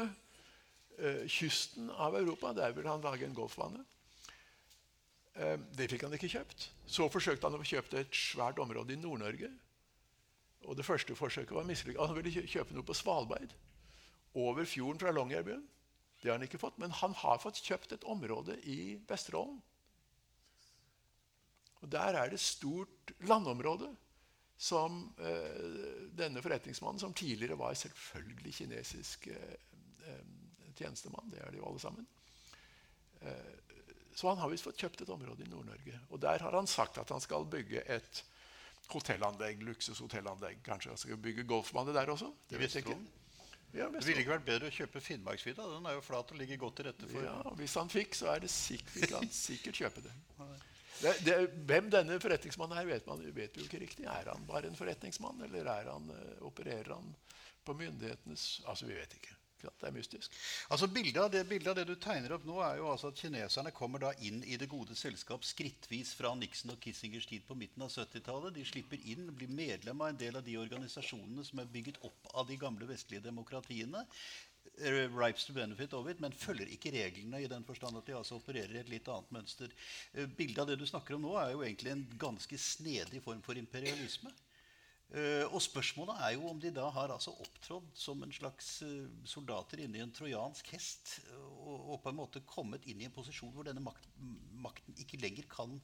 eh, 0.97 1.26
kysten 1.28 1.91
av 1.91 2.15
Europa. 2.17 2.53
Der 2.53 2.73
ville 2.76 2.89
han 2.89 3.03
lage 3.03 3.28
en 3.28 3.36
golfbane. 3.36 3.84
Eh, 5.36 5.59
det 5.76 5.89
fikk 5.91 6.07
han 6.07 6.15
ikke 6.15 6.32
kjøpt. 6.32 6.69
Så 6.88 7.09
forsøkte 7.11 7.49
han 7.49 7.59
å 7.59 7.67
kjøpe 7.67 7.99
et 7.99 8.15
svært 8.15 8.59
område 8.63 8.95
i 8.95 8.99
Nord-Norge. 8.99 9.51
Og 10.65 10.78
Det 10.78 10.86
første 10.88 11.15
forsøket 11.15 11.53
var 11.53 11.67
mislykket. 11.67 12.01
Han 12.01 12.17
ville 12.17 12.47
kjøpe 12.47 12.73
noe 12.73 12.86
på 12.86 12.95
Svalbard. 12.97 13.53
Over 14.36 14.65
fjorden 14.67 14.99
fra 14.99 15.13
Longyearbyen. 15.13 15.63
Det 16.21 16.32
har 16.32 16.39
han 16.39 16.47
ikke 16.47 16.59
fått, 16.59 16.80
men 16.82 16.91
han 16.95 17.13
har 17.13 17.38
fått 17.43 17.61
kjøpt 17.61 17.93
et 17.93 18.07
område 18.09 18.55
i 18.65 18.95
Vesterålen. 19.07 19.59
Og 21.84 21.91
Der 21.91 22.17
er 22.17 22.32
det 22.32 22.39
stort 22.41 23.11
landområde 23.30 23.91
som 24.58 25.14
eh, 25.20 26.08
denne 26.16 26.41
forretningsmannen, 26.41 26.99
som 26.99 27.14
tidligere 27.14 27.58
var 27.60 27.74
selvfølgelig 27.74 28.53
kinesisk 28.62 29.28
eh, 29.28 29.56
eh 30.08 30.26
tjenestemann, 30.76 31.30
det 31.32 31.39
er 31.39 31.53
de 31.53 31.60
jo 31.62 31.68
alle 31.70 31.80
sammen 31.80 32.08
eh, 33.22 33.76
Så 34.12 34.28
han 34.28 34.41
har 34.41 34.49
visst 34.51 34.66
fått 34.68 34.80
kjøpt 34.80 35.06
et 35.06 35.12
område 35.12 35.43
i 35.43 35.47
Nord-Norge. 35.47 35.99
Og 36.10 36.20
der 36.20 36.43
har 36.43 36.56
han 36.56 36.68
sagt 36.68 36.97
at 36.97 37.12
han 37.12 37.24
skal 37.24 37.47
bygge 37.47 37.84
et 37.91 38.24
hotellanlegg, 38.91 39.64
luksushotellanlegg. 39.64 40.62
Kanskje 40.64 40.91
han 40.91 40.99
skal 40.99 41.20
bygge 41.20 41.43
golfbane 41.47 41.95
der 41.95 42.12
også? 42.12 42.32
Det 42.49 42.60
vet 42.60 42.76
jeg 42.76 42.86
ikke. 42.86 42.99
Ja, 43.76 43.89
det 43.91 44.06
ville 44.08 44.24
ikke 44.24 44.38
vært 44.38 44.45
bedre 44.47 44.70
å 44.70 44.76
kjøpe 44.76 45.01
Finnmarksvidda? 45.03 45.66
Den 45.68 45.88
er 45.89 45.97
jo 45.97 46.03
flat 46.06 46.32
og 46.32 46.39
ligger 46.39 46.62
godt 46.62 46.78
til 46.80 46.88
rette 46.88 47.10
for 47.12 47.26
Ja, 47.28 47.36
Hvis 47.60 47.76
han 47.76 47.91
fikk, 47.91 48.16
så 48.16 48.30
er 48.32 48.45
det 48.45 48.51
sikkert, 48.53 49.18
han 49.18 49.28
sikkert 49.36 49.82
kjøpe 49.84 50.03
det. 50.06 50.14
Det, 51.01 51.13
det 51.25 51.37
hvem 51.67 51.89
denne 51.93 52.19
forretningsmannen 52.23 52.79
er, 52.79 52.89
vet 52.89 53.07
man 53.09 53.23
vet 53.35 53.57
jo 53.57 53.65
ikke 53.65 53.81
riktig. 53.83 54.05
Er 54.09 54.31
han 54.31 54.45
bare 54.47 54.69
en 54.69 54.77
forretningsmann, 54.79 55.41
eller 55.47 55.71
han, 55.91 56.11
eh, 56.15 56.45
opererer 56.47 56.95
han 56.95 57.15
på 57.65 57.73
myndighetenes 57.77 58.61
Altså, 58.69 58.85
vi 58.85 58.99
vet 58.99 59.17
ikke. 59.17 59.35
Det 59.65 59.87
er 59.87 59.93
mystisk. 59.95 60.33
Altså 60.69 60.87
bildet 60.91 61.17
av, 61.21 61.29
det, 61.33 61.41
bildet 61.49 61.71
av 61.71 61.77
det 61.79 61.85
du 61.89 61.95
tegner 62.01 62.35
opp 62.35 62.43
nå, 62.45 62.59
er 62.61 62.79
jo 62.79 62.89
altså 62.91 63.09
at 63.09 63.21
kineserne 63.21 63.71
kommer 63.73 64.03
da 64.03 64.11
inn 64.27 64.43
i 64.45 64.59
det 64.61 64.67
gode 64.69 64.93
selskap 64.99 65.45
skrittvis 65.47 66.13
fra 66.19 66.35
Nixon 66.37 66.75
og 66.75 66.81
Kissingers 66.83 67.25
tid 67.29 67.45
på 67.47 67.57
midten 67.57 67.85
av 67.85 67.89
70-tallet. 67.89 68.53
De 68.55 68.65
slipper 68.67 69.01
inn, 69.09 69.31
blir 69.33 69.49
medlem 69.49 70.03
av 70.03 70.11
en 70.11 70.19
del 70.21 70.37
av 70.37 70.45
de 70.45 70.59
organisasjonene 70.61 71.45
som 71.47 71.63
er 71.63 71.71
bygget 71.71 71.97
opp 72.05 72.29
av 72.35 72.45
de 72.51 72.59
gamle 72.61 72.89
vestlige 72.89 73.25
demokratiene. 73.25 74.05
Eh, 74.78 75.07
Ripes 75.07 75.45
to 75.45 75.53
benefit 75.53 75.93
of 75.93 76.09
it, 76.09 76.20
men 76.20 76.34
følger 76.36 76.70
ikke 76.72 76.91
reglene 76.91 77.41
i 77.43 77.49
den 77.51 77.63
forstand 77.68 77.97
at 77.97 78.07
de 78.07 78.16
altså 78.18 78.39
opererer 78.39 78.74
i 78.76 78.82
et 78.82 78.91
litt 78.91 79.07
annet 79.11 79.32
mønster. 79.32 79.72
Eh, 80.13 80.28
bildet 80.28 80.63
av 80.63 80.68
det 80.70 80.80
du 80.82 80.86
snakker 80.89 81.16
om 81.16 81.24
nå, 81.24 81.36
er 81.39 81.53
jo 81.53 81.63
egentlig 81.63 81.93
en 81.93 82.03
ganske 82.20 82.59
snedig 82.59 83.22
form 83.24 83.43
for 83.45 83.59
imperialisme. 83.59 84.34
Uh, 85.05 85.45
og 85.53 85.61
spørsmålet 85.61 86.18
er 86.26 86.32
jo 86.34 86.47
om 86.49 86.57
de 86.59 86.72
da 86.74 86.88
har 86.89 87.11
altså 87.13 87.30
opptrådt 87.38 87.91
som 88.01 88.24
en 88.26 88.32
slags 88.34 88.72
uh, 88.82 89.05
soldater 89.30 89.84
inni 89.84 90.01
en 90.01 90.11
trojansk 90.11 90.72
hest 90.74 91.11
og, 91.61 91.99
på 92.01 92.09
en 92.09 92.18
måte 92.18 92.41
kommet 92.49 92.88
inn 92.89 93.03
i 93.03 93.05
en 93.05 93.13
posisjon 93.13 93.53
hvor 93.53 93.68
denne 93.68 93.84
makt, 93.86 94.09
makten 94.66 94.97
ikke 94.97 95.22
lenger 95.22 95.45
kan 95.51 95.78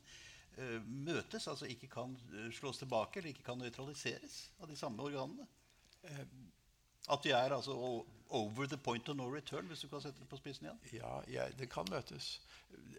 møtes, 1.05 1.45
altså 1.47 1.69
ikke 1.69 1.87
kan 1.93 2.17
slås 2.57 2.81
tilbake 2.81 3.21
eller 3.21 3.31
ikke 3.31 3.45
kan 3.45 3.61
nøytraliseres 3.61 4.41
av 4.59 4.67
de 4.67 4.75
samme 4.75 5.05
organene. 5.05 5.45
At 7.09 7.25
vi 7.25 7.33
er 7.33 7.55
altså 7.55 7.73
over 8.29 8.67
the 8.67 8.77
point 8.77 9.09
of 9.09 9.17
no 9.17 9.27
return, 9.31 9.65
hvis 9.67 9.81
du 9.81 9.89
kan 9.91 10.03
sette 10.03 10.21
det 10.21 10.29
på 10.29 10.37
spissen 10.39 10.67
igjen? 10.67 10.81
Ja, 11.01 11.15
ja 11.27 11.47
det 11.57 11.69
kan 11.71 11.89
møtes. 11.91 12.39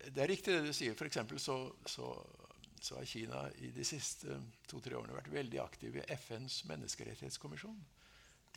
Det 0.08 0.18
er 0.22 0.28
riktig 0.28 0.56
det 0.56 0.66
du 0.66 0.74
sier. 0.76 0.96
For 0.98 1.38
så, 1.38 1.58
så 1.86 2.08
så 2.82 2.98
har 2.98 3.06
Kina 3.06 3.42
i 3.62 3.70
de 3.70 3.84
siste 3.86 4.36
to-tre 4.70 4.96
årene 4.98 5.14
vært 5.14 5.30
veldig 5.32 5.60
aktiv 5.62 5.96
i 6.00 6.04
FNs 6.16 6.62
menneskerettighetskommisjon. 6.70 7.78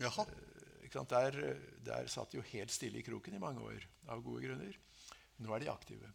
Jaha. 0.01 0.25
Eh, 0.25 1.01
der, 1.11 1.35
der 1.83 2.07
satt 2.07 2.33
jo 2.33 2.43
helt 2.53 2.71
stille 2.71 3.01
i 3.01 3.05
kroken 3.05 3.35
i 3.35 3.41
mange 3.41 3.61
år 3.65 3.85
av 4.13 4.21
gode 4.23 4.45
grunner. 4.45 4.77
Nå 5.43 5.51
er 5.53 5.65
de 5.65 5.71
aktive. 5.71 6.09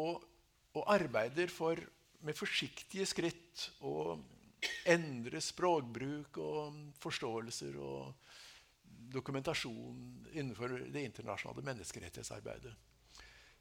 Og, 0.00 0.24
og 0.74 0.88
arbeider 0.90 1.52
for, 1.52 1.78
med 2.24 2.38
forsiktige 2.38 3.06
skritt 3.06 3.68
å 3.84 4.16
endre 4.90 5.40
språkbruk 5.42 6.38
og 6.42 6.80
forståelser 7.02 7.78
og 7.80 8.14
dokumentasjon 9.14 10.26
innenfor 10.32 10.74
det 10.92 11.04
internasjonale 11.10 11.64
menneskerettighetsarbeidet. 11.66 12.74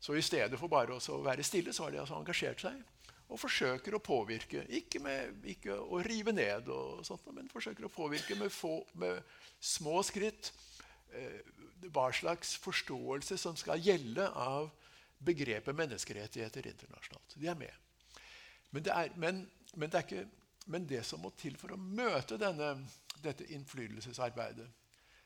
Så 0.03 0.15
i 0.15 0.25
stedet 0.25 0.59
for 0.59 0.71
bare 0.71 0.97
å 0.97 1.21
være 1.23 1.45
stille, 1.47 1.73
så 1.73 1.85
har 1.85 1.93
de 1.93 2.01
altså 2.01 2.17
engasjert 2.19 2.63
seg 2.65 2.81
og 3.33 3.39
forsøker 3.39 3.95
å 3.95 4.03
påvirke. 4.03 4.65
Ikke, 4.75 4.99
med, 5.01 5.45
ikke 5.47 5.77
å 5.79 6.01
rive 6.05 6.33
ned, 6.35 6.69
sånt, 7.07 7.25
men 7.33 7.49
forsøker 7.51 7.87
å 7.87 7.93
påvirke 7.93 8.35
med, 8.37 8.51
få, 8.53 8.81
med 8.99 9.21
små 9.63 10.01
skritt 10.05 10.51
eh, 11.15 11.39
hva 11.93 12.09
slags 12.15 12.55
forståelse 12.61 13.37
som 13.39 13.57
skal 13.59 13.81
gjelde 13.81 14.27
av 14.27 14.69
begrepet 15.23 15.75
menneskerettigheter 15.75 16.67
internasjonalt. 16.73 17.35
De 17.39 17.49
er 17.49 17.57
med. 17.59 18.21
Men 18.75 18.85
det, 18.85 18.93
er, 18.93 19.11
men, 19.15 19.43
men 19.79 19.91
det, 19.91 20.03
ikke, 20.03 20.25
men 20.65 20.87
det 20.87 21.03
som 21.03 21.21
må 21.23 21.29
til 21.39 21.57
for 21.59 21.73
å 21.75 21.79
møte 21.79 22.37
denne, 22.39 22.75
dette 23.23 23.47
innflytelsesarbeidet, 23.55 24.67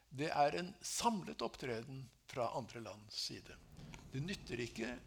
det 0.09 0.29
er 0.31 0.55
en 0.57 0.73
samlet 0.81 1.41
opptreden 1.45 2.09
fra 2.27 2.49
andre 2.57 2.81
lands 2.85 3.15
side. 3.27 3.55
Det 4.11 4.21
nytter 4.23 4.59
ikke 4.63 4.99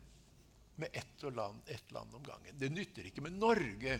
med 0.80 0.88
ett 0.92 1.22
land, 1.34 1.60
ett 1.66 1.90
land 1.92 2.14
om 2.14 2.22
gangen. 2.22 2.58
Det 2.58 2.70
nytter 2.72 3.06
ikke 3.08 3.24
med 3.24 3.32
Norge 3.36 3.94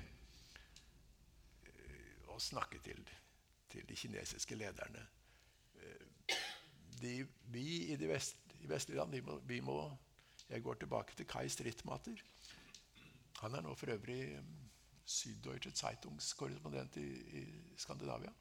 eh, 1.65 2.29
å 2.29 2.39
snakke 2.41 2.79
til, 2.85 3.01
til 3.69 3.85
de 3.89 3.97
kinesiske 3.97 4.57
lederne. 4.57 5.03
Eh, 5.81 6.37
de, 7.01 7.27
vi 7.53 7.67
i 7.93 7.97
de 8.01 8.09
vest, 8.09 8.37
i 8.61 8.69
land 8.97 9.13
vi 9.17 9.23
må, 9.25 9.41
vi 9.49 9.61
må, 9.65 9.83
Jeg 10.51 10.63
går 10.63 10.75
tilbake 10.75 11.15
til 11.15 11.27
Kai 11.31 11.49
Strittmater. 11.49 12.23
Han 13.41 13.55
er 13.55 13.63
nå 13.63 13.75
for 13.79 13.93
øvrig 13.93 14.35
um, 15.11 15.17
Süddeutsche 15.17 15.73
Zeitungs-korrespondent 15.75 16.97
i, 16.97 17.09
i, 17.41 17.45
Skandinavia. 17.77 18.33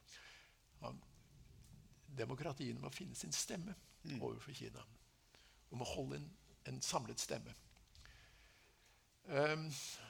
Han, 0.82 1.02
demokratiene 2.20 2.80
må 2.80 2.92
finne 2.94 3.16
sin 3.16 3.34
stemme 3.34 3.76
mm. 4.04 4.22
overfor 4.22 4.54
Kina. 4.54 4.84
Og 5.72 5.82
må 5.82 5.86
holde 5.86 6.20
en, 6.20 6.30
en 6.70 6.82
samlet 6.82 7.20
stemme. 7.20 7.54
Um, 9.30 9.68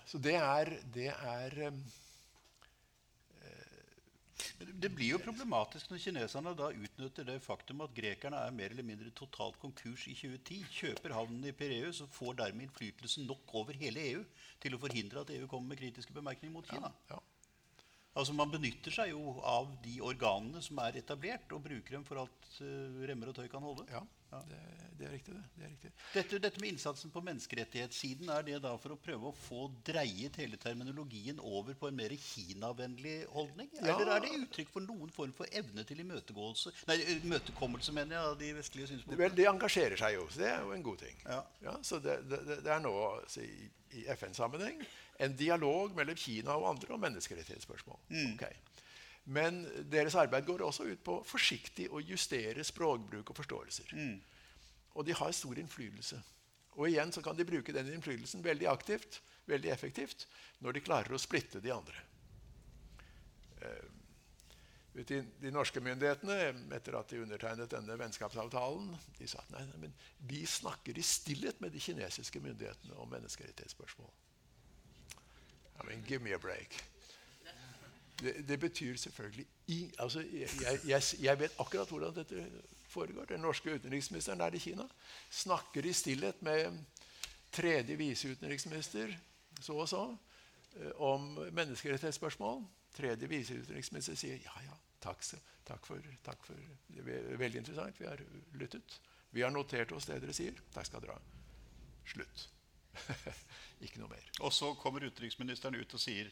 så 0.08 0.18
det 0.18 0.36
er, 0.36 0.76
det 0.94 1.10
er 1.12 1.68
um, 1.68 1.82
det 4.80 4.92
blir 4.96 5.14
jo 5.14 5.20
problematisk 5.24 5.90
når 5.92 6.02
kineserne 6.04 6.54
da 6.58 6.70
utnytter 6.72 7.26
det 7.28 7.40
faktum 7.44 7.82
at 7.84 7.96
grekerne 7.96 8.40
er 8.46 8.56
mer 8.56 8.72
eller 8.74 8.86
mindre 8.88 9.12
totalt 9.16 9.58
konkurs 9.62 10.06
i 10.08 10.16
2010, 10.16 10.60
kjøper 10.78 11.16
havnen 11.18 11.50
i 11.50 11.56
Pireus 11.56 12.00
og 12.06 12.14
får 12.16 12.38
dermed 12.40 12.68
innflytelse 12.68 13.26
nok 13.26 13.56
over 13.60 13.76
hele 13.80 14.06
EU 14.14 14.24
til 14.64 14.76
å 14.76 14.82
forhindre 14.82 15.26
at 15.26 15.34
EU 15.36 15.50
kommer 15.52 15.74
med 15.74 15.82
kritiske 15.82 16.16
bemerkninger 16.16 16.56
mot 16.56 16.70
Kina. 16.70 16.94
Ja, 17.10 17.18
ja. 17.18 17.39
Altså 18.20 18.36
Man 18.36 18.52
benytter 18.52 18.94
seg 18.94 19.14
jo 19.14 19.38
av 19.48 19.70
de 19.84 20.00
organene 20.04 20.62
som 20.64 20.80
er 20.84 21.00
etablert, 21.00 21.48
og 21.56 21.64
bruker 21.66 21.98
dem 21.98 22.08
for 22.08 22.22
alt 22.26 22.50
uh, 22.60 23.04
remmer 23.08 23.32
og 23.32 23.38
tøy 23.40 23.48
kan 23.52 23.64
holde. 23.64 23.88
Ja. 23.92 24.04
Ja. 24.30 24.40
Det, 24.46 24.58
det, 24.98 25.06
er 25.08 25.14
riktig, 25.16 25.34
det. 25.34 25.44
det 25.56 25.64
er 25.66 25.72
riktig. 25.72 25.92
Dette, 26.14 26.40
dette, 26.44 26.62
med 26.62 26.74
innsatsen 26.74 27.10
på 27.14 27.22
menneskerettighetssiden, 27.26 28.30
er 28.30 28.44
det 28.46 28.60
da 28.62 28.76
for 28.82 28.94
å 28.94 28.98
prøve 29.02 29.32
å 29.32 29.34
få 29.34 29.64
dreiet 29.88 30.38
hele 30.38 30.60
terminologien 30.62 31.42
over 31.42 31.78
på 31.80 31.90
en 31.90 31.98
mer 31.98 32.14
Kina-vennlig 32.14 33.16
holdning? 33.34 33.72
Ja. 33.80 33.96
Eller 33.96 34.14
er 34.14 34.26
det 34.26 34.36
uttrykk 34.44 34.70
for 34.76 34.86
noen 34.86 35.10
form 35.16 35.34
for 35.38 35.50
evne 35.50 35.86
til 35.88 36.04
imøtegåelse 36.06 36.76
Nei, 36.92 37.00
imøtekommelse, 37.18 37.96
mener 37.96 38.20
jeg, 38.20 38.36
av 38.36 38.40
de 38.44 38.54
vestlige 38.60 38.92
synspunktene? 38.94 39.24
Vel, 39.24 39.38
de 39.40 39.50
engasjerer 39.50 40.04
seg 40.04 40.20
jo, 40.20 40.30
så 40.30 40.44
det 40.44 40.52
er 40.54 40.62
jo 40.62 40.78
en 40.78 40.88
god 40.92 41.04
ting. 41.08 41.22
Ja. 41.26 41.42
ja 41.66 41.78
så 41.90 42.02
det, 42.04 42.20
det, 42.30 42.62
er 42.70 42.84
nå 42.86 42.94
altså, 43.16 43.46
i, 43.46 43.72
i 43.98 44.06
FN-sammenheng 44.14 44.84
en 45.20 45.36
dialog 45.36 45.96
mellom 45.96 46.18
Kina 46.18 46.56
og 46.56 46.70
andre 46.70 46.96
om 46.96 47.02
menneskerettighetsspørsmål. 47.04 48.00
Mm. 48.10 48.34
Okay. 48.34 48.56
Men 49.30 49.62
deres 49.92 50.16
arbeid 50.18 50.48
går 50.48 50.64
også 50.66 50.88
ut 50.90 51.02
på 51.06 51.20
forsiktig 51.28 51.90
å 51.92 52.02
justere 52.02 52.64
språkbruk 52.66 53.30
og 53.30 53.38
forståelser. 53.42 53.92
Mm. 53.94 54.16
Og 54.96 55.06
de 55.06 55.16
har 55.20 55.36
stor 55.36 55.60
innflytelse. 55.60 56.22
Og 56.80 56.88
igjen 56.88 57.12
så 57.12 57.22
kan 57.26 57.38
de 57.38 57.46
bruke 57.48 57.76
den 57.76 57.92
innflytelsen 57.92 58.44
veldig 58.46 58.70
aktivt, 58.72 59.20
veldig 59.50 59.72
effektivt, 59.74 60.26
når 60.64 60.78
de 60.78 60.86
klarer 60.86 61.14
å 61.14 61.22
splitte 61.22 61.62
de 61.62 61.74
andre. 61.76 62.06
Eh, 63.62 63.90
de, 65.00 65.20
de, 65.40 65.52
norske 65.54 65.84
myndighetene, 65.84 66.38
etter 66.76 66.96
at 66.98 67.12
de 67.12 67.22
undertegnet 67.24 67.72
denne 67.72 68.00
vennskapsavtalen, 68.00 68.90
de 69.20 69.28
sa 69.30 69.44
at 69.44 69.54
nei, 69.54 69.68
men 69.84 69.94
vi 70.32 70.42
snakker 70.48 70.98
i 70.98 71.06
stillhet 71.06 71.62
med 71.64 71.76
de 71.76 71.84
kinesiske 71.84 72.42
myndighetene 72.44 72.98
om 73.00 73.12
menneskerettighetsspørsmål. 73.14 74.10
I 75.80 75.88
mean, 75.88 76.04
give 76.08 76.24
me 76.24 76.34
a 76.34 76.38
break. 76.38 76.84
Det, 78.20 78.48
det 78.48 78.60
betyr 78.60 78.98
selvfølgelig 78.98 79.46
i, 79.68 79.92
altså, 80.00 80.20
jeg, 80.20 80.80
jeg, 80.88 81.02
jeg, 81.20 81.40
vet 81.40 81.52
akkurat 81.60 81.90
hvordan 81.90 82.16
dette 82.16 82.52
foregår. 82.88 83.26
Den 83.26 83.40
norske 83.40 83.74
utenriksministeren 83.76 84.42
er 84.42 84.54
i 84.54 84.60
Kina. 84.60 84.84
Snakker 85.30 85.86
i 85.86 85.94
stillhet 85.94 86.42
med 86.42 86.80
tredje 87.52 87.96
viseutenriksminister 87.96 89.16
så 89.62 89.74
og 89.74 89.90
så 89.90 90.18
eh, 90.82 90.92
om 90.96 91.40
menneskerettighetsspørsmål. 91.52 92.64
Tredje 92.96 93.30
viseutenriksminister 93.30 94.16
sier 94.16 94.40
ja, 94.44 94.62
ja, 94.66 94.76
takk, 95.02 95.24
takk, 95.66 95.86
for, 95.86 96.14
takk 96.26 96.46
for 96.46 96.56
Det 96.88 97.06
er 97.06 97.38
veldig 97.38 97.64
interessant. 97.64 98.00
Vi 98.00 98.08
har 98.08 98.22
lyttet. 98.54 99.02
Vi 99.32 99.42
har 99.42 99.54
notert 99.54 99.92
oss 99.92 100.10
det 100.10 100.22
dere 100.24 100.34
sier. 100.34 100.58
Takk 100.74 100.90
skal 100.90 101.06
dere 101.06 101.20
ha. 101.20 101.22
Slutt. 102.10 102.50
ikke 103.86 104.02
noe 104.02 104.12
mer. 104.12 104.30
Og 104.46 104.54
så 104.54 104.74
kommer 104.82 105.06
utenriksministeren 105.08 105.80
ut 105.80 105.96
og 105.96 106.04
sier 106.04 106.30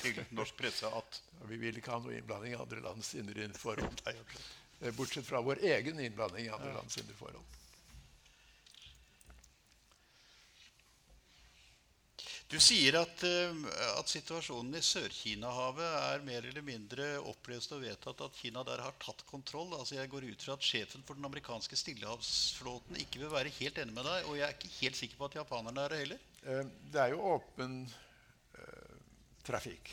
til 0.00 0.20
norsk 0.32 0.56
presse 0.56 0.88
at 0.88 1.20
Vi 1.48 1.58
vil 1.60 1.76
ikke 1.76 1.92
ha 1.92 2.00
noe 2.00 2.14
innblanding 2.16 2.54
i 2.54 2.60
andre 2.60 2.80
lands 2.80 3.14
indre 3.20 3.48
forhold. 3.58 3.98
Bortsett 4.96 5.26
fra 5.26 5.42
vår 5.44 5.60
egen 5.74 6.00
innblanding 6.00 6.48
i 6.48 6.54
andre 6.54 6.72
lands 6.72 6.96
indre 7.00 7.16
forhold. 7.18 7.44
Du 12.54 12.60
sier 12.62 12.94
at, 12.94 13.22
uh, 13.26 13.64
at 13.98 14.10
situasjonen 14.12 14.76
i 14.78 14.82
Sør-Kina-havet 14.86 15.94
er 15.98 16.20
mer 16.22 16.44
eller 16.46 16.62
mindre 16.62 17.08
opplest 17.26 17.72
og 17.74 17.80
vedtatt 17.82 18.20
at 18.22 18.36
Kina 18.38 18.62
der 18.68 18.78
har 18.84 18.94
tatt 19.02 19.24
kontroll. 19.26 19.72
Altså 19.74 19.96
Jeg 19.96 20.12
går 20.12 20.28
ut 20.28 20.44
fra 20.46 20.54
at 20.54 20.62
sjefen 20.62 21.02
for 21.02 21.18
den 21.18 21.26
amerikanske 21.26 21.74
stillehavsflåten 21.80 23.00
ikke 23.02 23.24
vil 23.24 23.32
være 23.32 23.50
helt 23.56 23.80
enig 23.82 23.96
med 23.96 24.06
deg. 24.06 24.28
Og 24.30 24.38
jeg 24.38 24.46
er 24.46 24.54
ikke 24.54 24.70
helt 24.76 25.00
sikker 25.00 25.18
på 25.18 25.26
at 25.26 25.38
japanerne 25.40 25.82
er 25.82 25.96
det 25.96 26.00
heller. 26.04 26.22
Uh, 26.46 26.62
det 26.94 27.02
er 27.02 27.16
jo 27.16 27.26
åpen 27.32 27.76
uh, 27.90 28.96
trafikk. 29.50 29.90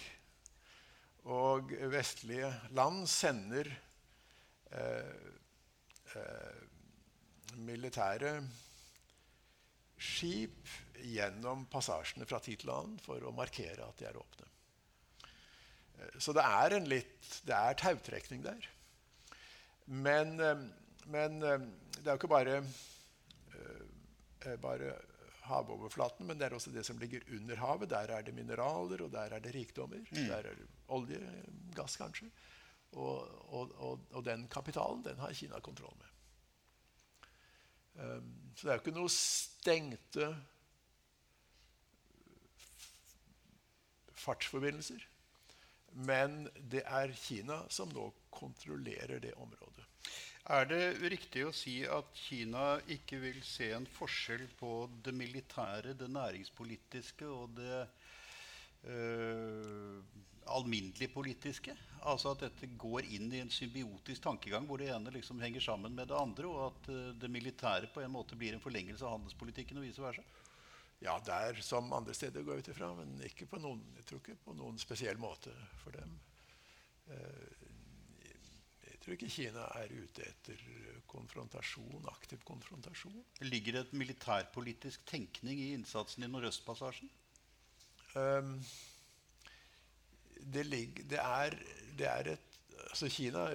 Og 1.33 1.73
vestlige 1.89 2.53
land 2.77 3.07
sender 3.09 3.73
militære 7.61 8.37
skip 10.01 10.69
gjennom 11.01 11.65
passasjene 11.69 12.25
fra 12.29 12.39
tid 12.43 12.61
til 12.63 12.73
annen 12.73 12.97
for 13.01 13.23
å 13.23 13.33
markere 13.35 13.85
at 13.85 14.01
de 14.01 14.07
er 14.09 14.17
åpne. 14.17 14.47
Eh, 15.97 16.17
så 16.19 16.33
det 16.37 16.45
er 16.45 16.77
en 16.77 16.89
litt 16.89 17.17
Det 17.45 17.55
er 17.57 17.77
tautrekning 17.79 18.43
der. 18.45 18.67
Men, 19.85 20.39
eh, 20.39 20.65
men 21.13 21.41
eh, 21.43 21.67
det 21.97 22.05
er 22.05 22.15
jo 22.15 22.19
ikke 22.19 22.31
bare, 22.31 22.61
bare 24.61 24.93
havoverflaten, 25.45 26.25
men 26.25 26.39
det 26.39 26.47
er 26.47 26.55
også 26.57 26.71
det 26.73 26.83
som 26.87 26.97
ligger 27.01 27.25
under 27.35 27.59
havet. 27.61 27.91
Der 27.91 28.13
er 28.15 28.25
det 28.25 28.33
mineraler, 28.33 29.03
og 29.05 29.11
der 29.13 29.35
er 29.35 29.43
det 29.43 29.53
rikdommer. 29.53 30.01
Mm. 30.09 30.23
Der 30.31 30.49
er 30.49 30.57
det 30.57 30.67
olje, 30.87 31.19
gass 31.77 31.97
kanskje. 31.99 32.29
Og, 32.91 33.27
og, 33.53 33.75
og, 33.77 33.99
og, 34.11 34.23
den 34.25 34.47
kapitalen 34.51 35.03
den 35.05 35.19
har 35.21 35.33
Kina 35.33 35.59
kontroll 35.63 35.93
med. 35.99 36.10
Um, 38.01 38.31
så 38.55 38.65
det 38.67 38.71
er 38.71 38.77
jo 38.77 38.83
ikke 38.83 38.97
noe 38.97 39.13
stengte 39.13 40.31
fartsforbindelser. 44.21 45.05
Men 46.07 46.45
det 46.71 46.83
er 46.87 47.13
Kina 47.17 47.63
som 47.73 47.91
nå 47.91 48.11
kontrollerer 48.31 49.19
det 49.23 49.33
området. 49.35 49.87
Er 50.51 50.65
det 50.65 51.11
riktig 51.13 51.43
å 51.45 51.53
si 51.53 51.81
at 51.85 52.07
Kina 52.17 52.79
ikke 52.89 53.19
vil 53.21 53.41
se 53.45 53.69
en 53.75 53.85
forskjell 53.85 54.47
på 54.57 54.87
det 55.05 55.13
militære, 55.13 55.93
det 55.99 56.09
næringspolitiske 56.09 57.27
og 57.29 57.53
det 57.59 57.83
øh, 58.89 60.01
alminnelig 60.53 61.09
politiske? 61.13 61.75
Altså 62.01 62.33
at 62.33 62.45
dette 62.47 62.69
går 62.81 63.05
inn 63.13 63.29
i 63.33 63.41
en 63.43 63.51
symbiotisk 63.53 64.23
tankegang 64.25 64.65
hvor 64.69 64.81
det 64.81 64.89
ene 64.93 65.13
liksom 65.13 65.41
henger 65.43 65.63
sammen 65.63 65.93
med 65.95 66.09
det 66.09 66.17
andre, 66.17 66.49
og 66.49 66.61
at 66.69 66.89
øh, 66.93 67.11
det 67.21 67.29
militære 67.29 67.91
på 67.93 68.01
en 68.01 68.13
måte 68.13 68.37
blir 68.39 68.55
en 68.57 68.63
forlengelse 68.63 69.05
av 69.05 69.17
handelspolitikken 69.17 69.81
og 69.81 69.85
vice 69.85 70.03
versa? 70.03 70.25
Ja, 71.01 71.15
der 71.25 71.57
som 71.65 71.93
andre 71.93 72.13
steder, 72.13 72.43
går 72.45 72.59
jeg 72.59 72.65
ut 72.65 72.71
ifra. 72.75 72.91
Men 72.97 73.15
ikke 73.25 73.47
på 73.49 73.61
noen, 73.61 73.81
jeg 73.97 74.05
tror 74.09 74.21
ikke 74.21 74.37
på 74.45 74.53
noen 74.57 74.77
spesiell 74.81 75.17
måte 75.21 75.53
for 75.81 75.97
dem. 75.97 76.13
Eh, 77.09 77.69
jeg 78.85 78.99
tror 79.01 79.15
ikke 79.17 79.31
Kina 79.33 79.63
er 79.79 79.93
ute 79.97 80.25
etter 80.29 80.59
konfrontasjon, 81.09 82.05
aktiv 82.11 82.43
konfrontasjon. 82.45 83.17
Ligger 83.47 83.73
det 83.73 83.81
et 83.87 83.95
militærpolitisk 83.97 85.07
tenkning 85.09 85.57
i 85.57 85.71
innsatsen 85.73 86.27
i 86.27 86.29
Nordøstpassasjen? 86.29 87.09
Um, 88.13 88.59
det, 90.41 90.65
ligger, 90.67 91.07
det, 91.11 91.19
er, 91.21 91.57
det 91.99 92.07
er 92.09 92.31
et 92.35 92.47
altså 92.91 93.07
Kina 93.13 93.45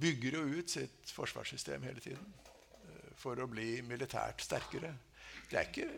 bygger 0.00 0.38
jo 0.38 0.60
ut 0.60 0.72
sitt 0.72 1.10
forsvarssystem 1.12 1.82
hele 1.84 2.00
tiden 2.00 2.34
uh, 2.86 3.10
for 3.18 3.38
å 3.42 3.48
bli 3.50 3.80
militært 3.84 4.44
sterkere. 4.44 4.94
Det 5.50 5.58
er 5.60 5.68
ikke 5.68 5.90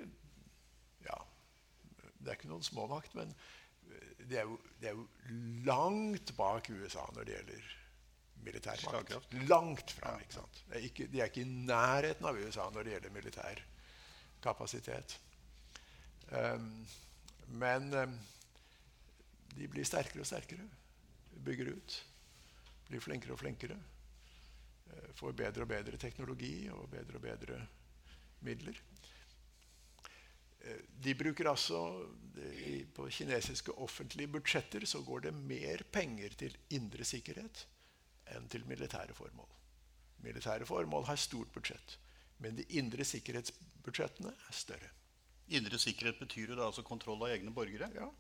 det 2.19 2.33
er 2.33 2.39
ikke 2.39 2.51
noen 2.51 2.67
småmakt, 2.67 3.15
men 3.17 3.31
det 4.29 4.41
er, 4.43 4.45
jo, 4.45 4.59
det 4.81 4.91
er, 4.91 4.97
jo, 4.99 5.05
langt 5.65 6.35
bak 6.37 6.69
USA 6.69 7.07
når 7.17 7.25
det 7.25 7.37
gjelder 7.37 7.69
militærmakt. 8.45 9.37
Langt 9.49 9.93
fra. 9.97 10.17
ikke 10.21 10.37
sant? 10.37 10.63
Er 10.69 10.85
ikke, 10.85 11.07
de 11.09 11.23
er 11.23 11.31
ikke 11.31 11.45
i 11.47 11.53
nærheten 11.69 12.29
av 12.29 12.37
USA 12.37 12.67
når 12.75 12.85
det 12.85 12.95
gjelder 12.97 13.15
militær 13.15 13.63
kapasitet. 14.45 15.17
Um, 16.29 16.69
men 17.49 17.89
um, 17.97 18.19
de 19.59 19.69
blir 19.71 19.87
sterkere 19.87 20.25
og 20.25 20.31
sterkere. 20.31 20.67
Bygger 21.45 21.73
ut. 21.77 21.99
Blir 22.89 23.05
flinkere 23.05 23.35
og 23.37 23.43
flinkere. 23.43 23.79
Uh, 24.89 25.11
får 25.19 25.37
bedre 25.37 25.67
og 25.67 25.73
bedre 25.73 26.01
teknologi 26.01 26.69
og 26.73 26.89
bedre 26.93 27.21
og 27.21 27.27
bedre 27.27 27.61
midler. 28.47 28.79
Eh, 30.61 30.85
de 31.01 31.15
bruker 31.15 31.49
altså 31.51 31.81
På 32.95 33.09
kinesiske 33.11 33.73
offentlige 33.73 34.31
budsjetter 34.31 34.85
så 34.87 35.03
går 35.03 35.21
det 35.21 35.35
mer 35.35 35.83
penger 35.93 36.35
til 36.39 36.57
indre 36.71 37.05
sikkerhet 37.05 37.65
enn 38.35 38.47
til 38.53 38.67
militære 38.69 39.15
formål. 39.17 39.49
Militære 40.23 40.67
formål 40.67 41.07
har 41.09 41.17
stort 41.17 41.51
budsjett, 41.55 41.97
men 42.39 42.59
de 42.59 42.67
indre 42.79 43.05
sikkerhetsbudsjettene 43.05 44.31
er 44.31 44.55
større. 44.55 44.91
Indre 45.49 45.79
sikkerhet 45.79 46.19
betyr 46.21 46.53
jo 46.53 46.59
da 46.59 46.67
altså 46.69 46.85
kontroll 46.85 47.23
av 47.25 47.33
egne 47.33 47.55
borgere? 47.55 47.89
Ja. 47.95 48.11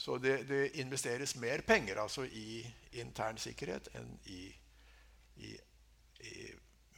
Så 0.00 0.16
det, 0.18 0.38
det, 0.48 0.62
investeres 0.80 1.34
mer 1.36 1.60
penger 1.66 2.00
altså 2.00 2.24
i 2.24 2.62
intern 3.02 3.36
sikkerhet 3.40 3.90
enn 3.98 4.08
i, 4.32 4.46
i, 5.44 5.50
i 6.24 6.34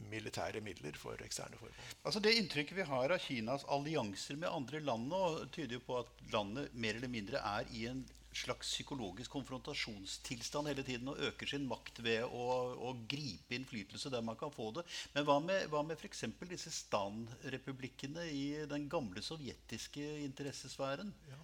militære 0.07 0.61
midler 0.63 0.95
for 0.99 1.19
eksterne 1.25 1.59
formål. 1.59 1.91
Altså 2.07 2.21
Det 2.23 2.35
inntrykket 2.39 2.77
vi 2.77 2.87
har 2.87 3.11
av 3.11 3.19
Kinas 3.19 3.65
allianser 3.75 4.39
med 4.39 4.51
andre 4.51 4.79
land 4.83 5.09
nå, 5.11 5.23
tyder 5.51 5.81
jo 5.81 5.87
på 5.87 5.99
at 5.99 6.27
landet 6.31 6.71
mer 6.73 6.95
eller 6.99 7.11
mindre 7.11 7.43
er 7.43 7.67
i 7.75 7.87
en 7.91 8.05
slags 8.33 8.71
psykologisk 8.71 9.35
konfrontasjonstilstand 9.35 10.71
hele 10.71 10.85
tiden 10.87 11.11
og 11.11 11.19
øker 11.27 11.51
sin 11.51 11.67
makt 11.69 11.99
ved 12.05 12.23
å, 12.25 12.45
å 12.87 12.93
gripe 13.09 13.57
innflytelse 13.57 14.09
der 14.13 14.23
man 14.25 14.39
kan 14.39 14.53
få 14.53 14.71
det. 14.77 14.85
Men 15.13 15.27
hva 15.27 15.37
med, 15.43 15.67
hva 15.69 15.83
med 15.85 15.99
f.eks. 15.99 16.23
disse 16.49 16.71
Stan-republikkene 16.73 18.25
i 18.31 18.45
den 18.69 18.87
gamle 18.89 19.21
sovjetiske 19.21 20.07
interessesfæren? 20.23 21.13
Ja. 21.29 21.41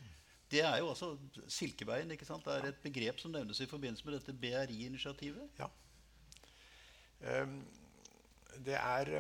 Det 0.50 0.62
er 0.66 0.80
jo 0.82 0.90
altså 0.90 1.12
Silkeveien 1.48 2.12
ikke 2.12 2.26
sant? 2.26 2.46
Det 2.46 2.56
er 2.56 2.72
et 2.72 2.82
begrep 2.84 3.22
som 3.22 3.32
nevnes 3.32 3.60
i 3.62 3.70
forbindelse 3.70 4.06
med 4.08 4.18
dette 4.18 4.34
BRI-initiativet. 4.34 5.60
Ja. 5.60 5.70
Um, 7.44 7.60
det 8.66 8.76
er, 8.76 9.12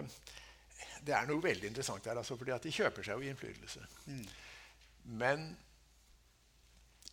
det 1.05 1.15
er 1.15 1.27
noe 1.30 1.43
veldig 1.43 1.69
interessant 1.69 2.05
der. 2.05 2.17
Altså, 2.17 2.38
fordi 2.39 2.55
at 2.55 2.65
de 2.65 2.73
kjøper 2.73 3.05
seg 3.05 3.19
jo 3.19 3.30
innflytelse. 3.30 3.86
Mm. 4.09 4.25
Men 5.21 5.49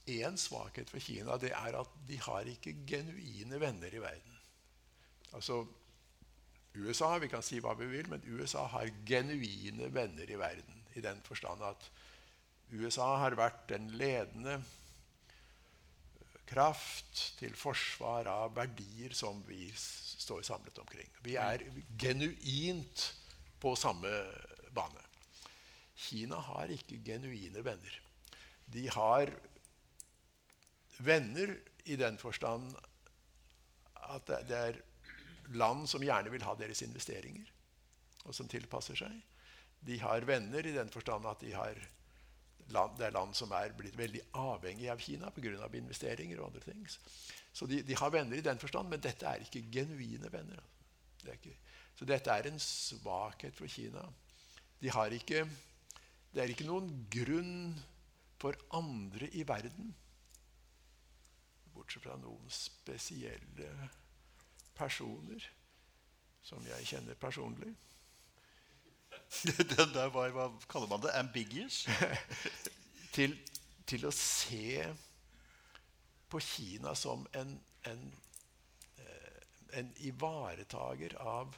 én 0.06 0.38
svakhet 0.38 0.90
for 0.90 1.02
Kina 1.02 1.36
det 1.42 1.50
er 1.50 1.76
at 1.80 1.98
de 2.08 2.18
har 2.22 2.48
ikke 2.50 2.76
genuine 2.86 3.60
venner 3.60 3.94
i 3.94 4.02
verden. 4.02 4.38
Altså 5.34 5.64
USA 6.76 7.16
vi 7.18 7.28
kan 7.32 7.42
si 7.42 7.58
hva 7.60 7.74
vi 7.78 7.88
vil, 7.90 8.08
men 8.08 8.24
USA 8.36 8.66
har 8.70 8.92
genuine 9.08 9.88
venner 9.94 10.30
i 10.30 10.38
verden. 10.38 10.82
I 10.96 11.00
den 11.00 11.20
forstand 11.24 11.64
at 11.64 11.90
USA 12.74 13.12
har 13.22 13.36
vært 13.38 13.68
den 13.70 13.90
ledende 13.98 14.58
kraft 16.46 17.20
til 17.40 17.54
forsvar 17.58 18.28
av 18.30 18.54
verdier 18.56 19.14
som 19.14 19.42
vi 19.46 19.68
står 19.76 20.42
samlet 20.46 20.78
omkring. 20.82 21.08
Vi 21.22 21.36
er 21.38 21.64
genuint 21.98 23.06
på 23.62 23.74
samme 23.78 24.10
bane. 24.74 25.02
Kina 25.96 26.38
har 26.50 26.70
ikke 26.70 27.00
genuine 27.06 27.62
venner. 27.64 28.00
De 28.66 28.86
har 28.92 29.32
venner 30.98 31.56
i 31.86 31.96
den 31.98 32.18
forstand 32.18 32.74
at 34.06 34.30
det 34.48 34.58
er 34.58 34.78
land 35.54 35.86
som 35.90 36.02
gjerne 36.02 36.30
vil 36.30 36.44
ha 36.46 36.54
deres 36.58 36.82
investeringer, 36.86 37.46
og 38.26 38.34
som 38.34 38.48
tilpasser 38.50 38.98
seg. 38.98 39.14
De 39.86 39.98
har 40.02 40.26
venner 40.26 40.66
i 40.66 40.74
den 40.74 40.90
forstand 40.90 41.26
at 41.30 41.42
de 41.42 41.52
har 41.54 41.78
land, 42.74 42.96
det 42.98 43.06
er 43.06 43.14
land 43.14 43.34
som 43.36 43.52
er 43.54 43.74
blitt 43.76 43.96
veldig 43.98 44.22
avhengig 44.34 44.88
av 44.90 45.00
Kina 45.02 45.30
pga. 45.30 45.68
investeringer 45.78 46.40
og 46.40 46.48
andre 46.48 46.60
ting. 46.60 46.86
Så 47.52 47.66
de, 47.66 47.82
de, 47.82 47.96
har 47.96 48.10
venner 48.10 48.36
i 48.36 48.44
den 48.44 48.58
forstand, 48.58 48.88
men 48.88 49.00
dette 49.00 49.26
er 49.26 49.44
ikke 49.44 49.64
genuine 49.72 50.32
venner. 50.32 50.62
Det 51.22 51.38
ikke, 51.38 51.56
så 51.96 52.04
dette 52.04 52.30
er 52.30 52.48
en 52.50 52.60
svakhet 52.60 53.56
for 53.56 53.66
Kina. 53.66 54.02
De 54.80 54.90
har 54.92 55.12
ikke, 55.12 55.46
det 56.34 56.42
er 56.42 56.52
ikke 56.52 56.68
noen 56.68 56.90
grunn 57.10 57.76
for 58.40 58.58
andre 58.76 59.30
i 59.32 59.46
verden, 59.48 59.94
bortsett 61.72 62.04
fra 62.04 62.16
noen 62.20 62.50
spesielle 62.52 63.70
personer 64.76 65.44
som 66.44 66.62
jeg 66.68 66.86
kjenner 66.92 67.18
personlig. 67.20 67.72
Den 69.76 69.92
der 69.94 70.08
var, 70.14 70.30
hva 70.34 70.50
kaller 70.70 70.90
man 70.90 71.02
det? 71.02 71.14
Ambiguous? 71.18 71.84
til, 73.16 73.36
til 73.86 74.06
å 74.06 74.12
se 74.14 74.84
på 76.28 76.40
Kina 76.42 76.94
som 76.98 77.26
en, 77.32 77.56
en, 77.90 78.06
eh, 78.98 79.42
en 79.80 79.92
ivaretager 80.08 81.16
av, 81.22 81.56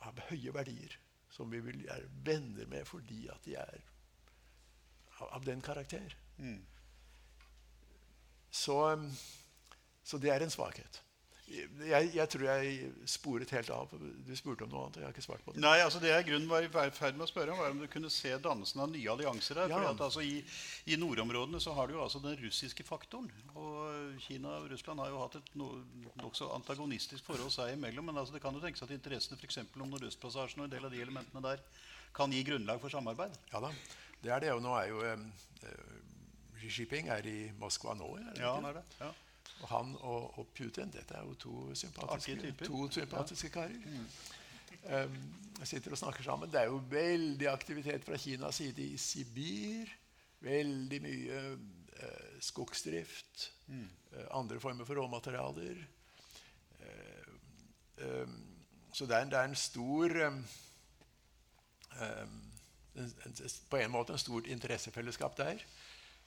av, 0.00 0.20
høye 0.30 0.54
verdier. 0.54 0.98
Som 1.34 1.50
vi 1.50 1.60
vil 1.64 1.82
er 1.90 2.06
venner 2.26 2.68
med 2.70 2.86
fordi 2.86 3.24
at 3.32 3.42
de 3.46 3.56
er 3.58 3.80
av 5.24 5.44
den 5.46 5.60
karakter. 5.62 6.14
Mm. 6.38 6.60
Så, 8.50 8.78
så 10.02 10.18
det 10.22 10.30
er 10.30 10.44
en 10.44 10.54
svakhet. 10.54 11.00
Jeg, 11.44 12.08
jeg, 12.14 12.24
tror 12.32 12.44
jeg 12.48 12.86
sporet 13.10 13.50
helt 13.52 13.70
av. 13.70 13.90
Du 14.24 14.30
spurte 14.36 14.64
om 14.64 14.70
noe 14.72 14.86
annet. 14.86 14.96
og 14.96 15.02
jeg 15.02 15.06
har 15.08 15.12
ikke 15.12 15.24
svart 15.26 15.42
på 15.44 15.52
det. 15.52 15.60
Nei, 15.60 15.74
altså 15.84 16.00
Det 16.00 16.08
jeg 16.08 16.24
grunnen 16.30 16.48
var 16.48 16.64
i 16.64 16.70
ferd 16.72 17.18
med 17.18 17.26
å 17.26 17.28
spørre 17.28 17.52
om, 17.52 17.58
var 17.60 17.74
om 17.74 17.82
du 17.82 17.86
kunne 17.92 18.10
se 18.12 18.32
dannelsen 18.40 18.80
av 18.80 18.88
nye 18.94 19.10
allianser 19.12 19.60
der. 19.60 19.68
Ja. 19.68 19.76
fordi 19.76 19.90
at 19.92 20.04
altså 20.06 20.24
I, 20.24 20.38
i 20.88 20.96
nordområdene 21.00 21.60
så 21.60 21.74
har 21.76 21.90
du 21.90 21.98
jo 21.98 22.02
altså 22.02 22.22
den 22.24 22.38
russiske 22.40 22.86
faktoren. 22.88 23.28
Og 23.60 24.16
Kina 24.24 24.56
og 24.62 24.70
Russland 24.72 25.04
har 25.04 25.12
jo 25.12 25.20
hatt 25.20 25.36
et 25.42 25.50
no, 25.60 25.68
nokså 26.22 26.48
antagonistisk 26.56 27.26
forhold 27.28 27.52
seg 27.52 27.74
imellom. 27.76 28.08
Men 28.08 28.22
altså 28.22 28.38
det 28.38 28.42
kan 28.44 28.56
jo 28.56 28.62
tenkes 28.64 28.86
at 28.86 28.94
interessene 28.96 29.36
for 29.36 29.44
eksempel 29.50 29.84
om 29.84 29.92
Nordøstpassasjen 29.92 30.64
og 30.64 30.70
en 30.70 30.74
del 30.78 30.88
av 30.88 30.96
de 30.96 31.02
elementene 31.04 31.44
der 31.44 31.60
kan 32.16 32.32
gi 32.32 32.40
grunnlag 32.46 32.80
for 32.80 32.88
samarbeid. 32.94 33.36
Ja 33.52 33.60
da, 33.60 33.72
det 34.24 34.32
er 34.32 34.40
det. 34.46 34.54
Og 34.56 34.64
nå 34.64 34.72
er 34.80 34.88
jo 34.88 35.04
um, 35.12 35.28
Xi 36.62 36.72
Jinping 36.80 37.12
er 37.12 37.26
i 37.28 37.38
Moskva 37.60 37.92
nå. 37.98 38.14
Er 38.16 38.32
det 38.32 38.40
Ja, 38.40 38.54
ikke? 38.54 38.56
han 38.62 38.70
er 38.70 38.80
det. 38.80 38.84
Ja. 39.02 39.12
Og 39.62 39.68
han 39.68 39.94
og, 40.00 40.38
og 40.38 40.46
Putin 40.54 40.90
dette 40.92 41.14
er 41.14 41.22
jo 41.24 41.34
to 41.34 41.74
sympatiske, 41.74 42.34
to 42.66 42.90
sympatiske 42.90 43.48
karer. 43.54 43.76
Um, 45.04 45.14
sitter 45.64 45.94
og 45.94 45.98
snakker 45.98 46.22
sammen. 46.26 46.50
Det 46.52 46.60
er 46.60 46.64
jo 46.68 46.80
veldig 46.90 47.46
aktivitet 47.48 48.04
fra 48.04 48.16
Kinas 48.20 48.54
side 48.60 48.82
i 48.84 48.96
Sibir. 49.00 49.88
Veldig 50.44 50.98
mye 51.02 51.38
uh, 51.54 52.40
skogsdrift. 52.44 53.50
eh, 54.12 54.26
andre 54.36 54.60
former 54.60 54.84
for 54.84 54.94
råmaterialer. 55.00 55.78
Um, 58.04 58.34
så 58.92 59.06
det 59.06 59.16
er, 59.16 59.22
en- 59.22 59.30
det 59.30 59.38
er 59.38 59.44
en 59.48 59.54
stor 59.56 60.10
um, 60.26 60.44
en, 62.96 63.12
en, 63.26 63.34
På 63.70 63.76
en 63.76 63.90
måte 63.90 64.12
en 64.12 64.18
stort 64.18 64.46
interessefellesskap 64.46 65.36
der. 65.38 65.62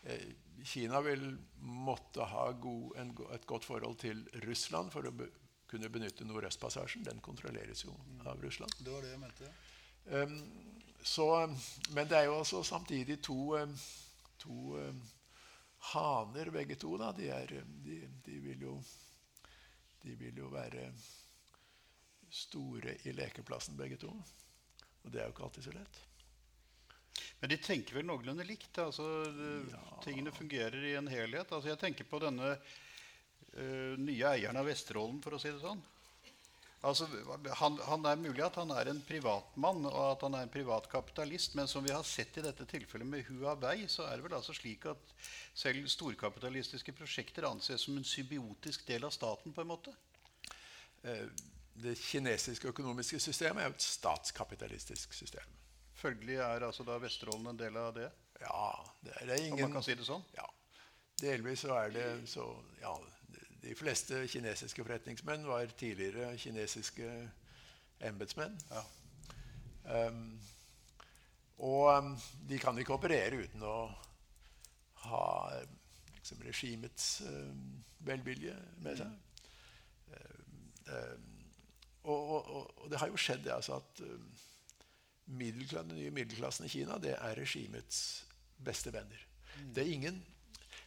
Eh, 0.03 0.27
Kina 0.63 1.01
vil 1.01 1.37
måtte 1.59 2.25
ha 2.25 2.51
god, 2.51 2.95
en, 2.97 3.11
et 3.33 3.45
godt 3.45 3.65
forhold 3.65 3.99
til 4.01 4.23
Russland 4.45 4.91
for 4.91 5.07
å 5.07 5.13
be, 5.15 5.29
kunne 5.67 5.89
benytte 5.91 6.25
Nordøstpassasjen. 6.25 7.05
Den 7.05 7.21
kontrolleres 7.23 7.83
jo 7.85 7.93
av 8.25 8.41
Russland. 8.43 8.73
Det 8.79 8.91
var 8.93 9.05
det 9.05 9.13
jeg 9.13 9.21
mente. 9.21 9.51
Um, 10.07 10.37
så, 11.03 11.27
men 11.95 12.07
det 12.07 12.17
er 12.17 12.27
jo 12.29 12.39
også 12.39 12.63
samtidig 12.63 13.19
to, 13.23 13.57
to 14.39 14.79
um, 14.79 15.01
haner, 15.93 16.51
begge 16.51 16.79
to. 16.79 16.95
Da. 16.99 17.11
De, 17.15 17.29
er, 17.29 17.53
de, 17.85 17.99
de, 18.25 18.39
vil 18.43 18.65
jo, 18.69 18.75
de 20.03 20.15
vil 20.19 20.43
jo 20.43 20.51
være 20.51 20.89
store 22.31 22.97
i 23.07 23.15
lekeplassen, 23.15 23.77
begge 23.77 23.99
to. 24.01 24.11
Og 25.03 25.11
det 25.13 25.21
er 25.21 25.27
jo 25.27 25.35
ikke 25.35 25.47
alltid 25.47 25.69
så 25.69 25.75
lett. 25.75 26.06
Men 27.41 27.51
de 27.53 27.57
tenker 27.61 27.99
vel 27.99 28.07
noenlunde 28.07 28.45
likt? 28.47 28.77
Altså, 28.81 29.05
ja. 29.71 29.83
Tingene 30.05 30.33
fungerer 30.33 30.83
i 30.85 30.95
en 30.99 31.09
helhet. 31.11 31.51
Altså, 31.51 31.71
jeg 31.71 31.81
tenker 31.81 32.07
på 32.09 32.21
denne 32.23 32.55
uh, 32.57 33.93
nye 34.01 34.33
eieren 34.33 34.57
av 34.57 34.67
Vesterålen, 34.69 35.21
for 35.23 35.37
å 35.37 35.41
si 35.41 35.51
det 35.51 35.61
sånn. 35.61 35.83
Altså, 36.85 37.07
han, 37.57 37.77
han 37.87 38.05
er 38.05 38.19
mulig 38.21 38.43
at 38.45 38.59
han 38.61 38.69
er 38.75 38.91
en 38.91 38.99
privatmann 39.01 39.87
og 39.89 39.97
at 39.97 40.23
han 40.27 40.35
er 40.37 40.45
en 40.45 40.53
privatkapitalist, 40.53 41.55
men 41.57 41.69
som 41.69 41.83
vi 41.83 41.93
har 41.93 42.05
sett 42.05 42.37
i 42.37 42.43
dette 42.45 42.67
tilfellet 42.69 43.09
med 43.09 43.25
Huawei, 43.31 43.87
så 43.89 44.05
er 44.05 44.19
det 44.19 44.27
vel 44.27 44.37
altså 44.37 44.53
slik 44.53 44.85
at 44.91 45.15
selv 45.57 45.89
storkapitalistiske 45.89 46.93
prosjekter 46.93 47.49
anses 47.49 47.87
som 47.87 47.97
en 47.97 48.05
symbiotisk 48.05 48.85
del 48.87 49.09
av 49.09 49.15
staten, 49.15 49.55
på 49.55 49.65
en 49.65 49.71
måte? 49.73 49.95
Eh, 51.01 51.25
det 51.81 51.97
kinesiske 51.97 52.69
økonomiske 52.69 53.19
systemet 53.25 53.63
er 53.63 53.71
jo 53.71 53.77
et 53.77 53.89
statskapitalistisk 53.89 55.17
system. 55.17 55.57
Følgelig 55.97 56.37
er 56.43 56.65
altså 56.67 56.85
da 56.85 56.99
Vesterålen 57.01 57.51
en 57.51 57.59
del 57.59 57.77
av 57.81 57.93
det, 57.95 58.09
Ja, 58.41 58.65
det 59.01 59.13
er, 59.15 59.25
det 59.25 59.37
er 59.37 59.51
om 59.53 59.61
man 59.63 59.79
kan 59.79 59.85
si 59.85 59.95
det 59.97 60.05
sånn? 60.05 60.25
Ja. 60.37 60.45
Delvis 61.17 61.63
så 61.65 61.73
er 61.79 61.93
det 61.95 62.07
så 62.29 62.45
Ja, 62.83 62.93
de 63.63 63.73
fleste 63.75 64.21
kinesiske 64.29 64.83
forretningsmenn 64.85 65.47
var 65.47 65.65
tidligere 65.79 66.37
kinesiske 66.37 67.09
embetsmenn. 68.05 68.59
Ja. 68.69 68.83
Um, 70.07 70.39
og 71.57 71.97
um, 71.97 72.11
de 72.49 72.59
kan 72.61 72.77
ikke 72.77 72.93
operere 72.93 73.41
uten 73.47 73.63
å 73.65 73.77
ha 75.07 75.23
liksom, 76.13 76.43
regimets 76.45 77.09
um, 77.25 77.79
velvilje 78.05 78.53
med 78.85 79.01
seg. 79.01 79.15
Um, 80.13 80.59
um, 80.91 81.25
og, 82.03 82.29
og, 82.29 82.51
og, 82.77 82.85
det 82.91 83.01
har 83.01 83.09
jo 83.11 83.19
skjedd 83.19 83.43
det 83.47 83.55
altså 83.57 83.81
at 83.81 84.03
den 85.27 85.93
nye 85.93 86.11
middelklassen 86.15 86.65
i 86.65 86.71
Kina 86.71 86.97
det 87.03 87.15
er 87.17 87.37
regimets 87.37 88.23
beste 88.57 88.93
venner. 88.93 89.19
Det, 89.73 89.83
er 89.83 89.91
ingen, 89.91 90.19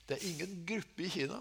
det 0.09 0.17
er 0.17 0.29
ingen 0.29 0.63
gruppe 0.67 1.07
i 1.07 1.13
Kina 1.13 1.41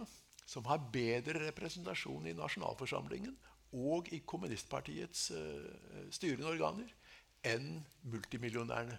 som 0.50 0.66
har 0.66 0.82
bedre 0.92 1.46
representasjon 1.48 2.28
i 2.28 2.36
nasjonalforsamlingen 2.38 3.36
og 3.78 4.10
i 4.16 4.22
kommunistpartiets 4.26 5.30
uh, 5.36 6.08
styrende 6.14 6.50
organer 6.50 6.90
enn 7.46 7.78
multimillionærene. 8.10 8.98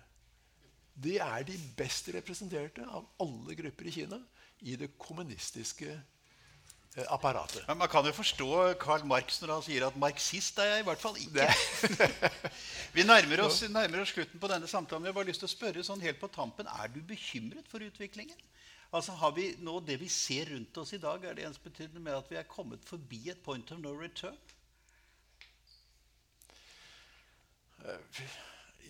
De 1.01 1.17
er 1.23 1.45
de 1.47 1.57
best 1.77 2.11
representerte 2.15 2.85
av 2.87 3.09
alle 3.23 3.57
grupper 3.59 3.89
i 3.89 3.95
Kina 3.95 4.21
i 4.69 4.77
det 4.79 4.93
kommunistiske 5.01 5.97
apparatet. 7.09 7.63
Men 7.69 7.79
Man 7.79 7.89
kan 7.89 8.07
jo 8.07 8.13
forstå 8.13 8.75
Karl 8.81 9.05
Marx 9.07 9.41
når 9.41 9.53
han 9.55 9.63
sier 9.63 9.87
at 9.87 9.97
marxist 9.97 10.59
er 10.59 10.73
jeg 10.75 10.83
i 10.83 10.87
hvert 10.89 11.03
fall 11.03 11.19
ikke. 11.23 11.47
Vi 12.97 13.05
nærmer 13.07 13.45
oss, 13.47 13.63
nærmer 13.71 14.03
oss 14.03 14.15
slutten 14.15 14.43
på 14.43 14.51
denne 14.51 14.67
samtalen. 14.71 15.07
Jeg 15.07 15.15
har 15.15 15.21
bare 15.21 15.31
lyst 15.31 15.45
til 15.45 15.51
å 15.51 15.55
spørre 15.55 15.85
sånn 15.87 16.03
helt 16.03 16.21
på 16.21 16.31
tampen, 16.35 16.67
Er 16.67 16.91
du 16.91 17.01
bekymret 17.07 17.69
for 17.71 17.85
utviklingen? 17.85 18.39
Altså 18.93 19.15
har 19.15 19.31
vi 19.37 19.53
nå 19.63 19.77
Det 19.87 20.01
vi 20.01 20.09
ser 20.11 20.51
rundt 20.51 20.79
oss 20.83 20.93
i 20.93 20.99
dag, 20.99 21.25
er 21.25 21.35
det 21.39 21.47
ensbetydende 21.47 22.03
med 22.03 22.17
at 22.17 22.31
vi 22.31 22.41
er 22.41 22.49
kommet 22.51 22.83
forbi 22.85 23.29
et 23.31 23.43
point 23.43 23.71
of 23.71 23.79
no 23.79 23.95
return? 23.95 24.37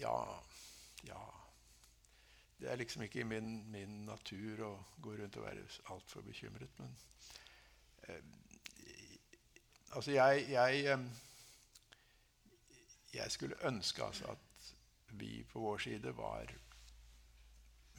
Ja, 0.00 0.40
ja. 1.06 1.20
Det 2.60 2.70
er 2.70 2.76
liksom 2.76 3.02
ikke 3.02 3.20
i 3.20 3.28
min, 3.28 3.70
min 3.70 4.04
natur 4.04 4.64
å 4.66 4.72
gå 5.00 5.14
rundt 5.16 5.36
og 5.36 5.46
være 5.46 5.64
altfor 5.92 6.24
bekymret. 6.24 6.72
Men 6.80 6.90
eh, 6.90 7.39
altså 9.90 10.10
jeg, 10.10 10.46
jeg, 10.50 10.84
eh, 10.92 11.00
jeg 13.14 13.30
skulle 13.30 13.66
ønske 13.66 14.04
altså 14.04 14.32
at 14.32 14.72
vi 15.18 15.42
på 15.44 15.60
vår 15.60 15.78
side 15.78 16.16
var 16.16 16.52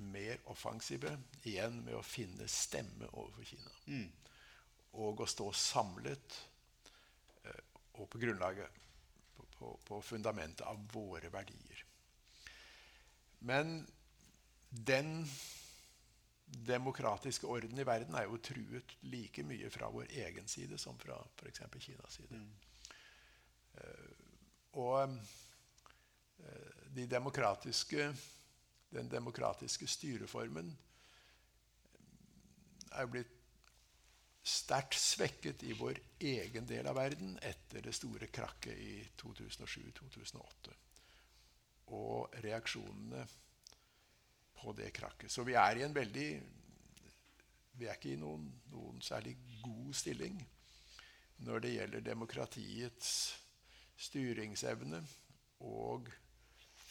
mer 0.02 0.38
offensive 0.50 1.12
igjen 1.44 1.82
med 1.86 1.98
å 1.98 2.06
finne 2.06 2.48
stemme 2.50 3.10
overfor 3.12 3.46
Kina. 3.46 3.74
Og 5.02 5.22
å 5.22 5.30
stå 5.30 5.52
samlet 5.56 6.38
eh, 7.46 7.64
og 8.00 8.10
på 8.10 8.22
grunnlaget 8.22 8.80
på, 9.36 9.46
på, 9.58 9.74
på 9.88 10.02
fundamentet 10.02 10.66
av 10.68 10.80
våre 10.94 11.30
verdier. 11.34 11.86
Men 13.40 13.82
den 14.70 15.28
demokratiske 16.52 17.48
orden 17.48 17.80
i 17.80 17.86
verden 17.88 18.16
er 18.16 18.28
jo 18.28 18.40
truet 18.44 18.96
like 19.08 19.44
mye 19.48 19.70
fra 19.72 19.90
vår 19.92 20.12
egen 20.26 20.48
side 20.52 20.78
som 20.78 21.00
fra 21.00 21.16
f.eks. 21.38 21.64
Kinas 21.80 22.20
side. 22.20 22.42
Eh, 23.80 24.12
og 24.82 25.16
uh, 25.16 26.86
de 26.96 27.06
demokratiske, 27.08 28.08
den 28.92 29.12
demokratiske 29.12 29.88
styreformen 29.88 30.72
er 32.92 33.06
jo 33.06 33.14
blitt 33.16 33.38
sterkt 34.44 34.98
svekket 35.00 35.64
i 35.64 35.76
vår 35.78 36.00
egen 36.20 36.66
del 36.68 36.88
av 36.90 36.98
verden 36.98 37.36
etter 37.46 37.84
det 37.86 37.94
store 37.96 38.28
krakket 38.34 38.78
i 38.78 38.96
2007-2008. 39.22 40.74
Og 41.94 42.42
reaksjonene 42.44 43.26
på 44.62 44.74
det 44.78 44.92
krakket. 44.94 45.32
Så 45.32 45.44
vi 45.48 45.58
er 45.58 45.78
i 45.78 45.86
en 45.88 45.96
veldig 45.96 46.32
Vi 47.80 47.88
er 47.88 47.96
ikke 47.96 48.12
i 48.14 48.20
noen, 48.20 48.44
noen 48.70 49.00
særlig 49.02 49.38
god 49.64 49.94
stilling 49.96 50.42
når 51.42 51.64
det 51.64 51.72
gjelder 51.74 52.04
demokratiets 52.06 53.14
styringsevne 53.98 55.00
og 55.66 56.12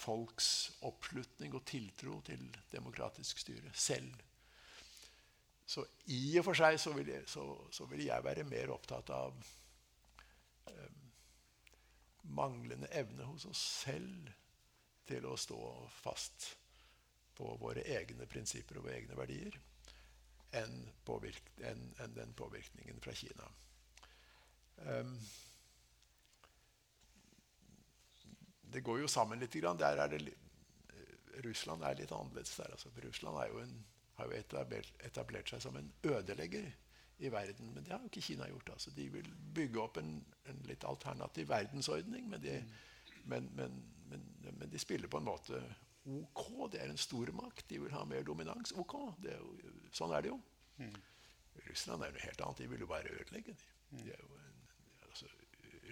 folks 0.00 0.48
oppslutning 0.88 1.54
og 1.54 1.62
tiltro 1.68 2.16
til 2.26 2.42
demokratisk 2.72 3.38
styre 3.38 3.70
selv. 3.74 4.14
Så 5.66 5.84
i 6.10 6.38
og 6.40 6.48
for 6.48 6.58
seg 6.58 6.80
så 6.82 6.94
vil 6.96 7.12
jeg, 7.12 7.28
så, 7.30 7.44
så 7.70 7.86
vil 7.90 8.02
jeg 8.08 8.24
være 8.26 8.48
mer 8.48 8.72
opptatt 8.74 9.12
av 9.14 9.36
eh, 10.72 10.96
manglende 12.34 12.90
evne 12.90 13.28
hos 13.28 13.46
oss 13.46 13.62
selv 13.84 14.32
til 15.06 15.26
å 15.30 15.36
stå 15.38 15.60
fast 16.00 16.48
på 17.41 17.57
våre 17.61 17.84
egne 17.97 18.28
prinsipper 18.28 18.76
og 18.76 18.84
våre 18.84 18.99
egne 19.01 19.16
verdier 19.16 19.57
enn, 20.61 20.80
påvirk, 21.07 21.53
enn, 21.64 21.86
enn 22.03 22.16
den 22.16 22.34
påvirkningen 22.36 23.01
fra 23.01 23.14
Kina. 23.16 23.47
Um, 24.82 25.14
det 28.70 28.82
går 28.86 29.01
jo 29.03 29.09
sammen 29.11 29.41
litt. 29.41 29.55
Er 29.57 30.09
det 30.11 30.20
Russland 31.45 31.84
er 31.86 31.97
litt 31.99 32.12
annerledes 32.12 32.57
der. 32.59 32.74
Altså. 32.74 32.93
Russland 33.05 33.41
jo 33.53 33.62
en, 33.62 33.74
har 34.18 34.30
jo 34.30 34.38
etablert, 34.38 34.93
etablert, 35.07 35.51
seg 35.51 35.62
som 35.64 35.78
en 35.80 35.93
ødelegger 36.05 36.68
i 37.20 37.30
verden. 37.32 37.72
Men 37.74 37.84
det 37.84 37.95
har 37.95 38.03
jo 38.03 38.11
ikke 38.11 38.26
Kina 38.28 38.49
gjort. 38.51 38.74
Altså. 38.74 38.93
De 38.97 39.09
vil 39.12 39.30
bygge 39.55 39.82
opp 39.82 40.01
en, 40.03 40.18
en 40.51 40.62
litt 40.68 40.84
alternativ 40.88 41.49
verdensordning. 41.51 42.28
Men 42.30 42.45
de, 42.45 42.59
men, 43.24 43.49
men, 43.57 43.80
men, 44.11 44.66
de, 44.66 44.82
spiller 44.82 45.09
på 45.09 45.20
en 45.20 45.30
måte 45.30 45.62
OK. 46.07 46.72
Det 46.72 46.80
er 46.80 46.90
en 46.90 47.01
stormakt. 47.01 47.66
De 47.70 47.80
vil 47.82 47.92
ha 47.92 48.05
mer 48.09 48.24
dominans. 48.26 48.72
OK. 48.72 48.94
Er 49.28 49.36
jo, 49.36 49.72
sånn 49.92 50.14
er 50.16 50.24
det 50.24 50.32
jo. 50.32 50.40
Mm. 50.80 50.96
Russland 51.68 52.07
er 52.07 52.14
noe 52.14 52.24
helt 52.24 52.40
annet. 52.46 52.62
De 52.62 52.70
vil 52.72 52.86
jo 52.86 52.88
bare 52.90 53.12
ødelegge. 53.12 53.55
De. 53.90 54.03
De 54.05 54.16
en, 54.16 54.61
altså, 55.09 55.28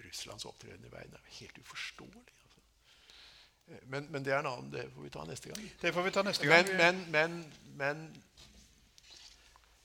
Russlands 0.05 0.47
opptreden 0.49 0.85
i 0.87 0.91
verden 0.91 1.17
er 1.17 1.25
jo 1.27 1.39
helt 1.43 1.63
uforståelig. 1.65 2.35
Men, 3.85 4.07
men, 4.09 4.25
det 4.25 4.33
er 4.33 4.39
en 4.39 4.49
annen, 4.49 4.71
det 4.73 4.87
får 4.95 5.03
vi 5.05 5.09
ta 5.13 5.23
neste 5.29 5.51
gang. 5.51 5.65
Det 5.81 5.93
får 5.93 6.05
vi 6.07 6.11
ta 6.11 6.23
neste 6.25 6.47
gang. 6.47 6.71
Men, 6.77 7.03
men, 7.13 7.35
men 7.77 7.99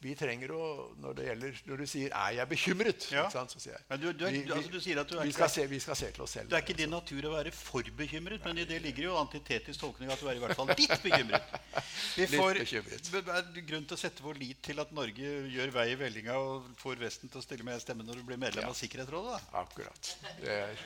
vi 0.05 0.15
trenger 0.19 0.53
å 0.55 0.65
Når 1.01 1.17
det 1.19 1.27
gjelder 1.29 1.61
Når 1.71 1.83
du 1.83 1.87
sier 1.89 2.13
'er 2.13 2.37
jeg 2.39 2.49
bekymret', 2.51 3.07
ja. 3.13 3.25
sant, 3.33 3.53
så 3.55 3.63
sier 3.63 3.75
jeg 3.75 3.85
men 3.91 4.01
du, 4.01 4.07
du 4.13 4.25
er, 4.27 4.35
vi, 4.37 4.43
altså, 4.53 4.73
du 4.73 4.81
sier 4.81 5.01
at 5.01 5.11
du 5.11 5.17
vi, 5.19 5.33
skal 5.33 5.51
se, 5.53 5.67
vi 5.71 5.81
skal 5.81 5.97
se 5.99 6.11
til 6.15 6.25
oss 6.25 6.35
selv. 6.37 6.51
Det 6.51 6.59
er 6.59 6.65
ikke 6.65 6.77
din 6.79 6.93
natur 6.93 7.29
å 7.29 7.33
være 7.35 7.53
for 7.55 7.91
bekymret, 7.97 8.45
men 8.45 8.61
i 8.63 8.67
det 8.69 8.81
ligger 8.85 9.09
jo 9.09 9.17
antitetisk 9.21 9.81
tolkning 9.81 10.13
at 10.13 10.21
du 10.21 10.29
er 10.29 10.39
i 10.39 10.43
hvert 10.43 10.57
fall 10.59 10.73
litt 10.73 10.97
bekymret. 11.05 11.55
Vi 12.19 12.27
får 12.31 12.61
litt 12.63 13.61
grunn 13.69 13.87
til 13.89 13.97
å 13.97 14.01
sette 14.01 14.25
vår 14.25 14.39
lit 14.41 14.61
til 14.65 14.81
at 14.83 14.93
Norge 14.95 15.35
gjør 15.55 15.75
vei 15.75 15.87
i 15.93 15.99
vellinga 15.99 16.39
og 16.39 16.71
får 16.81 17.01
Vesten 17.05 17.33
til 17.33 17.43
å 17.43 17.45
stille 17.45 17.67
med 17.67 17.83
stemme 17.83 18.07
når 18.07 18.21
du 18.21 18.27
blir 18.29 18.41
medlem 18.41 18.67
ja. 18.67 18.73
av 18.73 18.79
Sikkerhetsrådet. 18.79 19.35
Da. 19.35 19.63
Akkurat. 19.65 20.15
Det, 20.41 20.59
er, 20.61 20.85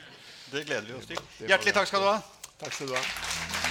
det 0.53 0.65
gleder 0.67 0.91
vi 0.91 0.99
oss 0.99 1.09
til. 1.11 1.25
Hjertelig 1.45 1.75
takk 1.77 1.91
skal 1.91 2.05
du 2.05 2.11
ha. 2.11 2.19
Takk 2.59 2.75
skal 2.75 2.91
du 2.91 2.97
ha. 2.97 3.68